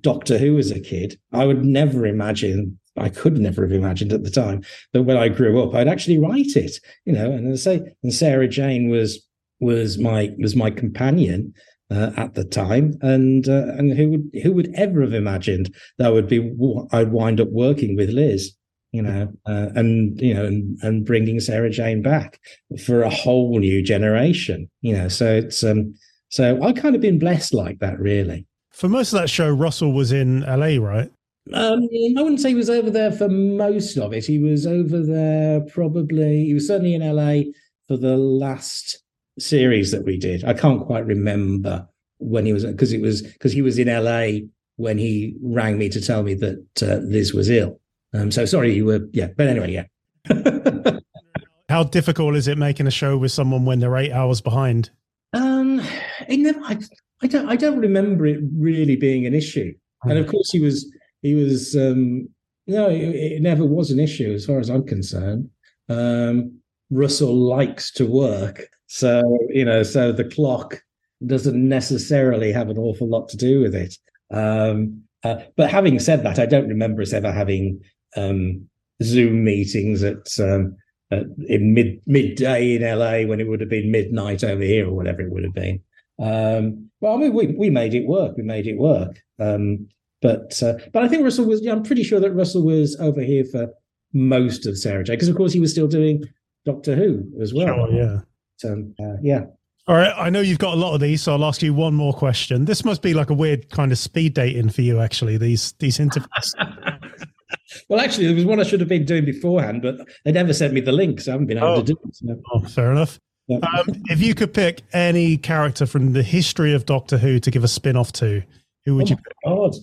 doctor 0.00 0.38
who 0.38 0.56
as 0.58 0.70
a 0.70 0.80
kid 0.80 1.18
i 1.32 1.44
would 1.44 1.64
never 1.64 2.06
imagine 2.06 2.78
I 2.96 3.08
could 3.08 3.38
never 3.38 3.62
have 3.62 3.72
imagined 3.72 4.12
at 4.12 4.24
the 4.24 4.30
time 4.30 4.62
that 4.92 5.02
when 5.02 5.16
I 5.16 5.28
grew 5.28 5.62
up, 5.62 5.74
I'd 5.74 5.88
actually 5.88 6.18
write 6.18 6.56
it. 6.56 6.78
You 7.04 7.14
know, 7.14 7.30
and 7.30 7.58
say, 7.58 7.82
and 8.02 8.12
Sarah 8.12 8.48
Jane 8.48 8.88
was 8.88 9.26
was 9.60 9.98
my 9.98 10.32
was 10.38 10.54
my 10.56 10.70
companion 10.70 11.54
uh, 11.90 12.10
at 12.16 12.34
the 12.34 12.44
time, 12.44 12.98
and 13.02 13.48
uh, 13.48 13.72
and 13.76 13.96
who 13.96 14.10
would 14.10 14.30
who 14.42 14.52
would 14.52 14.72
ever 14.74 15.00
have 15.02 15.14
imagined 15.14 15.74
that 15.98 16.12
would 16.12 16.28
be 16.28 16.54
I'd 16.92 17.12
wind 17.12 17.40
up 17.40 17.50
working 17.50 17.96
with 17.96 18.10
Liz, 18.10 18.52
you 18.92 19.02
know, 19.02 19.32
uh, 19.46 19.68
and 19.74 20.20
you 20.20 20.34
know, 20.34 20.44
and 20.44 20.78
and 20.82 21.04
bringing 21.04 21.40
Sarah 21.40 21.70
Jane 21.70 22.02
back 22.02 22.40
for 22.84 23.02
a 23.02 23.10
whole 23.10 23.58
new 23.58 23.82
generation, 23.82 24.70
you 24.82 24.94
know. 24.94 25.08
So 25.08 25.36
it's 25.36 25.62
um, 25.64 25.94
so 26.28 26.62
I 26.62 26.72
kind 26.72 26.94
of 26.94 27.00
been 27.00 27.18
blessed 27.18 27.54
like 27.54 27.78
that, 27.80 27.98
really. 27.98 28.46
For 28.70 28.88
most 28.88 29.12
of 29.12 29.20
that 29.20 29.30
show, 29.30 29.50
Russell 29.50 29.92
was 29.92 30.10
in 30.10 30.40
LA, 30.40 30.84
right? 30.84 31.10
Um, 31.52 31.88
I 32.16 32.22
wouldn't 32.22 32.40
say 32.40 32.50
he 32.50 32.54
was 32.54 32.70
over 32.70 32.90
there 32.90 33.12
for 33.12 33.28
most 33.28 33.98
of 33.98 34.12
it. 34.12 34.24
He 34.24 34.38
was 34.38 34.66
over 34.66 35.02
there 35.02 35.60
probably. 35.60 36.46
He 36.46 36.54
was 36.54 36.66
certainly 36.66 36.94
in 36.94 37.02
LA 37.02 37.50
for 37.86 37.96
the 37.96 38.16
last 38.16 39.02
series 39.38 39.90
that 39.90 40.04
we 40.04 40.16
did. 40.16 40.44
I 40.44 40.54
can't 40.54 40.84
quite 40.84 41.04
remember 41.04 41.86
when 42.18 42.46
he 42.46 42.52
was 42.52 42.64
because 42.64 42.92
it 42.92 43.02
was 43.02 43.22
because 43.22 43.52
he 43.52 43.60
was 43.60 43.78
in 43.78 43.88
LA 43.88 44.46
when 44.76 44.96
he 44.96 45.36
rang 45.42 45.76
me 45.76 45.88
to 45.90 46.00
tell 46.00 46.22
me 46.22 46.34
that 46.34 46.82
uh, 46.82 46.96
Liz 47.04 47.34
was 47.34 47.50
ill. 47.50 47.80
Um, 48.14 48.30
so 48.30 48.46
sorry, 48.46 48.74
you 48.74 48.86
were 48.86 49.06
yeah. 49.12 49.28
But 49.36 49.48
anyway, 49.48 49.72
yeah. 49.72 51.00
How 51.68 51.82
difficult 51.82 52.36
is 52.36 52.48
it 52.48 52.56
making 52.56 52.86
a 52.86 52.90
show 52.90 53.18
with 53.18 53.32
someone 53.32 53.64
when 53.64 53.80
they're 53.80 53.96
eight 53.96 54.12
hours 54.12 54.40
behind? 54.40 54.90
Um, 55.32 55.82
it 56.28 56.38
never. 56.38 56.60
I, 56.60 56.78
I 57.22 57.26
don't. 57.26 57.48
I 57.48 57.56
don't 57.56 57.78
remember 57.78 58.24
it 58.26 58.40
really 58.56 58.96
being 58.96 59.26
an 59.26 59.34
issue. 59.34 59.74
And 60.04 60.18
of 60.18 60.26
course, 60.26 60.50
he 60.50 60.60
was 60.60 60.86
he 61.24 61.34
was 61.34 61.74
um, 61.74 62.28
no, 62.66 62.88
it, 62.88 63.02
it, 63.02 63.42
never 63.42 63.64
was 63.64 63.90
an 63.90 63.98
issue 63.98 64.32
as 64.32 64.44
far 64.46 64.60
as 64.60 64.68
I'm 64.68 64.86
concerned. 64.86 65.48
Um, 65.88 66.58
Russell 66.90 67.34
likes 67.34 67.90
to 67.92 68.06
work, 68.06 68.68
so 68.86 69.38
you 69.48 69.64
know, 69.64 69.82
so 69.82 70.12
the 70.12 70.24
clock 70.24 70.80
doesn't 71.26 71.68
necessarily 71.68 72.52
have 72.52 72.68
an 72.68 72.78
awful 72.78 73.08
lot 73.08 73.28
to 73.30 73.36
do 73.38 73.60
with 73.60 73.74
it. 73.74 73.96
Um, 74.30 75.02
uh, 75.24 75.36
but 75.56 75.70
having 75.70 75.98
said 75.98 76.22
that, 76.24 76.38
I 76.38 76.44
don't 76.44 76.68
remember 76.68 77.00
us 77.00 77.14
ever 77.14 77.32
having 77.32 77.80
um, 78.16 78.68
Zoom 79.02 79.44
meetings 79.44 80.02
at, 80.02 80.28
um, 80.38 80.76
at, 81.10 81.24
in 81.48 81.72
mid 81.72 82.02
midday 82.06 82.74
in 82.74 82.82
LA 82.82 83.26
when 83.26 83.40
it 83.40 83.48
would 83.48 83.60
have 83.60 83.70
been 83.70 83.90
midnight 83.90 84.44
over 84.44 84.62
here 84.62 84.86
or 84.86 84.92
whatever 84.92 85.22
it 85.22 85.32
would 85.32 85.44
have 85.44 85.54
been. 85.54 85.80
Um, 86.18 86.90
well, 87.00 87.14
I 87.14 87.16
mean, 87.16 87.32
we 87.32 87.46
we 87.46 87.70
made 87.70 87.94
it 87.94 88.06
work. 88.06 88.36
We 88.36 88.42
made 88.42 88.66
it 88.66 88.76
work. 88.76 89.22
Um, 89.38 89.88
but 90.24 90.62
uh, 90.62 90.78
but 90.94 91.02
I 91.02 91.08
think 91.08 91.22
Russell 91.22 91.44
was. 91.44 91.62
Yeah, 91.62 91.72
I'm 91.72 91.82
pretty 91.82 92.02
sure 92.02 92.18
that 92.18 92.32
Russell 92.32 92.64
was 92.64 92.96
over 92.98 93.20
here 93.20 93.44
for 93.44 93.68
most 94.14 94.64
of 94.64 94.78
Sarah 94.78 95.04
Jane 95.04 95.16
because 95.16 95.28
of 95.28 95.36
course 95.36 95.52
he 95.52 95.60
was 95.60 95.70
still 95.70 95.86
doing 95.86 96.24
Doctor 96.64 96.96
Who 96.96 97.30
as 97.42 97.52
well. 97.52 97.66
Sure, 97.66 97.92
yeah. 97.92 98.20
So 98.56 98.86
uh, 99.02 99.16
yeah. 99.22 99.42
All 99.86 99.96
right, 99.96 100.14
I 100.16 100.30
know 100.30 100.40
you've 100.40 100.58
got 100.58 100.72
a 100.72 100.78
lot 100.78 100.94
of 100.94 101.02
these, 101.02 101.22
so 101.22 101.34
I'll 101.34 101.44
ask 101.44 101.60
you 101.60 101.74
one 101.74 101.92
more 101.92 102.14
question. 102.14 102.64
This 102.64 102.86
must 102.86 103.02
be 103.02 103.12
like 103.12 103.28
a 103.28 103.34
weird 103.34 103.68
kind 103.68 103.92
of 103.92 103.98
speed 103.98 104.32
dating 104.32 104.70
for 104.70 104.80
you, 104.80 104.98
actually. 104.98 105.36
These 105.36 105.74
these 105.78 106.00
interviews. 106.00 106.54
well, 107.90 108.00
actually, 108.00 108.24
there 108.24 108.34
was 108.34 108.46
one 108.46 108.60
I 108.60 108.62
should 108.62 108.80
have 108.80 108.88
been 108.88 109.04
doing 109.04 109.26
beforehand, 109.26 109.82
but 109.82 109.96
they 110.24 110.32
never 110.32 110.54
sent 110.54 110.72
me 110.72 110.80
the 110.80 110.92
link, 110.92 111.20
so 111.20 111.32
I 111.32 111.34
haven't 111.34 111.48
been 111.48 111.58
able 111.58 111.68
oh. 111.68 111.76
to 111.82 111.82
do 111.82 111.98
it. 112.02 112.16
So. 112.16 112.40
Oh, 112.54 112.60
fair 112.60 112.90
enough. 112.92 113.20
Yeah. 113.46 113.58
Um, 113.58 113.88
if 114.06 114.22
you 114.22 114.34
could 114.34 114.54
pick 114.54 114.80
any 114.94 115.36
character 115.36 115.84
from 115.84 116.14
the 116.14 116.22
history 116.22 116.72
of 116.72 116.86
Doctor 116.86 117.18
Who 117.18 117.38
to 117.40 117.50
give 117.50 117.62
a 117.62 117.68
spin 117.68 117.94
off 117.94 118.10
to, 118.12 118.42
who 118.86 118.94
would 118.94 119.08
oh 119.08 119.10
you 119.10 119.16
pick? 119.16 119.34
God 119.44 119.74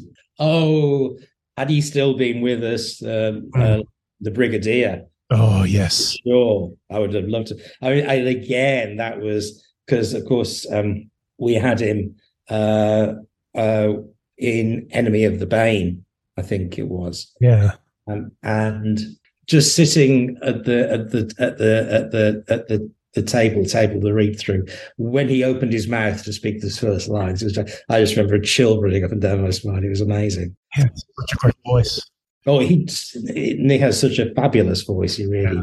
oh, 0.42 1.18
had 1.56 1.70
he 1.70 1.80
still 1.80 2.16
been 2.16 2.42
with 2.42 2.64
us, 2.64 3.02
um, 3.04 3.50
mm. 3.56 3.80
uh, 3.80 3.84
the 4.20 4.32
Brigadier? 4.32 5.06
Oh 5.30 5.64
yes, 5.64 6.18
sure. 6.28 6.74
I 6.90 7.00
would 7.00 7.14
have 7.14 7.30
loved 7.30 7.48
to. 7.48 7.60
I 7.82 7.90
mean, 7.90 8.10
I, 8.10 8.16
again, 8.16 8.98
that 8.98 9.22
was 9.22 9.66
because, 9.86 10.14
of 10.14 10.26
course, 10.26 10.70
um, 10.70 11.10
we 11.38 11.54
had 11.54 11.80
him 11.80 12.16
uh, 12.50 13.14
uh, 13.56 13.94
in 14.38 14.88
Enemy 14.92 15.24
of 15.24 15.40
the 15.40 15.46
Bane. 15.46 16.04
I 16.38 16.42
think 16.42 16.78
it 16.78 16.88
was. 16.88 17.34
Yeah. 17.40 17.74
Um, 18.08 18.32
and 18.44 19.00
just 19.46 19.76
sitting 19.76 20.38
at 20.42 20.66
the 20.66 20.92
at 20.92 21.12
the 21.12 21.34
at 21.40 21.58
the 21.58 21.88
at 21.92 22.12
the 22.12 22.44
at 22.50 22.68
the 22.68 22.92
the 23.14 23.22
table, 23.22 23.66
table 23.66 24.00
the 24.00 24.14
read 24.14 24.40
through. 24.40 24.66
When 24.98 25.28
he 25.28 25.44
opened 25.44 25.74
his 25.74 25.88
mouth 25.88 26.24
to 26.24 26.34
speak 26.34 26.62
those 26.62 26.80
first 26.80 27.10
lines, 27.10 27.44
was, 27.44 27.58
I 27.58 28.00
just 28.00 28.16
remember 28.16 28.36
a 28.36 28.42
chill 28.42 28.82
running 28.82 29.04
up 29.04 29.12
and 29.12 29.22
down 29.22 29.44
my 29.44 29.50
spine. 29.50 29.84
It 29.84 29.90
was 29.90 30.02
amazing. 30.02 30.56
Yeah, 30.78 30.86
such 30.96 31.34
a 31.34 31.38
great 31.38 31.56
voice. 31.66 32.10
Oh, 32.48 32.60
he 32.60 32.88
he 33.34 33.78
has 33.78 34.00
such 34.00 34.18
a 34.18 34.34
fabulous 34.34 34.82
voice. 34.84 35.18
He 35.18 35.26
really. 35.26 35.58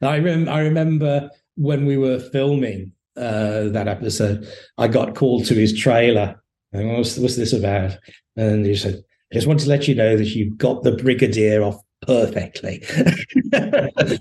Yeah. 0.00 0.08
I 0.08 0.18
rem- 0.18 0.48
I 0.48 0.60
remember 0.60 1.30
when 1.56 1.86
we 1.86 1.96
were 1.96 2.18
filming 2.18 2.92
uh, 3.16 3.68
that 3.68 3.88
episode, 3.88 4.48
I 4.78 4.88
got 4.88 5.14
called 5.14 5.44
to 5.46 5.54
his 5.54 5.78
trailer. 5.78 6.42
And 6.72 6.96
what's, 6.96 7.18
what's 7.18 7.36
this 7.36 7.52
about? 7.52 7.98
And 8.36 8.64
he 8.64 8.74
said, 8.74 9.02
I 9.30 9.34
just 9.34 9.46
want 9.46 9.60
to 9.60 9.68
let 9.68 9.86
you 9.86 9.94
know 9.94 10.16
that 10.16 10.34
you 10.34 10.54
got 10.56 10.82
the 10.82 10.92
Brigadier 10.92 11.62
off 11.62 11.80
perfectly. 12.02 12.82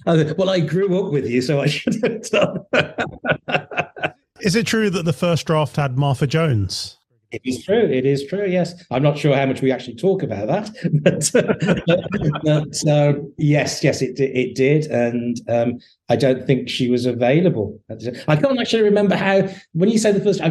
well, 0.05 0.49
I 0.49 0.59
grew 0.59 1.03
up 1.03 1.11
with 1.11 1.29
you, 1.29 1.41
so 1.41 1.59
I 1.61 1.67
should 1.67 1.95
have 2.03 2.21
done. 2.29 4.13
Is 4.41 4.55
it 4.55 4.65
true 4.65 4.89
that 4.89 5.05
the 5.05 5.13
first 5.13 5.45
draft 5.45 5.75
had 5.75 5.97
Martha 5.97 6.25
Jones? 6.27 6.97
It 7.31 7.41
is 7.45 7.63
true. 7.63 7.83
It 7.83 8.05
is 8.05 8.25
true. 8.27 8.45
Yes, 8.45 8.83
I'm 8.91 9.03
not 9.03 9.17
sure 9.17 9.35
how 9.35 9.45
much 9.45 9.61
we 9.61 9.71
actually 9.71 9.95
talk 9.95 10.21
about 10.21 10.47
that, 10.47 10.69
but, 11.03 12.43
but 12.43 12.91
uh, 12.91 13.13
yes, 13.37 13.83
yes, 13.83 14.01
it 14.01 14.19
it 14.19 14.55
did, 14.55 14.87
and 14.87 15.39
um, 15.47 15.79
I 16.09 16.17
don't 16.17 16.45
think 16.45 16.67
she 16.69 16.89
was 16.89 17.05
available. 17.05 17.79
I 18.27 18.35
can't 18.35 18.59
actually 18.59 18.83
remember 18.83 19.15
how. 19.15 19.47
When 19.71 19.89
you 19.89 19.97
say 19.97 20.11
the 20.11 20.21
first, 20.21 20.41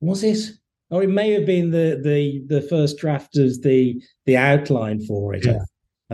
was 0.00 0.24
it? 0.24 0.38
Or 0.90 1.02
it 1.02 1.10
may 1.10 1.32
have 1.32 1.44
been 1.44 1.70
the 1.70 2.00
the 2.02 2.42
the 2.46 2.62
first 2.62 2.96
draft 2.98 3.36
of 3.36 3.60
the 3.62 4.00
the 4.24 4.36
outline 4.36 5.04
for 5.04 5.34
it. 5.34 5.44
Yeah. 5.44 5.58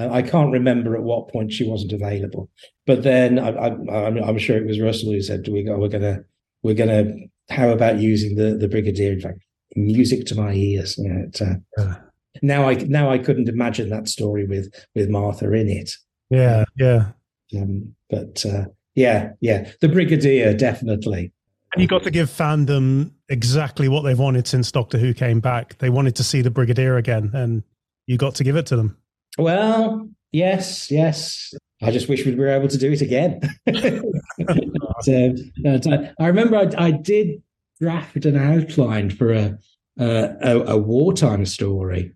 I 0.09 0.23
can't 0.23 0.53
remember 0.53 0.97
at 0.97 1.03
what 1.03 1.29
point 1.29 1.53
she 1.53 1.69
wasn't 1.69 1.93
available, 1.93 2.51
but 2.87 3.03
then 3.03 3.39
I, 3.39 3.69
am 3.69 4.39
sure 4.39 4.57
it 4.57 4.67
was 4.67 4.81
Russell 4.81 5.13
who 5.13 5.21
said, 5.21 5.43
"Do 5.43 5.53
we 5.53 5.63
go? 5.63 5.79
We're 5.79 5.89
gonna, 5.89 6.21
we're 6.63 6.75
gonna. 6.75 7.13
How 7.51 7.71
about 7.71 7.99
using 7.99 8.37
the 8.37 8.57
the 8.57 8.69
brigadier?" 8.69 9.13
In 9.13 9.21
fact, 9.21 9.41
music 9.77 10.27
to 10.27 10.35
my 10.35 10.53
ears. 10.53 10.97
You 10.99 11.13
know, 11.13 11.25
it, 11.27 11.43
uh, 11.43 11.55
yeah. 11.79 11.97
Now 12.43 12.69
I 12.69 12.75
now 12.75 13.11
I 13.11 13.19
couldn't 13.19 13.49
imagine 13.49 13.91
that 13.91 14.09
story 14.09 14.47
with 14.47 14.73
with 14.95 15.09
Martha 15.09 15.53
in 15.53 15.69
it. 15.69 15.93
Yeah, 16.31 16.65
yeah. 16.77 17.11
Um, 17.57 17.95
but 18.09 18.45
uh, 18.47 18.67
yeah, 18.95 19.33
yeah, 19.41 19.71
the 19.81 19.89
brigadier 19.89 20.55
definitely. 20.55 21.33
And 21.73 21.83
you 21.83 21.89
got 21.89 22.03
to 22.03 22.11
give 22.11 22.29
fandom 22.29 23.13
exactly 23.29 23.89
what 23.89 24.03
they've 24.03 24.19
wanted 24.19 24.47
since 24.49 24.73
Doctor 24.73 24.99
Who 24.99 25.15
came 25.15 25.41
back. 25.41 25.79
They 25.79 25.91
wanted 25.91 26.17
to 26.17 26.25
see 26.25 26.43
the 26.43 26.51
brigadier 26.51 26.97
again, 26.97 27.31
and 27.33 27.63
you 28.07 28.17
got 28.17 28.35
to 28.37 28.45
give 28.45 28.57
it 28.57 28.67
to 28.67 28.77
them. 28.77 28.97
Well, 29.39 30.09
yes, 30.33 30.91
yes. 30.91 31.55
I 31.83 31.91
just 31.91 32.09
wish 32.09 32.27
we 32.27 32.35
were 32.35 32.49
able 32.49 32.69
to 32.69 32.79
do 32.79 32.93
it 32.93 33.01
again. 33.01 33.41
but, 33.65 35.87
uh, 35.87 36.13
I 36.19 36.27
remember 36.27 36.57
I, 36.57 36.71
I, 36.77 36.91
did 36.91 37.43
draft 37.81 38.27
an 38.27 38.37
outline 38.37 39.11
for 39.11 39.33
a, 39.33 39.59
a, 39.99 40.63
a 40.67 40.77
wartime 40.77 41.47
story, 41.47 42.13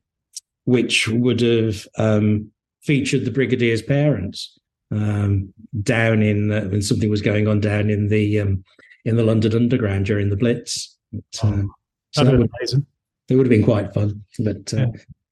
which 0.64 1.08
would 1.08 1.40
have 1.40 1.86
um, 1.96 2.50
featured 2.82 3.24
the 3.24 3.30
brigadier's 3.30 3.80
parents 3.80 4.58
um, 4.90 5.54
down 5.82 6.22
in 6.22 6.52
uh, 6.52 6.64
when 6.64 6.82
something 6.82 7.08
was 7.08 7.22
going 7.22 7.48
on 7.48 7.60
down 7.60 7.88
in 7.88 8.08
the 8.08 8.40
um, 8.40 8.62
in 9.06 9.16
the 9.16 9.24
London 9.24 9.54
Underground 9.54 10.04
during 10.04 10.28
the 10.28 10.36
Blitz. 10.36 10.94
But, 11.10 11.22
uh, 11.42 11.62
so 12.10 12.24
that 12.24 12.36
would, 12.36 12.50
amazing. 12.60 12.86
It 13.30 13.36
would 13.36 13.46
have 13.46 13.50
been 13.50 13.64
quite 13.64 13.94
fun, 13.94 14.22
but 14.38 14.74
uh, 14.74 14.76
yeah 14.76 14.86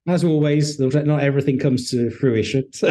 as 0.08 0.24
always, 0.24 0.78
not 0.78 1.22
everything 1.22 1.58
comes 1.58 1.90
to 1.90 2.10
fruition. 2.10 2.64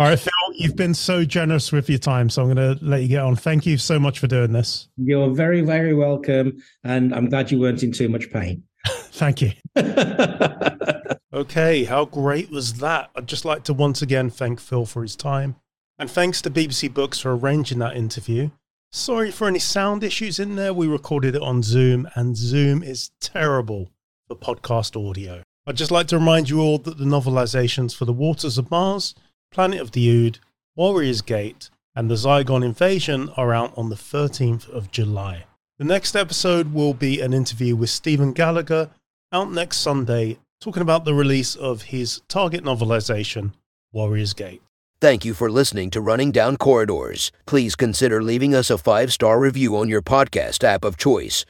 All 0.00 0.06
right, 0.06 0.18
Phil, 0.18 0.32
you've 0.54 0.76
been 0.76 0.94
so 0.94 1.24
generous 1.24 1.72
with 1.72 1.90
your 1.90 1.98
time, 1.98 2.30
so 2.30 2.42
I'm 2.42 2.54
going 2.54 2.78
to 2.78 2.84
let 2.84 3.02
you 3.02 3.08
get 3.08 3.24
on. 3.24 3.34
Thank 3.34 3.66
you 3.66 3.76
so 3.76 3.98
much 3.98 4.20
for 4.20 4.28
doing 4.28 4.52
this. 4.52 4.88
You're 4.96 5.30
very, 5.30 5.60
very 5.60 5.92
welcome, 5.92 6.62
and 6.84 7.12
I'm 7.12 7.28
glad 7.28 7.50
you 7.50 7.58
weren't 7.58 7.82
in 7.82 7.90
too 7.90 8.08
much 8.08 8.30
pain. 8.30 8.62
Thank 8.86 9.42
you. 9.42 9.50
okay, 11.34 11.82
how 11.82 12.04
great 12.04 12.48
was 12.48 12.74
that? 12.74 13.10
I'd 13.16 13.26
just 13.26 13.44
like 13.44 13.64
to 13.64 13.74
once 13.74 14.00
again 14.00 14.30
thank 14.30 14.60
Phil 14.60 14.86
for 14.86 15.02
his 15.02 15.16
time, 15.16 15.56
and 15.98 16.08
thanks 16.08 16.40
to 16.42 16.50
BBC 16.50 16.94
Books 16.94 17.18
for 17.18 17.36
arranging 17.36 17.80
that 17.80 17.96
interview. 17.96 18.50
Sorry 18.92 19.32
for 19.32 19.48
any 19.48 19.58
sound 19.58 20.04
issues 20.04 20.38
in 20.38 20.54
there. 20.54 20.72
We 20.72 20.86
recorded 20.86 21.34
it 21.34 21.42
on 21.42 21.64
Zoom, 21.64 22.08
and 22.14 22.36
Zoom 22.36 22.84
is 22.84 23.10
terrible 23.20 23.90
for 24.28 24.36
podcast 24.36 24.94
audio. 25.08 25.42
I'd 25.66 25.76
just 25.76 25.90
like 25.90 26.06
to 26.08 26.18
remind 26.18 26.50
you 26.50 26.60
all 26.60 26.78
that 26.78 26.98
the 26.98 27.04
novelizations 27.04 27.96
for 27.96 28.04
The 28.04 28.12
Waters 28.12 28.58
of 28.58 28.70
Mars, 28.70 29.14
Planet 29.50 29.80
of 29.80 29.92
the 29.92 30.08
Ood, 30.08 30.38
Warrior's 30.76 31.22
Gate, 31.22 31.70
and 31.96 32.10
The 32.10 32.14
Zygon 32.14 32.64
Invasion 32.64 33.30
are 33.36 33.52
out 33.52 33.72
on 33.76 33.88
the 33.88 33.96
13th 33.96 34.68
of 34.68 34.90
July. 34.90 35.44
The 35.78 35.84
next 35.84 36.14
episode 36.14 36.72
will 36.72 36.94
be 36.94 37.20
an 37.20 37.32
interview 37.32 37.74
with 37.74 37.90
Stephen 37.90 38.32
Gallagher, 38.32 38.90
out 39.32 39.50
next 39.50 39.78
Sunday, 39.78 40.38
talking 40.60 40.82
about 40.82 41.04
the 41.04 41.14
release 41.14 41.56
of 41.56 41.82
his 41.82 42.20
target 42.28 42.64
novelization, 42.64 43.52
Warrior's 43.92 44.34
Gate. 44.34 44.62
Thank 45.00 45.24
you 45.24 45.32
for 45.32 45.50
listening 45.50 45.90
to 45.90 46.00
Running 46.00 46.32
Down 46.32 46.56
Corridors. 46.56 47.30
Please 47.46 47.76
consider 47.76 48.22
leaving 48.22 48.54
us 48.54 48.68
a 48.68 48.76
five 48.76 49.12
star 49.12 49.38
review 49.38 49.76
on 49.76 49.88
your 49.88 50.02
podcast 50.02 50.64
app 50.64 50.84
of 50.84 50.96
choice 50.96 51.44